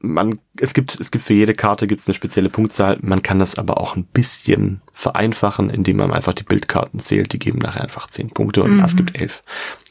man, 0.00 0.38
es 0.58 0.74
gibt, 0.74 0.98
es 0.98 1.10
gibt 1.10 1.24
für 1.24 1.34
jede 1.34 1.54
Karte 1.54 1.86
gibt's 1.86 2.08
eine 2.08 2.14
spezielle 2.14 2.50
Punktzahl. 2.50 2.98
Man 3.02 3.22
kann 3.22 3.38
das 3.38 3.56
aber 3.56 3.80
auch 3.80 3.96
ein 3.96 4.04
bisschen 4.04 4.82
vereinfachen, 4.92 5.70
indem 5.70 5.98
man 5.98 6.12
einfach 6.12 6.34
die 6.34 6.44
Bildkarten 6.44 6.98
zählt. 6.98 7.32
Die 7.32 7.38
geben 7.38 7.58
nachher 7.58 7.82
einfach 7.82 8.08
zehn 8.08 8.30
Punkte 8.30 8.62
und 8.62 8.80
es 8.80 8.96
gibt 8.96 9.20
elf. 9.20 9.42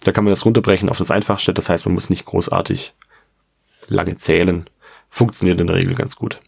Da 0.04 0.12
kann 0.12 0.26
man 0.26 0.32
das 0.32 0.46
runterbrechen 0.46 0.90
auf 0.90 0.98
das 0.98 1.12
Einfachste. 1.12 1.54
Das 1.54 1.70
heißt, 1.70 1.86
man 1.86 1.96
muss 1.96 2.10
nicht 2.10 2.26
großartig 2.26 2.94
lange 3.88 4.16
zählen. 4.18 4.70
Funktioniert 5.10 5.60
in 5.60 5.68
der 5.68 5.76
Regel 5.78 5.96
ganz 5.96 6.16
gut. 6.16 6.40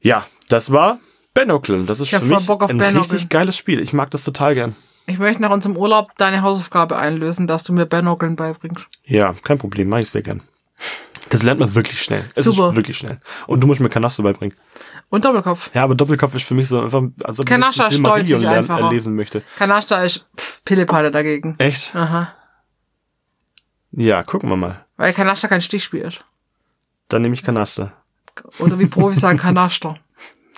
Ja, 0.00 0.26
das 0.48 0.70
war 0.70 0.98
Benocle. 1.34 1.84
Das 1.84 2.00
ist 2.00 2.12
Ich 2.12 2.18
für 2.18 2.24
mich 2.24 2.46
Bock 2.46 2.62
auf 2.62 2.70
ein 2.70 2.78
Benocle. 2.78 3.00
richtig 3.00 3.28
geiles 3.28 3.56
Spiel. 3.56 3.80
Ich 3.80 3.92
mag 3.92 4.10
das 4.10 4.24
total 4.24 4.54
gern. 4.54 4.76
Ich 5.06 5.18
möchte 5.18 5.40
nach 5.40 5.50
unserem 5.50 5.76
Urlaub 5.76 6.10
deine 6.18 6.42
Hausaufgabe 6.42 6.96
einlösen, 6.96 7.46
dass 7.46 7.64
du 7.64 7.72
mir 7.72 7.86
Bernockeln 7.86 8.36
beibringst. 8.36 8.86
Ja, 9.04 9.34
kein 9.42 9.58
Problem, 9.58 9.88
mache 9.88 10.02
ich 10.02 10.10
sehr 10.10 10.22
gern. 10.22 10.42
Das 11.30 11.42
lernt 11.42 11.60
man 11.60 11.74
wirklich 11.74 12.00
schnell. 12.02 12.24
Es 12.34 12.44
Super. 12.44 12.70
ist 12.70 12.76
wirklich 12.76 12.96
schnell. 12.98 13.20
Und 13.46 13.60
du 13.60 13.66
musst 13.66 13.80
mir 13.80 13.88
Kanaste 13.88 14.22
beibringen. 14.22 14.56
Und 15.10 15.24
Doppelkopf. 15.24 15.70
Ja, 15.74 15.84
aber 15.84 15.94
Doppelkopf 15.94 16.34
ist 16.34 16.44
für 16.44 16.54
mich 16.54 16.68
so 16.68 16.80
einfach, 16.80 17.02
also 17.24 17.42
wenn 17.46 17.62
ich 17.62 17.68
Silmarillion 17.72 18.42
deutlich 18.42 18.68
lernen, 18.68 18.86
äh, 18.86 18.90
lesen 18.90 19.14
möchte. 19.16 19.42
Kanasta 19.56 20.02
ist 20.02 20.26
Pillepalle 20.64 21.10
dagegen. 21.10 21.54
Echt? 21.58 21.94
Aha. 21.94 22.34
Ja, 23.92 24.22
gucken 24.22 24.48
wir 24.50 24.56
mal. 24.56 24.84
Weil 24.98 25.14
Kanasta 25.14 25.48
kein 25.48 25.62
Stichspiel 25.62 26.02
ist. 26.02 26.22
Dann 27.08 27.22
nehme 27.22 27.32
ich 27.34 27.42
Kanaste. 27.42 27.92
Oder 28.58 28.78
wie 28.78 28.86
Profis 28.86 29.20
sagen, 29.22 29.38
Kanaster. 29.38 29.94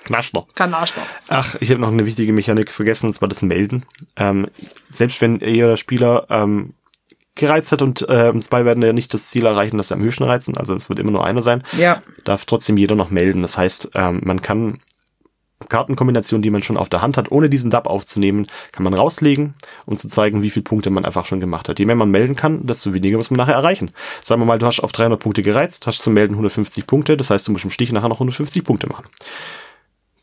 Knaster. 0.03 0.45
Kanaster. 0.55 1.03
Ach, 1.29 1.55
ich 1.61 1.71
habe 1.71 1.81
noch 1.81 1.89
eine 1.93 2.07
wichtige 2.07 2.33
Mechanik 2.33 2.73
vergessen, 2.73 3.07
und 3.07 3.13
zwar 3.13 3.29
das 3.29 3.43
Melden. 3.43 3.85
Ähm, 4.17 4.49
selbst 4.83 5.21
wenn 5.21 5.39
jeder 5.41 5.77
Spieler 5.77 6.27
ähm, 6.31 6.73
gereizt 7.35 7.71
hat 7.71 7.83
und 7.83 8.05
ähm, 8.09 8.41
zwei 8.43 8.65
werden 8.65 8.83
ja 8.83 8.93
nicht 8.95 9.13
das 9.15 9.29
Ziel 9.29 9.45
erreichen, 9.47 9.77
dass 9.77 9.89
sie 9.89 9.95
am 9.95 10.01
höchsten 10.03 10.25
reizen, 10.25 10.57
also 10.57 10.75
es 10.75 10.89
wird 10.89 10.99
immer 10.99 11.13
nur 11.13 11.25
einer 11.25 11.43
sein, 11.43 11.63
Ja. 11.77 12.03
darf 12.25 12.45
trotzdem 12.47 12.77
jeder 12.79 12.95
noch 12.97 13.11
melden. 13.11 13.43
Das 13.43 13.57
heißt, 13.59 13.91
ähm, 13.95 14.21
man 14.25 14.41
kann 14.43 14.81
Kartenkombinationen, 15.69 16.43
die 16.43 16.51
man 16.51 16.63
schon 16.63 16.77
auf 16.77 16.89
der 16.89 17.03
Hand 17.03 17.17
hat, 17.17 17.31
ohne 17.31 17.51
diesen 17.51 17.71
Dab 17.71 17.87
aufzunehmen, 17.87 18.47
kann 18.73 18.85
man 18.85 18.95
rauslegen, 18.95 19.55
um 19.87 19.97
zu 19.97 20.09
zeigen, 20.09 20.43
wie 20.43 20.51
viele 20.51 20.65
Punkte 20.65 20.91
man 20.91 21.05
einfach 21.05 21.27
schon 21.27 21.41
gemacht 21.41 21.69
hat. 21.69 21.79
Je 21.79 21.85
mehr 21.85 21.97
man 21.97 22.11
melden 22.11 22.37
kann, 22.37 22.67
desto 22.67 22.95
weniger 22.95 23.19
muss 23.19 23.31
man 23.31 23.39
nachher 23.39 23.55
erreichen. 23.55 23.91
Sagen 24.23 24.41
wir 24.41 24.47
mal, 24.47 24.59
du 24.59 24.67
hast 24.67 24.81
auf 24.81 24.93
300 24.93 25.21
Punkte 25.21 25.43
gereizt, 25.43 25.87
hast 25.87 26.03
zum 26.03 26.15
Melden 26.15 26.35
150 26.35 26.87
Punkte, 26.87 27.17
das 27.17 27.31
heißt, 27.31 27.47
du 27.47 27.53
musst 27.53 27.65
im 27.65 27.71
Stich 27.71 27.93
nachher 27.93 28.09
noch 28.09 28.17
150 28.17 28.65
Punkte 28.65 28.87
machen. 28.87 29.05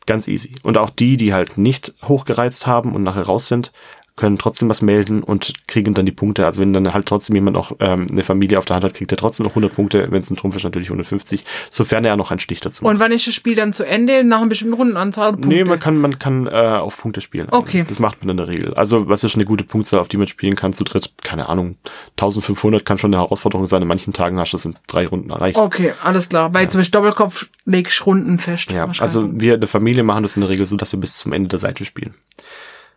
Ganz 0.06 0.26
easy. 0.26 0.54
Und 0.62 0.78
auch 0.78 0.88
die, 0.88 1.18
die 1.18 1.34
halt 1.34 1.58
nicht 1.58 1.92
hochgereizt 2.02 2.66
haben 2.66 2.94
und 2.94 3.02
nachher 3.02 3.24
raus 3.24 3.46
sind, 3.46 3.72
können 4.18 4.36
trotzdem 4.36 4.68
was 4.68 4.82
melden 4.82 5.22
und 5.22 5.54
kriegen 5.66 5.94
dann 5.94 6.04
die 6.04 6.12
Punkte. 6.12 6.44
Also 6.44 6.60
wenn 6.60 6.72
dann 6.72 6.92
halt 6.92 7.06
trotzdem 7.06 7.36
jemand 7.36 7.56
noch 7.56 7.72
ähm, 7.80 8.06
eine 8.10 8.22
Familie 8.22 8.58
auf 8.58 8.66
der 8.66 8.76
Hand 8.76 8.84
hat, 8.84 8.94
kriegt 8.94 9.10
er 9.12 9.16
trotzdem 9.16 9.44
noch 9.44 9.52
100 9.52 9.72
Punkte. 9.72 10.08
Wenn 10.10 10.20
es 10.20 10.30
ein 10.30 10.36
Trumpf 10.36 10.56
ist, 10.56 10.64
natürlich 10.64 10.88
150, 10.88 11.44
sofern 11.70 12.04
er 12.04 12.16
noch 12.16 12.30
einen 12.30 12.40
Stich 12.40 12.60
dazu 12.60 12.84
macht. 12.84 12.94
Und 12.94 13.00
wann 13.00 13.12
ist 13.12 13.26
das 13.26 13.34
Spiel 13.34 13.54
dann 13.54 13.72
zu 13.72 13.84
Ende? 13.84 14.24
Nach 14.24 14.38
einer 14.38 14.48
bestimmten 14.48 14.74
Rundenanzahl? 14.74 15.32
Punkte? 15.32 15.48
Nee, 15.48 15.64
man 15.64 15.78
kann, 15.78 15.98
man 15.98 16.18
kann 16.18 16.46
äh, 16.46 16.50
auf 16.50 16.98
Punkte 16.98 17.20
spielen. 17.20 17.46
Okay. 17.50 17.84
Das 17.88 17.98
macht 17.98 18.22
man 18.22 18.30
in 18.30 18.36
der 18.36 18.48
Regel. 18.48 18.74
Also, 18.74 19.08
was 19.08 19.24
ist 19.24 19.36
eine 19.36 19.44
gute 19.44 19.64
Punktzahl, 19.64 20.00
auf 20.00 20.08
die 20.08 20.16
man 20.16 20.26
spielen 20.26 20.56
kann, 20.56 20.72
zu 20.72 20.84
dritt? 20.84 21.12
Keine 21.22 21.48
Ahnung. 21.48 21.76
1500 22.12 22.84
kann 22.84 22.98
schon 22.98 23.14
eine 23.14 23.22
Herausforderung 23.22 23.66
sein. 23.66 23.82
In 23.82 23.88
manchen 23.88 24.12
Tagen 24.12 24.38
hast 24.38 24.52
du 24.52 24.56
es 24.56 24.64
in 24.64 24.74
drei 24.88 25.06
Runden 25.06 25.30
erreicht. 25.30 25.56
Okay, 25.56 25.92
alles 26.02 26.28
klar. 26.28 26.52
Weil 26.52 26.68
zum 26.68 26.80
Beispiel 26.80 27.00
Doppelkopf 27.00 27.48
legst 27.64 28.04
Runden 28.04 28.38
fest. 28.38 28.70
Ja, 28.72 28.90
also 28.98 29.28
wir 29.32 29.54
in 29.54 29.60
der 29.60 29.68
Familie 29.68 30.02
machen 30.02 30.24
das 30.24 30.36
in 30.36 30.40
der 30.40 30.50
Regel 30.50 30.66
so, 30.66 30.76
dass 30.76 30.92
wir 30.92 30.98
bis 30.98 31.18
zum 31.18 31.32
Ende 31.32 31.48
der 31.48 31.60
Seite 31.60 31.84
spielen. 31.84 32.14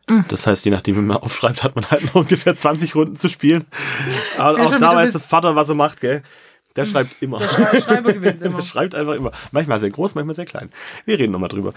Mhm. 0.10 0.26
Das 0.28 0.48
heißt, 0.48 0.66
je 0.66 0.72
nachdem, 0.72 0.96
wie 0.98 1.02
man 1.02 1.18
aufschreibt, 1.22 1.64
hat 1.64 1.76
man 1.76 1.90
halt 1.90 2.06
noch 2.06 2.16
ungefähr 2.16 2.56
20 2.56 2.96
Runden 2.96 3.16
zu 3.16 3.30
spielen. 3.30 3.66
Aber 4.38 4.62
auch 4.62 4.78
da 4.78 4.96
weiß 4.96 5.14
der 5.14 5.22
Vater, 5.22 5.56
was 5.56 5.70
er 5.70 5.76
macht, 5.76 6.02
gell? 6.02 6.24
Der 6.76 6.86
schreibt 6.86 7.22
immer. 7.22 7.40
Der 7.40 7.82
Schreiber 7.82 8.14
gewinnt 8.14 8.42
immer. 8.42 8.58
Der 8.58 8.64
schreibt 8.64 8.96
einfach 8.96 9.14
immer. 9.14 9.32
Manchmal 9.52 9.80
sehr 9.80 9.90
groß, 9.90 10.16
manchmal 10.16 10.36
sehr 10.36 10.46
klein. 10.46 10.72
Wir 11.06 11.20
reden 11.20 11.34
nochmal 11.34 11.50
drüber. 11.50 11.74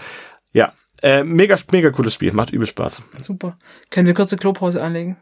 Ja, 0.53 0.73
äh, 1.01 1.23
mega, 1.23 1.57
mega 1.71 1.91
cooles 1.91 2.13
Spiel. 2.13 2.31
Macht 2.31 2.51
übel 2.51 2.65
Spaß. 2.65 3.03
Super. 3.21 3.57
Können 3.89 4.07
wir 4.07 4.13
kurze 4.13 4.37
Klopause 4.37 4.81
anlegen? 4.81 5.17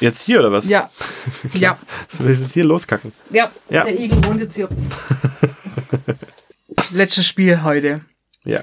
Jetzt 0.00 0.22
hier 0.22 0.40
oder 0.40 0.52
was? 0.52 0.66
Ja. 0.66 0.90
ja. 1.54 1.78
Soll 2.08 2.30
ich 2.30 2.40
jetzt 2.40 2.52
hier 2.52 2.64
loskacken? 2.64 3.12
Ja. 3.30 3.50
Ja. 3.70 3.84
Der 3.84 3.98
Igel 3.98 4.22
wohnt 4.24 4.40
jetzt 4.40 4.54
hier. 4.54 4.68
Letztes 6.92 7.26
Spiel 7.26 7.62
heute. 7.62 8.02
Ja. 8.44 8.60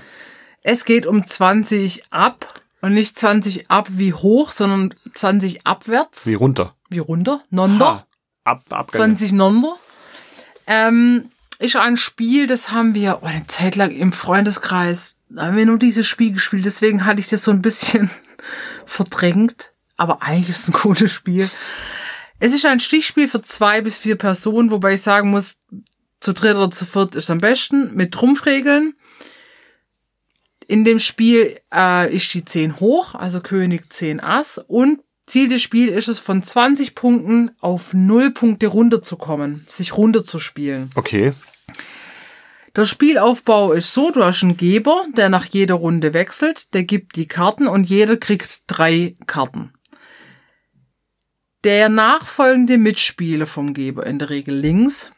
Es 0.61 0.85
geht 0.85 1.05
um 1.05 1.27
20 1.27 2.03
ab 2.11 2.61
und 2.85 2.93
nicht 2.93 3.17
20 3.17 3.71
ab 3.71 3.87
wie 3.89 4.13
hoch, 4.13 4.51
sondern 4.51 4.93
20 5.15 5.65
abwärts. 5.65 6.27
Wie 6.27 6.35
runter. 6.35 6.75
Wie 6.87 6.99
runter? 6.99 7.41
Nonder. 7.49 7.85
Ha. 7.85 8.07
Ab, 8.43 8.63
ab. 8.69 8.91
20 8.91 9.31
Nonder. 9.31 9.75
Ähm, 10.67 11.31
ist 11.57 11.77
ein 11.77 11.97
Spiel, 11.97 12.45
das 12.45 12.71
haben 12.71 12.93
wir 12.93 13.21
oh, 13.23 13.25
eine 13.25 13.47
Zeit 13.47 13.75
lang 13.75 13.89
im 13.89 14.11
Freundeskreis, 14.11 15.15
da 15.29 15.47
haben 15.47 15.57
wir 15.57 15.65
nur 15.65 15.79
dieses 15.79 16.05
Spiel 16.05 16.31
gespielt, 16.31 16.63
deswegen 16.63 17.05
hatte 17.05 17.19
ich 17.19 17.27
das 17.27 17.43
so 17.43 17.49
ein 17.49 17.63
bisschen 17.63 18.11
verdrängt. 18.85 19.71
Aber 19.97 20.21
eigentlich 20.21 20.49
ist 20.49 20.69
es 20.69 20.75
ein 20.75 20.79
gutes 20.79 21.11
Spiel. 21.11 21.49
Es 22.39 22.53
ist 22.53 22.67
ein 22.67 22.79
Stichspiel 22.79 23.27
für 23.27 23.41
zwei 23.41 23.81
bis 23.81 23.97
vier 23.97 24.15
Personen, 24.15 24.69
wobei 24.69 24.93
ich 24.93 25.01
sagen 25.01 25.31
muss, 25.31 25.55
zu 26.19 26.33
dritt 26.33 26.55
oder 26.55 26.69
zu 26.69 26.85
viert 26.85 27.15
ist 27.15 27.31
am 27.31 27.39
besten, 27.39 27.95
mit 27.95 28.11
Trumpfregeln. 28.11 28.93
In 30.67 30.83
dem 30.83 30.99
Spiel 30.99 31.59
äh, 31.73 32.13
ist 32.13 32.33
die 32.33 32.43
10 32.43 32.79
hoch, 32.79 33.13
also 33.15 33.41
König 33.41 33.91
10 33.91 34.19
Ass. 34.19 34.57
Und 34.57 34.99
Ziel 35.27 35.47
des 35.47 35.61
Spiels 35.61 35.91
ist 35.91 36.07
es, 36.07 36.19
von 36.19 36.43
20 36.43 36.95
Punkten 36.95 37.51
auf 37.59 37.93
0 37.93 38.31
Punkte 38.31 38.67
runterzukommen, 38.67 39.65
sich 39.67 39.97
runterzuspielen. 39.97 40.91
Okay. 40.95 41.33
Der 42.75 42.85
Spielaufbau 42.85 43.71
ist 43.71 43.93
so, 43.93 44.11
du 44.11 44.23
hast 44.23 44.43
einen 44.43 44.57
Geber, 44.57 45.05
der 45.15 45.29
nach 45.29 45.45
jeder 45.45 45.75
Runde 45.75 46.13
wechselt, 46.13 46.73
der 46.73 46.83
gibt 46.83 47.15
die 47.15 47.27
Karten 47.27 47.67
und 47.67 47.85
jeder 47.85 48.17
kriegt 48.17 48.63
drei 48.67 49.15
Karten. 49.27 49.71
Der 51.63 51.89
nachfolgende 51.89 52.77
Mitspieler 52.77 53.45
vom 53.45 53.73
Geber, 53.73 54.05
in 54.05 54.19
der 54.19 54.29
Regel 54.29 54.55
links, 54.55 55.13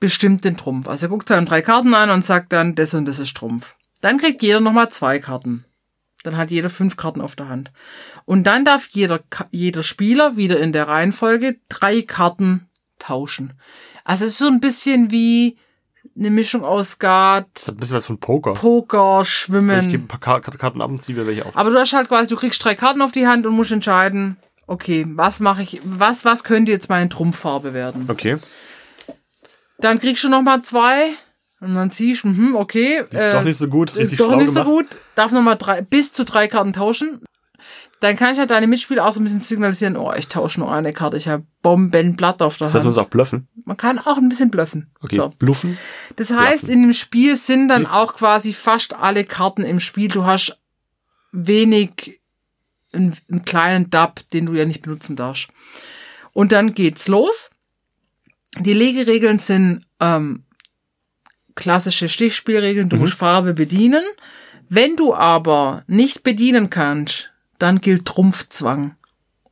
bestimmt 0.00 0.44
den 0.44 0.56
Trumpf. 0.56 0.86
Also 0.86 1.06
er 1.06 1.10
guckt 1.10 1.28
dann 1.28 1.44
drei 1.44 1.60
Karten 1.60 1.92
an 1.92 2.10
und 2.10 2.24
sagt 2.24 2.52
dann, 2.52 2.74
das 2.76 2.94
und 2.94 3.06
das 3.06 3.18
ist 3.18 3.36
Trumpf. 3.36 3.74
Dann 4.00 4.18
kriegt 4.18 4.42
jeder 4.42 4.60
nochmal 4.60 4.90
zwei 4.90 5.18
Karten. 5.18 5.64
Dann 6.24 6.36
hat 6.36 6.50
jeder 6.50 6.68
fünf 6.70 6.96
Karten 6.96 7.20
auf 7.20 7.36
der 7.36 7.48
Hand. 7.48 7.70
Und 8.24 8.44
dann 8.46 8.64
darf 8.64 8.88
jeder, 8.88 9.20
jeder 9.50 9.82
Spieler 9.82 10.36
wieder 10.36 10.58
in 10.58 10.72
der 10.72 10.88
Reihenfolge 10.88 11.58
drei 11.68 12.02
Karten 12.02 12.68
tauschen. 12.98 13.52
Also 14.04 14.24
es 14.24 14.32
ist 14.32 14.38
so 14.38 14.46
ein 14.48 14.60
bisschen 14.60 15.10
wie 15.10 15.56
eine 16.16 16.30
Mischung 16.30 16.64
aus 16.64 16.92
Skat, 16.92 17.46
Das 17.54 17.62
ist 17.62 17.68
ein 17.68 17.76
bisschen 17.76 17.96
was 17.96 18.06
von 18.06 18.18
Poker. 18.18 18.54
Poker, 18.54 19.20
ich 19.22 19.28
Schwimmen. 19.28 19.88
gebe 19.88 20.04
ein 20.04 20.08
paar 20.08 20.18
Kar- 20.18 20.40
Karten 20.40 20.82
ab 20.82 20.90
und 20.90 21.00
ziehe 21.00 21.24
welche 21.26 21.46
auf. 21.46 21.56
Aber 21.56 21.70
du 21.70 21.78
hast 21.78 21.92
halt 21.92 22.08
quasi, 22.08 22.28
du 22.28 22.36
kriegst 22.36 22.62
drei 22.64 22.74
Karten 22.74 23.00
auf 23.02 23.12
die 23.12 23.28
Hand 23.28 23.46
und 23.46 23.54
musst 23.54 23.70
entscheiden, 23.70 24.36
okay, 24.66 25.06
was 25.10 25.38
mache 25.38 25.62
ich, 25.62 25.80
was, 25.84 26.24
was 26.24 26.42
könnte 26.42 26.72
jetzt 26.72 26.88
meine 26.88 27.08
Trumpffarbe 27.08 27.72
werden? 27.72 28.06
Okay. 28.08 28.38
Dann 29.78 30.00
kriegst 30.00 30.24
du 30.24 30.28
nochmal 30.28 30.62
zwei 30.62 31.10
und 31.60 31.74
dann 31.74 31.90
ziehst 31.90 32.24
du, 32.24 32.28
hm, 32.28 32.54
okay. 32.54 33.04
Ist 33.10 33.34
doch 33.34 33.42
nicht 33.42 33.58
so 33.58 33.68
gut, 33.68 33.96
richtig 33.96 34.18
doch 34.18 34.36
nicht 34.36 34.48
so 34.50 34.64
gemacht. 34.64 34.68
gut. 34.68 34.86
Darf 35.14 35.32
nochmal 35.32 35.56
drei, 35.56 35.82
bis 35.82 36.12
zu 36.12 36.24
drei 36.24 36.46
Karten 36.48 36.72
tauschen. 36.72 37.20
Dann 38.00 38.14
kann 38.14 38.32
ich 38.32 38.38
halt 38.38 38.50
deine 38.50 38.68
Mitspieler 38.68 39.04
auch 39.04 39.12
so 39.12 39.18
ein 39.18 39.24
bisschen 39.24 39.40
signalisieren, 39.40 39.96
oh, 39.96 40.12
ich 40.16 40.28
tausche 40.28 40.60
nur 40.60 40.72
eine 40.72 40.92
Karte, 40.92 41.16
ich 41.16 41.26
habe 41.26 41.44
Bombenblatt 41.62 42.40
auf 42.42 42.56
der 42.56 42.66
Das 42.66 42.74
heißt, 42.74 42.84
man 42.84 42.92
Hand. 42.92 42.96
muss 42.96 43.04
auch 43.04 43.10
bluffen. 43.10 43.48
Man 43.64 43.76
kann 43.76 43.98
auch 43.98 44.18
ein 44.18 44.28
bisschen 44.28 44.50
bluffen. 44.50 44.92
Okay. 45.00 45.16
So. 45.16 45.30
Bluffen. 45.36 45.76
Das 46.14 46.30
heißt, 46.30 46.66
Bluffen. 46.66 46.74
in 46.74 46.82
dem 46.82 46.92
Spiel 46.92 47.34
sind 47.34 47.66
dann 47.66 47.86
auch 47.86 48.14
quasi 48.14 48.52
fast 48.52 48.94
alle 48.94 49.24
Karten 49.24 49.64
im 49.64 49.80
Spiel. 49.80 50.06
Du 50.06 50.24
hast 50.24 50.56
wenig 51.32 52.20
einen, 52.92 53.16
einen 53.28 53.44
kleinen 53.44 53.90
Dub, 53.90 54.20
den 54.32 54.46
du 54.46 54.54
ja 54.54 54.64
nicht 54.64 54.82
benutzen 54.82 55.16
darfst. 55.16 55.48
Und 56.32 56.52
dann 56.52 56.74
geht's 56.74 57.08
los. 57.08 57.50
Die 58.60 58.74
Legeregeln 58.74 59.40
sind 59.40 59.84
ähm, 59.98 60.44
klassische 61.58 62.08
Stichspielregeln. 62.08 62.88
Du 62.88 62.96
musst 62.96 63.14
Farbe 63.14 63.52
bedienen. 63.52 64.04
Wenn 64.68 64.96
du 64.96 65.12
aber 65.12 65.82
nicht 65.88 66.22
bedienen 66.22 66.70
kannst, 66.70 67.30
dann 67.58 67.80
gilt 67.80 68.06
Trumpfzwang. 68.06 68.94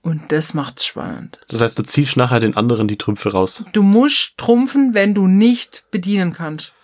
Und 0.02 0.30
das 0.30 0.54
macht's 0.54 0.86
spannend. 0.86 1.40
Das 1.48 1.61
heißt, 1.61 1.76
du 1.76 1.82
ziehst 1.82 2.16
nachher 2.16 2.38
den 2.38 2.57
anderen 2.57 2.86
die 2.86 2.96
Trümpfe 2.96 3.32
raus. 3.32 3.64
Du 3.72 3.82
musst 3.82 4.34
trumpfen, 4.36 4.94
wenn 4.94 5.14
du 5.14 5.26
nicht 5.26 5.84
bedienen 5.90 6.32
kannst. 6.32 6.74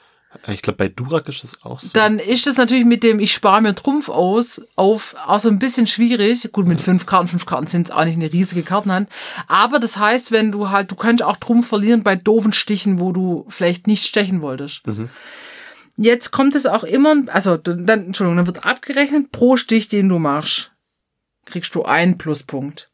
Ich 0.48 0.62
glaube, 0.62 0.78
bei 0.78 0.88
Durak 0.88 1.28
ist 1.28 1.44
das 1.44 1.62
auch 1.62 1.78
so. 1.78 1.90
dann 1.92 2.18
ist 2.18 2.46
es 2.46 2.56
natürlich 2.56 2.86
mit 2.86 3.02
dem, 3.02 3.20
ich 3.20 3.32
spare 3.32 3.60
mir 3.60 3.74
Trumpf 3.74 4.08
aus, 4.08 4.62
auf, 4.76 5.14
auch 5.26 5.40
so 5.40 5.48
ein 5.48 5.58
bisschen 5.58 5.86
schwierig. 5.86 6.50
Gut, 6.52 6.66
mit 6.66 6.80
fünf 6.80 7.04
Karten, 7.06 7.28
fünf 7.28 7.44
Karten 7.44 7.66
sind 7.66 7.88
es 7.88 7.90
auch 7.92 8.04
nicht 8.04 8.16
eine 8.16 8.32
riesige 8.32 8.62
Kartenhand. 8.62 9.10
Aber 9.46 9.78
das 9.78 9.98
heißt, 9.98 10.32
wenn 10.32 10.50
du 10.50 10.70
halt, 10.70 10.90
du 10.90 10.94
kannst 10.94 11.22
auch 11.22 11.36
Trumpf 11.36 11.68
verlieren 11.68 12.02
bei 12.02 12.16
doofen 12.16 12.52
Stichen, 12.52 12.98
wo 12.98 13.12
du 13.12 13.44
vielleicht 13.48 13.86
nicht 13.86 14.06
stechen 14.06 14.40
wolltest. 14.40 14.82
Jetzt 15.96 16.30
kommt 16.30 16.54
es 16.54 16.64
auch 16.64 16.84
immer, 16.84 17.16
also 17.26 17.58
dann, 17.58 18.06
Entschuldigung, 18.06 18.36
dann 18.36 18.46
wird 18.46 18.64
abgerechnet, 18.64 19.30
pro 19.30 19.56
Stich, 19.56 19.88
den 19.88 20.08
du 20.08 20.18
machst, 20.18 20.72
kriegst 21.44 21.74
du 21.74 21.84
einen 21.84 22.16
Pluspunkt. 22.16 22.91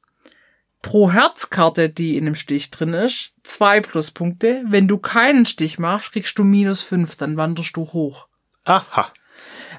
Pro 0.82 1.10
Herzkarte, 1.10 1.90
die 1.90 2.16
in 2.16 2.24
dem 2.24 2.34
Stich 2.34 2.70
drin 2.70 2.94
ist, 2.94 3.32
zwei 3.42 3.80
Pluspunkte. 3.80 4.62
Wenn 4.66 4.86
du 4.86 4.98
keinen 4.98 5.44
Stich 5.44 5.78
machst, 5.78 6.12
kriegst 6.12 6.38
du 6.38 6.44
minus 6.44 6.82
fünf, 6.82 7.16
dann 7.16 7.36
wanderst 7.36 7.76
du 7.76 7.82
hoch. 7.92 8.28
Aha. 8.64 9.12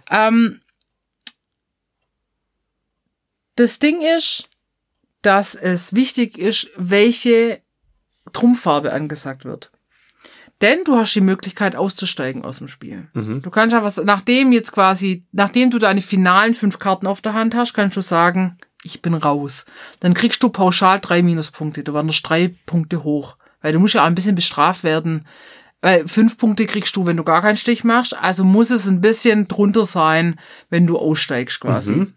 Ähm, 0.10 0.62
das 3.56 3.80
Ding 3.80 4.02
ist, 4.02 4.50
dass 5.22 5.56
es 5.56 5.94
wichtig 5.94 6.38
ist, 6.38 6.70
welche 6.76 7.62
Trumpffarbe 8.34 8.94
angesagt 8.94 9.46
wird. 9.46 9.72
Denn 10.62 10.84
du 10.84 10.98
hast 10.98 11.14
die 11.14 11.22
Möglichkeit 11.22 11.76
auszusteigen 11.76 12.44
aus 12.44 12.58
dem 12.58 12.68
Spiel. 12.68 13.08
Du 13.42 13.50
kannst 13.50 13.74
einfach, 13.74 14.04
nachdem 14.04 14.52
jetzt 14.52 14.74
quasi, 14.74 15.26
nachdem 15.32 15.72
du 15.72 15.80
deine 15.80 16.02
finalen 16.02 16.54
fünf 16.54 16.80
Karten 16.80 17.08
auf 17.08 17.22
der 17.22 17.34
Hand 17.34 17.56
hast, 17.56 17.74
kannst 17.74 17.96
du 17.96 18.02
sagen, 18.02 18.58
ich 18.84 19.02
bin 19.02 19.14
raus. 19.14 19.66
Dann 20.00 20.14
kriegst 20.14 20.42
du 20.44 20.50
pauschal 20.50 21.00
drei 21.00 21.22
Minuspunkte. 21.22 21.84
Du 21.84 21.94
wanderst 21.94 22.28
drei 22.28 22.54
Punkte 22.66 23.04
hoch. 23.04 23.38
Weil 23.62 23.74
du 23.74 23.80
musst 23.80 23.94
ja 23.94 24.04
auch 24.04 24.08
ein 24.08 24.16
bisschen 24.16 24.36
bestraft 24.36 24.84
werden. 24.84 25.26
Weil 25.82 26.08
fünf 26.08 26.38
Punkte 26.38 26.66
kriegst 26.66 26.96
du, 26.96 27.06
wenn 27.06 27.18
du 27.18 27.24
gar 27.24 27.42
keinen 27.42 27.58
Stich 27.58 27.84
machst. 27.84 28.16
Also 28.16 28.44
muss 28.44 28.70
es 28.70 28.88
ein 28.88 29.02
bisschen 29.02 29.48
drunter 29.48 29.86
sein, 29.86 30.40
wenn 30.70 30.88
du 30.88 30.98
aussteigst 30.98 31.60
quasi. 31.60 32.08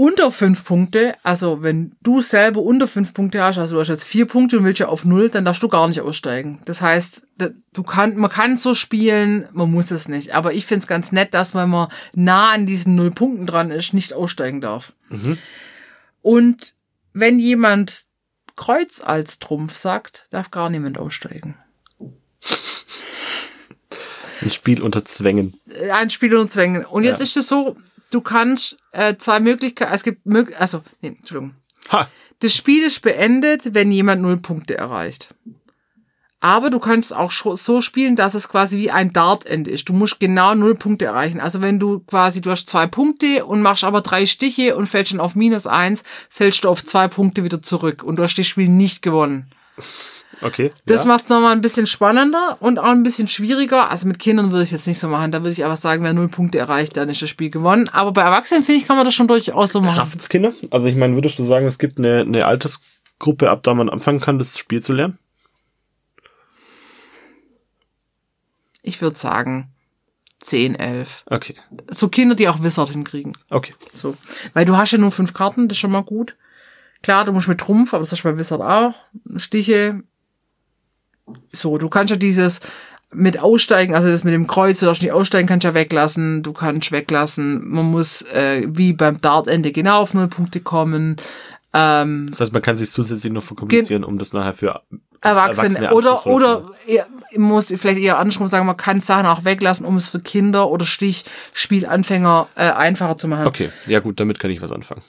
Unter 0.00 0.30
fünf 0.30 0.64
Punkte, 0.64 1.16
also 1.24 1.64
wenn 1.64 1.90
du 2.04 2.20
selber 2.20 2.60
unter 2.62 2.86
fünf 2.86 3.14
Punkte 3.14 3.42
hast, 3.42 3.58
also 3.58 3.74
du 3.74 3.80
hast 3.80 3.88
jetzt 3.88 4.04
vier 4.04 4.26
Punkte 4.26 4.56
und 4.56 4.64
willst 4.64 4.78
ja 4.78 4.86
auf 4.86 5.04
null, 5.04 5.28
dann 5.28 5.44
darfst 5.44 5.60
du 5.60 5.66
gar 5.66 5.88
nicht 5.88 6.00
aussteigen. 6.00 6.60
Das 6.66 6.80
heißt, 6.80 7.26
du 7.72 7.82
kann, 7.82 8.16
man 8.16 8.30
kann 8.30 8.54
so 8.54 8.74
spielen, 8.74 9.48
man 9.50 9.72
muss 9.72 9.90
es 9.90 10.06
nicht. 10.06 10.36
Aber 10.36 10.52
ich 10.52 10.66
find's 10.66 10.86
ganz 10.86 11.10
nett, 11.10 11.34
dass 11.34 11.52
wenn 11.52 11.68
man 11.68 11.88
nah 12.14 12.50
an 12.52 12.64
diesen 12.64 12.94
null 12.94 13.10
Punkten 13.10 13.44
dran 13.44 13.72
ist, 13.72 13.92
nicht 13.92 14.12
aussteigen 14.12 14.60
darf. 14.60 14.92
Und 16.22 16.74
wenn 17.12 17.40
jemand 17.40 18.04
Kreuz 18.54 19.00
als 19.00 19.40
Trumpf 19.40 19.74
sagt, 19.74 20.26
darf 20.30 20.52
gar 20.52 20.70
niemand 20.70 20.96
aussteigen. 20.96 21.56
Ein 24.42 24.50
Spiel 24.50 24.80
unter 24.80 25.04
Zwängen. 25.04 25.58
Ein 25.92 26.10
Spiel 26.10 26.36
und 26.36 26.52
Zwängen. 26.52 26.84
Und 26.84 27.02
jetzt 27.02 27.18
Ja. 27.18 27.24
ist 27.24 27.36
es 27.36 27.48
so, 27.48 27.76
du 28.10 28.20
kannst 28.20 28.78
äh, 28.92 29.16
zwei 29.16 29.40
Möglichkeiten, 29.40 29.92
es 29.94 30.02
gibt 30.02 30.26
mög 30.26 30.58
also, 30.60 30.82
nee, 31.00 31.08
Entschuldigung. 31.08 31.54
Ha! 31.92 32.08
Das 32.40 32.54
Spiel 32.54 32.84
ist 32.84 33.02
beendet, 33.02 33.74
wenn 33.74 33.90
jemand 33.90 34.22
null 34.22 34.36
Punkte 34.36 34.78
erreicht. 34.78 35.34
Aber 36.40 36.70
du 36.70 36.78
kannst 36.78 37.12
auch 37.12 37.32
so 37.32 37.80
spielen, 37.80 38.14
dass 38.14 38.34
es 38.34 38.48
quasi 38.48 38.78
wie 38.78 38.92
ein 38.92 39.12
Dartende 39.12 39.72
ist. 39.72 39.88
Du 39.88 39.92
musst 39.92 40.20
genau 40.20 40.54
null 40.54 40.76
Punkte 40.76 41.06
erreichen. 41.06 41.40
Also 41.40 41.62
wenn 41.62 41.80
du 41.80 41.98
quasi, 42.00 42.40
du 42.40 42.52
hast 42.52 42.68
zwei 42.68 42.86
Punkte 42.86 43.44
und 43.44 43.60
machst 43.60 43.82
aber 43.82 44.02
drei 44.02 44.24
Stiche 44.24 44.76
und 44.76 44.86
fällst 44.86 45.12
dann 45.12 45.18
auf 45.18 45.34
minus 45.34 45.66
eins, 45.66 46.04
fällst 46.30 46.62
du 46.62 46.68
auf 46.68 46.84
zwei 46.84 47.08
Punkte 47.08 47.42
wieder 47.42 47.60
zurück 47.60 48.04
und 48.04 48.16
du 48.16 48.22
hast 48.22 48.38
das 48.38 48.46
Spiel 48.46 48.68
nicht 48.68 49.02
gewonnen. 49.02 49.50
Okay. 50.40 50.70
Das 50.86 51.02
ja. 51.02 51.08
macht 51.08 51.24
es 51.24 51.30
nochmal 51.30 51.52
ein 51.52 51.60
bisschen 51.60 51.86
spannender 51.86 52.56
und 52.60 52.78
auch 52.78 52.84
ein 52.84 53.02
bisschen 53.02 53.28
schwieriger. 53.28 53.90
Also 53.90 54.06
mit 54.06 54.18
Kindern 54.18 54.52
würde 54.52 54.64
ich 54.64 54.70
jetzt 54.70 54.86
nicht 54.86 54.98
so 54.98 55.08
machen. 55.08 55.32
Da 55.32 55.40
würde 55.40 55.52
ich 55.52 55.64
einfach 55.64 55.76
sagen, 55.76 56.04
wer 56.04 56.12
null 56.12 56.28
Punkte 56.28 56.58
erreicht, 56.58 56.96
dann 56.96 57.08
ist 57.08 57.22
das 57.22 57.28
Spiel 57.28 57.50
gewonnen. 57.50 57.88
Aber 57.88 58.12
bei 58.12 58.22
Erwachsenen, 58.22 58.62
finde 58.62 58.80
ich, 58.80 58.86
kann 58.86 58.96
man 58.96 59.04
das 59.04 59.14
schon 59.14 59.28
durchaus 59.28 59.72
so 59.72 59.80
machen. 59.80 59.96
Schafft's 59.96 60.28
Kinder? 60.28 60.52
Also 60.70 60.86
ich 60.86 60.96
meine, 60.96 61.14
würdest 61.14 61.38
du 61.38 61.44
sagen, 61.44 61.66
es 61.66 61.78
gibt 61.78 61.98
eine, 61.98 62.20
eine 62.20 62.46
Altersgruppe, 62.46 63.50
ab 63.50 63.62
da 63.62 63.74
man 63.74 63.88
anfangen 63.88 64.20
kann, 64.20 64.38
das 64.38 64.58
Spiel 64.58 64.80
zu 64.80 64.92
lernen? 64.92 65.18
Ich 68.82 69.02
würde 69.02 69.18
sagen 69.18 69.70
10, 70.40 70.76
11. 70.76 71.24
Okay. 71.26 71.54
So 71.90 72.08
Kinder, 72.08 72.34
die 72.34 72.48
auch 72.48 72.62
Wizard 72.62 72.90
hinkriegen. 72.90 73.36
Okay. 73.50 73.74
So. 73.92 74.16
Weil 74.52 74.64
du 74.64 74.76
hast 74.76 74.92
ja 74.92 74.98
nur 74.98 75.10
fünf 75.10 75.34
Karten, 75.34 75.68
das 75.68 75.76
ist 75.76 75.80
schon 75.80 75.90
mal 75.90 76.04
gut. 76.04 76.36
Klar, 77.02 77.24
du 77.24 77.32
musst 77.32 77.48
mit 77.48 77.58
Trumpf, 77.58 77.94
aber 77.94 78.02
das 78.02 78.12
hast 78.12 78.24
du 78.24 78.30
bei 78.30 78.38
Wizard 78.38 78.60
auch. 78.60 78.94
Stiche. 79.36 80.02
So, 81.48 81.78
du 81.78 81.88
kannst 81.88 82.10
ja 82.10 82.16
dieses 82.16 82.60
mit 83.10 83.40
aussteigen, 83.40 83.94
also 83.94 84.08
das 84.08 84.22
mit 84.22 84.34
dem 84.34 84.46
Kreuz, 84.46 84.80
du 84.80 84.86
darfst 84.86 85.02
nicht 85.02 85.12
aussteigen, 85.12 85.48
kannst 85.48 85.64
ja 85.64 85.72
weglassen, 85.72 86.42
du 86.42 86.52
kannst 86.52 86.92
weglassen. 86.92 87.66
Man 87.66 87.86
muss 87.86 88.22
äh, 88.22 88.66
wie 88.68 88.92
beim 88.92 89.20
Dartende 89.20 89.72
genau 89.72 90.00
auf 90.02 90.12
null 90.12 90.28
Punkte 90.28 90.60
kommen. 90.60 91.16
Ähm, 91.72 92.28
Das 92.30 92.40
heißt, 92.40 92.52
man 92.52 92.62
kann 92.62 92.76
sich 92.76 92.90
zusätzlich 92.90 93.32
noch 93.32 93.42
verkomplizieren, 93.42 94.04
um 94.04 94.18
das 94.18 94.32
nachher 94.32 94.52
für 94.52 94.82
Erwachsene, 95.20 95.78
Erwachsene 95.78 95.94
oder 95.94 96.26
oder 96.26 96.70
ich 97.30 97.38
muss 97.38 97.66
vielleicht 97.66 97.98
eher 97.98 98.18
andersrum 98.18 98.46
sagen, 98.48 98.66
man 98.66 98.76
kann 98.76 99.00
Sachen 99.00 99.26
auch 99.26 99.44
weglassen, 99.44 99.84
um 99.84 99.96
es 99.96 100.10
für 100.10 100.20
Kinder 100.20 100.70
oder 100.70 100.86
Stichspielanfänger 100.86 102.46
äh, 102.54 102.70
einfacher 102.70 103.18
zu 103.18 103.26
machen. 103.26 103.46
Okay, 103.46 103.70
ja 103.86 104.00
gut, 104.00 104.20
damit 104.20 104.38
kann 104.38 104.50
ich 104.50 104.62
was 104.62 104.70
anfangen. 104.70 105.02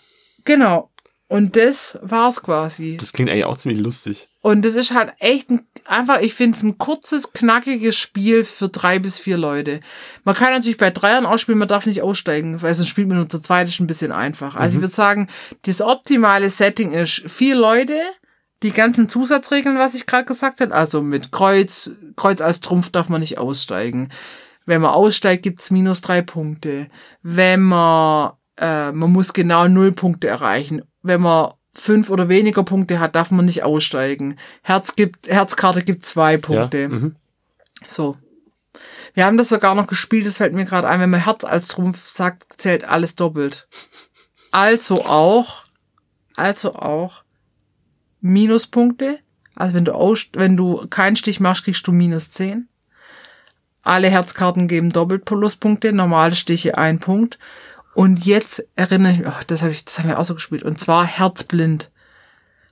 Genau. 0.46 0.90
Und 1.28 1.56
das 1.56 2.00
war's 2.02 2.42
quasi. 2.42 2.98
Das 2.98 3.14
klingt 3.14 3.30
eigentlich 3.30 3.46
auch 3.46 3.58
ziemlich 3.58 3.82
lustig. 3.82 4.29
Und 4.42 4.64
das 4.64 4.76
ist 4.76 4.94
halt 4.94 5.14
echt 5.20 5.50
ein, 5.50 5.68
einfach, 5.86 6.22
ich 6.22 6.34
finde 6.34 6.58
es 6.58 6.64
ein 6.64 6.78
kurzes, 6.78 7.34
knackiges 7.34 7.98
Spiel 7.98 8.46
für 8.46 8.70
drei 8.70 8.98
bis 8.98 9.20
vier 9.20 9.38
Leute. 9.38 9.82
Man 10.24 10.36
kann 10.36 10.54
natürlich 10.54 10.78
bei 10.78 10.92
Dreiern 10.92 11.26
ausspielen, 11.26 11.60
man 11.60 11.68
darf 11.68 11.86
nicht 11.86 12.02
aussteigen, 12.02 12.62
weil 12.62 12.74
sonst 12.74 12.88
spielt 12.90 13.10
man 13.10 13.18
nur 13.18 13.28
zu 13.28 13.40
zweit, 13.40 13.68
ist 13.68 13.82
ein 13.82 13.88
bisschen 13.88 14.14
einfach. 14.14 14.56
Also 14.56 14.78
ich 14.78 14.82
würde 14.82 14.96
sagen, 14.96 15.28
das 15.64 15.82
optimale 15.82 16.50
Setting 16.50 16.92
ist 16.94 17.24
vier 17.28 17.56
Leute, 17.56 18.00
die 18.64 18.72
ganzen 18.72 19.10
Zusatzregeln, 19.10 19.78
was 19.78 19.94
ich 19.94 20.06
gerade 20.06 20.26
gesagt 20.26 20.62
habe, 20.62 20.74
also 20.74 21.02
mit 21.02 21.32
Kreuz, 21.32 21.92
Kreuz 22.16 22.40
als 22.40 22.62
Trumpf 22.62 22.92
darf 22.92 23.10
man 23.10 23.22
nicht 23.22 23.38
aussteigen. 23.38 24.10
Wenn 24.66 24.82
man 24.82 24.92
aussteigt, 24.92 25.44
gibt's 25.44 25.72
minus 25.72 26.02
drei 26.02 26.22
Punkte. 26.22 26.88
Wenn 27.24 27.62
man, 27.62 28.34
äh, 28.58 28.92
man 28.92 29.12
muss 29.12 29.34
genau 29.34 29.68
null 29.68 29.92
Punkte 29.92 30.28
erreichen. 30.28 30.84
Wenn 31.02 31.22
man 31.22 31.54
fünf 31.74 32.10
oder 32.10 32.30
weniger 32.30 32.64
Punkte 32.64 33.00
hat, 33.00 33.16
darf 33.16 33.32
man 33.32 33.46
nicht 33.46 33.64
aussteigen. 33.64 34.38
Herz 34.62 34.96
gibt, 34.96 35.28
Herzkarte 35.28 35.82
gibt 35.82 36.06
zwei 36.06 36.38
Punkte. 36.38 36.80
Ja, 36.80 36.90
mhm. 36.90 37.16
So. 37.86 38.18
Wir 39.14 39.26
haben 39.26 39.38
das 39.38 39.50
sogar 39.50 39.76
noch 39.76 39.88
gespielt, 39.88 40.26
das 40.26 40.38
fällt 40.38 40.54
mir 40.54 40.66
gerade 40.66 40.88
ein, 40.88 41.00
wenn 41.00 41.10
man 41.10 41.24
Herz 41.24 41.44
als 41.44 41.68
Trumpf 41.68 42.06
sagt, 42.08 42.62
zählt 42.62 42.84
alles 42.84 43.16
doppelt. 43.16 43.68
Also 44.52 45.06
auch, 45.06 45.66
also 46.36 46.74
auch 46.76 47.24
Minuspunkte. 48.22 49.20
Also 49.56 49.76
wenn 49.76 49.86
du 49.86 49.94
aus, 49.94 50.28
wenn 50.34 50.56
du 50.56 50.88
keinen 50.88 51.16
Stich 51.16 51.40
machst, 51.40 51.66
kriegst 51.66 51.86
du 51.88 51.92
minus 51.92 52.32
10. 52.32 52.68
Alle 53.82 54.10
Herzkarten 54.10 54.68
geben 54.68 54.92
doppelt 54.92 55.26
Pluspunkte, 55.26 55.94
normale 55.94 56.36
Stiche 56.36 56.78
ein 56.78 57.00
Punkt. 57.00 57.40
Und 57.94 58.26
jetzt 58.26 58.64
erinnere 58.76 59.12
ich 59.12 59.20
mich, 59.20 59.28
oh, 59.28 59.44
das 59.48 59.62
habe 59.62 59.72
ich, 59.72 59.84
das 59.84 60.00
haben 60.00 60.10
wir 60.10 60.20
auch 60.20 60.26
so 60.26 60.36
gespielt. 60.36 60.64
Und 60.64 60.80
zwar 60.80 61.06
Herzblind. 61.06 61.92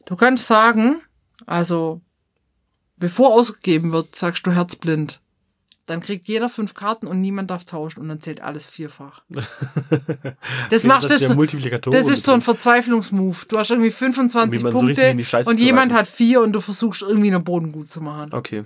Du 0.05 0.15
kannst 0.15 0.47
sagen, 0.47 1.01
also 1.45 2.01
bevor 2.97 3.33
ausgegeben 3.33 3.91
wird, 3.91 4.15
sagst 4.15 4.45
du 4.45 4.51
Herzblind. 4.51 5.21
Dann 5.85 6.01
kriegt 6.01 6.27
jeder 6.27 6.49
fünf 6.49 6.73
Karten 6.73 7.07
und 7.07 7.21
niemand 7.21 7.49
darf 7.49 7.63
tauschen 7.63 8.01
und 8.01 8.09
dann 8.09 8.19
zählt 8.19 8.41
alles 8.41 8.67
vierfach. 8.67 9.23
Das 10.69 10.83
macht 10.83 11.05
das 11.05 11.21
das, 11.21 11.31
so, 11.31 11.91
das 11.91 12.09
ist 12.09 12.23
so 12.23 12.33
ein. 12.33 12.41
Verzweiflungsmove. 12.41 13.45
Du 13.47 13.57
hast 13.57 13.71
irgendwie 13.71 13.91
25 13.91 14.59
Wie 14.59 14.63
man 14.63 14.71
so 14.73 14.79
richtig 14.79 15.05
Punkte 15.05 15.25
Scheiße 15.25 15.49
und 15.49 15.59
jemand 15.59 15.93
hat 15.93 16.07
vier 16.07 16.41
und 16.41 16.51
du 16.51 16.59
versuchst 16.59 17.03
irgendwie 17.03 17.33
einen 17.33 17.43
Boden 17.43 17.71
gut 17.71 17.89
zu 17.89 18.01
machen. 18.01 18.33
Okay. 18.33 18.65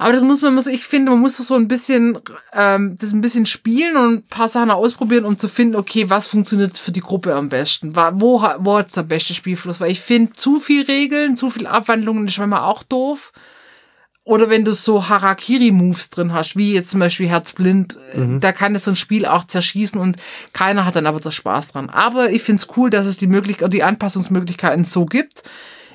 Aber 0.00 0.14
das 0.14 0.22
muss 0.22 0.40
man, 0.40 0.54
muss, 0.54 0.66
ich 0.66 0.86
finde, 0.86 1.10
man 1.10 1.20
muss 1.20 1.36
das 1.36 1.48
so 1.48 1.54
ein 1.54 1.68
bisschen, 1.68 2.18
ähm, 2.54 2.96
das 2.98 3.12
ein 3.12 3.20
bisschen 3.20 3.44
spielen 3.44 3.98
und 3.98 4.14
ein 4.14 4.22
paar 4.30 4.48
Sachen 4.48 4.70
ausprobieren, 4.70 5.26
um 5.26 5.36
zu 5.36 5.46
finden, 5.46 5.76
okay, 5.76 6.08
was 6.08 6.26
funktioniert 6.26 6.78
für 6.78 6.90
die 6.90 7.02
Gruppe 7.02 7.34
am 7.34 7.50
besten? 7.50 7.94
Wo, 7.94 8.40
wo 8.60 8.78
hat's 8.78 8.94
der 8.94 9.02
beste 9.02 9.34
Spielfluss? 9.34 9.78
Weil 9.78 9.90
ich 9.90 10.00
finde, 10.00 10.32
zu 10.32 10.58
viel 10.58 10.86
Regeln, 10.86 11.36
zu 11.36 11.50
viel 11.50 11.66
Abwandlungen 11.66 12.26
ist 12.26 12.38
manchmal 12.38 12.62
auch 12.62 12.82
doof. 12.82 13.30
Oder 14.24 14.48
wenn 14.48 14.64
du 14.64 14.72
so 14.72 15.06
Harakiri-Moves 15.06 16.08
drin 16.08 16.32
hast, 16.32 16.56
wie 16.56 16.72
jetzt 16.72 16.88
zum 16.88 17.00
Beispiel 17.00 17.28
Herzblind, 17.28 17.98
äh, 18.14 18.38
da 18.40 18.52
kann 18.52 18.72
das 18.72 18.84
so 18.86 18.92
ein 18.92 18.96
Spiel 18.96 19.26
auch 19.26 19.44
zerschießen 19.44 20.00
und 20.00 20.16
keiner 20.54 20.86
hat 20.86 20.96
dann 20.96 21.06
aber 21.06 21.20
das 21.20 21.34
Spaß 21.34 21.72
dran. 21.72 21.90
Aber 21.90 22.30
ich 22.30 22.40
find's 22.40 22.68
cool, 22.74 22.88
dass 22.88 23.04
es 23.04 23.18
die 23.18 23.26
Möglichkeit, 23.26 23.70
die 23.74 23.82
Anpassungsmöglichkeiten 23.82 24.86
so 24.86 25.04
gibt. 25.04 25.42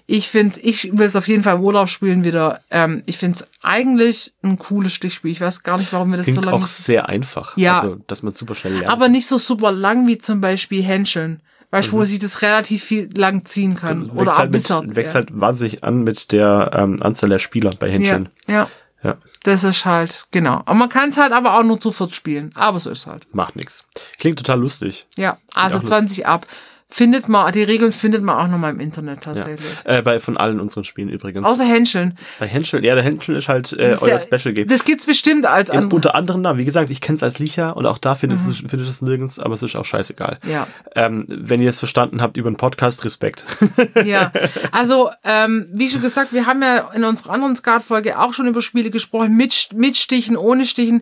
Ich 0.07 0.27
finde, 0.27 0.59
ich 0.59 0.95
will 0.97 1.05
es 1.05 1.15
auf 1.15 1.27
jeden 1.27 1.41
Fall 1.41 1.55
im 1.55 1.61
Urlaub 1.61 1.89
spielen 1.89 2.23
wieder. 2.23 2.61
Ähm, 2.69 3.01
ich 3.07 3.17
finde 3.17 3.39
es 3.39 3.47
eigentlich 3.63 4.33
ein 4.43 4.57
cooles 4.57 4.93
Stichspiel. 4.93 5.31
Ich 5.31 5.41
weiß 5.41 5.63
gar 5.63 5.79
nicht, 5.79 5.91
warum 5.93 6.11
wir 6.11 6.17
das, 6.17 6.25
Klingt 6.25 6.43
so 6.43 6.49
lange. 6.49 6.63
auch 6.63 6.67
sehr 6.67 7.09
einfach. 7.09 7.57
Ja. 7.57 7.79
Also, 7.79 7.97
dass 8.07 8.21
man 8.21 8.31
super 8.31 8.53
schnell 8.53 8.73
lernt. 8.73 8.89
Aber 8.89 9.09
nicht 9.09 9.27
so 9.27 9.37
super 9.37 9.71
lang 9.71 10.07
wie 10.07 10.19
zum 10.19 10.41
Beispiel 10.41 10.83
Henscheln. 10.83 11.41
Weißt 11.71 11.91
du, 11.91 11.93
wo 11.93 12.03
sich 12.03 12.19
das 12.19 12.41
relativ 12.41 12.83
viel 12.83 13.09
lang 13.17 13.43
ziehen 13.45 13.75
kann. 13.75 14.09
Oder 14.11 14.27
wächst 14.27 14.37
halt, 14.37 14.51
mit, 14.51 14.71
abwissert. 14.71 14.95
wächst 14.95 15.13
ja. 15.13 15.19
halt 15.19 15.29
wahnsinnig 15.33 15.83
an 15.83 16.03
mit 16.03 16.31
der 16.31 16.71
ähm, 16.73 16.97
Anzahl 17.01 17.29
der 17.29 17.39
Spieler 17.39 17.71
bei 17.71 17.87
ja, 17.87 17.93
Händchen. 17.93 18.29
ja. 18.47 18.69
Ja. 19.03 19.17
Das 19.43 19.63
ist 19.63 19.85
halt, 19.85 20.25
genau. 20.31 20.63
Aber 20.65 20.73
man 20.73 20.89
kann 20.89 21.09
es 21.09 21.17
halt 21.17 21.31
aber 21.31 21.59
auch 21.59 21.63
nur 21.63 21.79
zu 21.79 21.91
viert 21.91 22.15
spielen. 22.15 22.49
Aber 22.55 22.79
so 22.79 22.89
ist 22.89 22.99
es 23.01 23.07
halt. 23.07 23.27
Macht 23.35 23.55
nix. 23.55 23.85
Klingt 24.17 24.39
total 24.39 24.59
lustig. 24.59 25.05
Ja, 25.15 25.37
also 25.53 25.77
auch 25.77 25.81
lustig. 25.81 25.97
20 25.97 26.25
ab. 26.25 26.47
Findet 26.97 27.27
man, 27.27 27.51
die 27.51 27.61
Regeln 27.61 27.91
findet 27.91 28.23
man 28.23 28.37
auch 28.37 28.47
nochmal 28.47 28.71
im 28.71 28.79
Internet 28.79 29.25
Ja. 29.25 29.33
tatsächlich. 29.33 29.67
Äh, 29.83 30.01
bei 30.01 30.21
von 30.21 30.37
allen 30.37 30.61
unseren 30.61 30.85
Spielen 30.85 31.09
übrigens. 31.09 31.45
Außer 31.45 31.65
Henscheln. 31.65 32.17
bei 32.39 32.47
Henschel, 32.47 32.85
ja, 32.85 32.95
der 32.95 33.03
Henschel 33.03 33.35
ist 33.35 33.49
halt 33.49 33.73
äh, 33.73 33.91
ist 33.91 34.01
euer 34.01 34.11
ja- 34.11 34.19
Special 34.19 34.53
Game. 34.53 34.69
Das 34.69 34.85
gibt's 34.85 35.05
bestimmt 35.05 35.45
als 35.45 35.69
andere. 35.71 35.93
unter 35.93 36.15
anderem 36.15 36.41
Namen. 36.41 36.57
Wie 36.57 36.63
gesagt, 36.63 36.89
ich 36.91 37.01
kenne 37.01 37.17
es 37.17 37.23
als 37.23 37.37
Licha 37.37 37.71
und 37.71 37.85
auch 37.85 37.97
da 37.97 38.15
findet 38.15 38.39
es 38.39 38.45
findet 38.59 38.87
es 38.87 39.01
nirgends, 39.01 39.39
aber 39.39 39.55
es 39.55 39.61
ist 39.61 39.75
auch 39.75 39.83
scheißegal. 39.83 40.39
Ja. 40.49 40.67
Ähm, 40.95 41.25
wenn 41.27 41.61
ihr 41.61 41.67
es 41.67 41.79
verstanden 41.79 42.21
habt 42.21 42.37
über 42.37 42.47
einen 42.47 42.55
Podcast, 42.55 43.03
Respekt. 43.03 43.43
Ja, 44.05 44.31
also 44.71 45.09
ähm, 45.25 45.67
wie 45.73 45.89
schon 45.89 46.01
gesagt, 46.01 46.31
wir 46.31 46.45
haben 46.45 46.61
ja 46.61 46.91
in 46.93 47.03
unserer 47.03 47.33
anderen 47.33 47.57
Skat-Folge 47.57 48.19
auch 48.19 48.33
schon 48.33 48.47
über 48.47 48.61
Spiele 48.61 48.89
gesprochen, 48.89 49.35
mit, 49.35 49.69
mit 49.73 49.97
Stichen, 49.97 50.37
ohne 50.37 50.65
Stichen, 50.65 51.01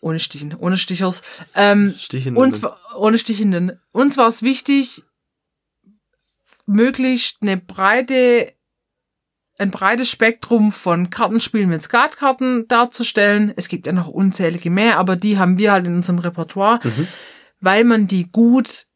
ohne 0.00 0.18
Stichen, 0.18 0.54
ohne 0.58 0.78
Stichers. 0.78 1.20
Ähm, 1.54 1.94
Stichenden. 1.98 2.42
uns, 2.42 2.62
ohne 2.96 3.18
Stichenden. 3.18 3.78
Uns 3.92 4.16
war 4.16 4.28
es 4.28 4.42
wichtig, 4.42 5.02
möglichst 6.66 7.38
eine 7.42 7.56
breite, 7.56 8.52
ein 9.58 9.70
breites 9.70 10.08
Spektrum 10.08 10.72
von 10.72 11.10
Kartenspielen 11.10 11.68
mit 11.68 11.82
Skatkarten 11.82 12.66
darzustellen. 12.68 13.52
Es 13.56 13.68
gibt 13.68 13.86
ja 13.86 13.92
noch 13.92 14.08
unzählige 14.08 14.70
mehr, 14.70 14.98
aber 14.98 15.16
die 15.16 15.38
haben 15.38 15.58
wir 15.58 15.72
halt 15.72 15.86
in 15.86 15.94
unserem 15.94 16.18
Repertoire, 16.18 16.80
weil 17.60 17.84
man 17.84 18.06
die 18.06 18.30
gut 18.30 18.86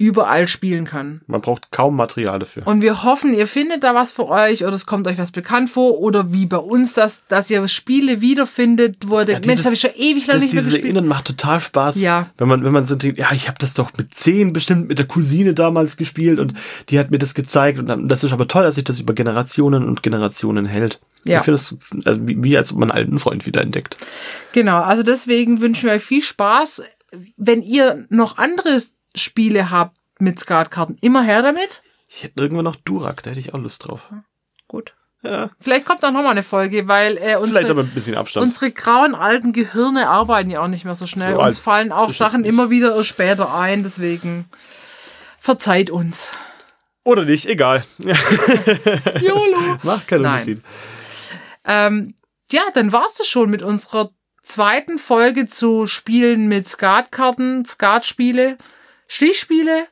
überall 0.00 0.46
spielen 0.46 0.84
kann. 0.84 1.22
Man 1.26 1.40
braucht 1.40 1.72
kaum 1.72 1.96
Material 1.96 2.38
dafür. 2.38 2.64
Und 2.68 2.82
wir 2.82 3.02
hoffen, 3.02 3.34
ihr 3.34 3.48
findet 3.48 3.82
da 3.82 3.96
was 3.96 4.12
für 4.12 4.28
euch 4.28 4.62
oder 4.64 4.74
es 4.74 4.86
kommt 4.86 5.08
euch 5.08 5.18
was 5.18 5.32
bekannt 5.32 5.70
vor 5.70 5.98
oder 5.98 6.32
wie 6.32 6.46
bei 6.46 6.56
uns, 6.58 6.94
dass, 6.94 7.22
dass 7.26 7.50
ihr 7.50 7.66
Spiele 7.66 8.20
wiederfindet, 8.20 9.08
wo 9.08 9.18
ihr 9.18 9.24
denkt, 9.24 9.46
Mensch, 9.46 9.56
dieses- 9.62 9.64
habe 9.66 9.74
ich 9.74 9.80
schon 9.80 9.90
ewig 9.96 10.26
lang 10.28 10.36
das 10.36 10.44
nicht 10.44 10.54
mehr 10.54 10.62
gespielt. 10.62 10.84
Erinnern 10.84 11.08
macht 11.08 11.24
total 11.26 11.58
Spaß. 11.58 12.00
Ja. 12.00 12.28
Wenn 12.38 12.46
man, 12.46 12.64
wenn 12.64 12.70
man 12.72 12.84
so 12.84 12.94
denkt, 12.94 13.18
ja, 13.18 13.32
ich 13.32 13.48
habe 13.48 13.58
das 13.58 13.74
doch 13.74 13.90
mit 13.98 14.14
zehn 14.14 14.52
bestimmt 14.52 14.86
mit 14.86 15.00
der 15.00 15.06
Cousine 15.06 15.52
damals 15.52 15.96
gespielt 15.96 16.38
und 16.38 16.54
die 16.90 16.98
hat 17.00 17.10
mir 17.10 17.18
das 17.18 17.34
gezeigt 17.34 17.80
und 17.80 17.86
dann, 17.86 18.08
das 18.08 18.22
ist 18.22 18.32
aber 18.32 18.46
toll, 18.46 18.62
dass 18.62 18.76
sich 18.76 18.84
das 18.84 19.00
über 19.00 19.14
Generationen 19.14 19.84
und 19.84 20.04
Generationen 20.04 20.64
hält. 20.64 21.00
Ja. 21.24 21.38
Ich 21.38 21.44
finde 21.44 21.54
es 21.56 21.76
wie, 22.20 22.56
als 22.56 22.70
ob 22.72 22.78
man 22.78 22.92
einen 22.92 22.98
alten 23.06 23.18
Freund 23.18 23.46
wieder 23.46 23.62
entdeckt. 23.62 23.98
Genau, 24.52 24.80
also 24.80 25.02
deswegen 25.02 25.60
wünschen 25.60 25.86
wir 25.88 25.94
euch 25.96 26.04
viel 26.04 26.22
Spaß. 26.22 26.82
Wenn 27.36 27.62
ihr 27.62 28.06
noch 28.10 28.38
andere 28.38 28.80
Spiele 29.18 29.70
habt 29.70 29.96
mit 30.18 30.38
Skatkarten, 30.38 30.96
immer 31.00 31.22
her 31.22 31.42
damit. 31.42 31.82
Ich 32.08 32.22
hätte 32.22 32.40
irgendwann 32.40 32.64
noch 32.64 32.76
Durak, 32.76 33.22
da 33.22 33.30
hätte 33.30 33.40
ich 33.40 33.54
auch 33.54 33.58
Lust 33.58 33.86
drauf. 33.86 34.08
Gut. 34.66 34.94
Ja, 35.22 35.50
Vielleicht 35.58 35.84
kommt 35.84 36.04
auch 36.04 36.12
noch 36.12 36.22
mal 36.22 36.30
eine 36.30 36.44
Folge, 36.44 36.86
weil 36.86 37.16
äh, 37.18 37.36
unsere, 37.36 37.68
aber 37.68 37.82
ein 37.82 37.88
bisschen 37.88 38.14
Abstand. 38.14 38.46
unsere 38.46 38.70
grauen 38.70 39.16
alten 39.16 39.52
Gehirne 39.52 40.08
arbeiten 40.08 40.48
ja 40.48 40.62
auch 40.62 40.68
nicht 40.68 40.84
mehr 40.84 40.94
so 40.94 41.08
schnell. 41.08 41.34
So 41.34 41.40
uns 41.40 41.58
fallen 41.58 41.90
auch 41.90 42.10
es 42.10 42.18
Sachen 42.18 42.44
immer 42.44 42.70
wieder 42.70 43.02
später 43.02 43.52
ein, 43.52 43.82
deswegen 43.82 44.44
verzeiht 45.40 45.90
uns. 45.90 46.30
Oder 47.02 47.24
nicht, 47.24 47.46
egal. 47.46 47.84
YOLO! 47.98 49.78
Macht 49.82 50.06
keinen 50.06 50.22
Nein. 50.22 50.32
Unterschied. 50.34 50.62
Ähm, 51.64 52.14
ja, 52.52 52.62
dann 52.74 52.92
war's 52.92 53.14
das 53.14 53.26
schon 53.26 53.50
mit 53.50 53.62
unserer 53.62 54.10
zweiten 54.42 54.98
Folge 54.98 55.48
zu 55.48 55.86
Spielen 55.86 56.48
mit 56.48 56.68
Skatkarten, 56.68 57.64
Skatspiele, 57.64 58.56
Stichspiele. 59.08 59.88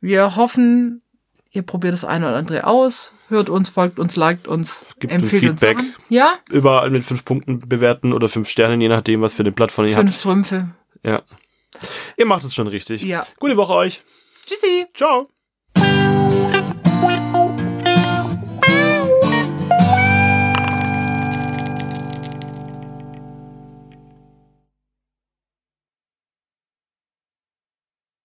Wir 0.00 0.34
hoffen, 0.34 1.02
ihr 1.50 1.62
probiert 1.62 1.92
das 1.92 2.04
eine 2.04 2.26
oder 2.26 2.36
andere 2.36 2.66
aus, 2.66 3.12
hört 3.28 3.48
uns, 3.50 3.68
folgt 3.68 3.98
uns, 3.98 4.16
liked 4.16 4.48
uns, 4.48 4.86
Gibt 4.98 5.12
uns 5.12 5.22
empfiehlt 5.22 5.52
uns, 5.52 5.60
Feedback. 5.60 5.76
Sachen. 5.76 5.94
Ja, 6.08 6.38
Überall 6.50 6.90
mit 6.90 7.04
fünf 7.04 7.24
Punkten 7.24 7.60
bewerten 7.60 8.12
oder 8.12 8.28
fünf 8.28 8.48
Sternen, 8.48 8.80
je 8.80 8.88
nachdem, 8.88 9.20
was 9.20 9.34
für 9.34 9.42
eine 9.42 9.52
Plattform 9.52 9.86
ihr 9.86 9.96
fünf 9.96 10.20
Trümpfe. 10.20 10.70
habt. 11.02 11.06
Ja. 11.06 11.22
Ihr 12.16 12.26
macht 12.26 12.44
es 12.44 12.54
schon 12.54 12.66
richtig. 12.66 13.02
Ja. 13.02 13.26
Gute 13.38 13.56
Woche 13.56 13.74
euch. 13.74 14.02
Tschüssi! 14.46 14.86
Ciao. 14.94 15.28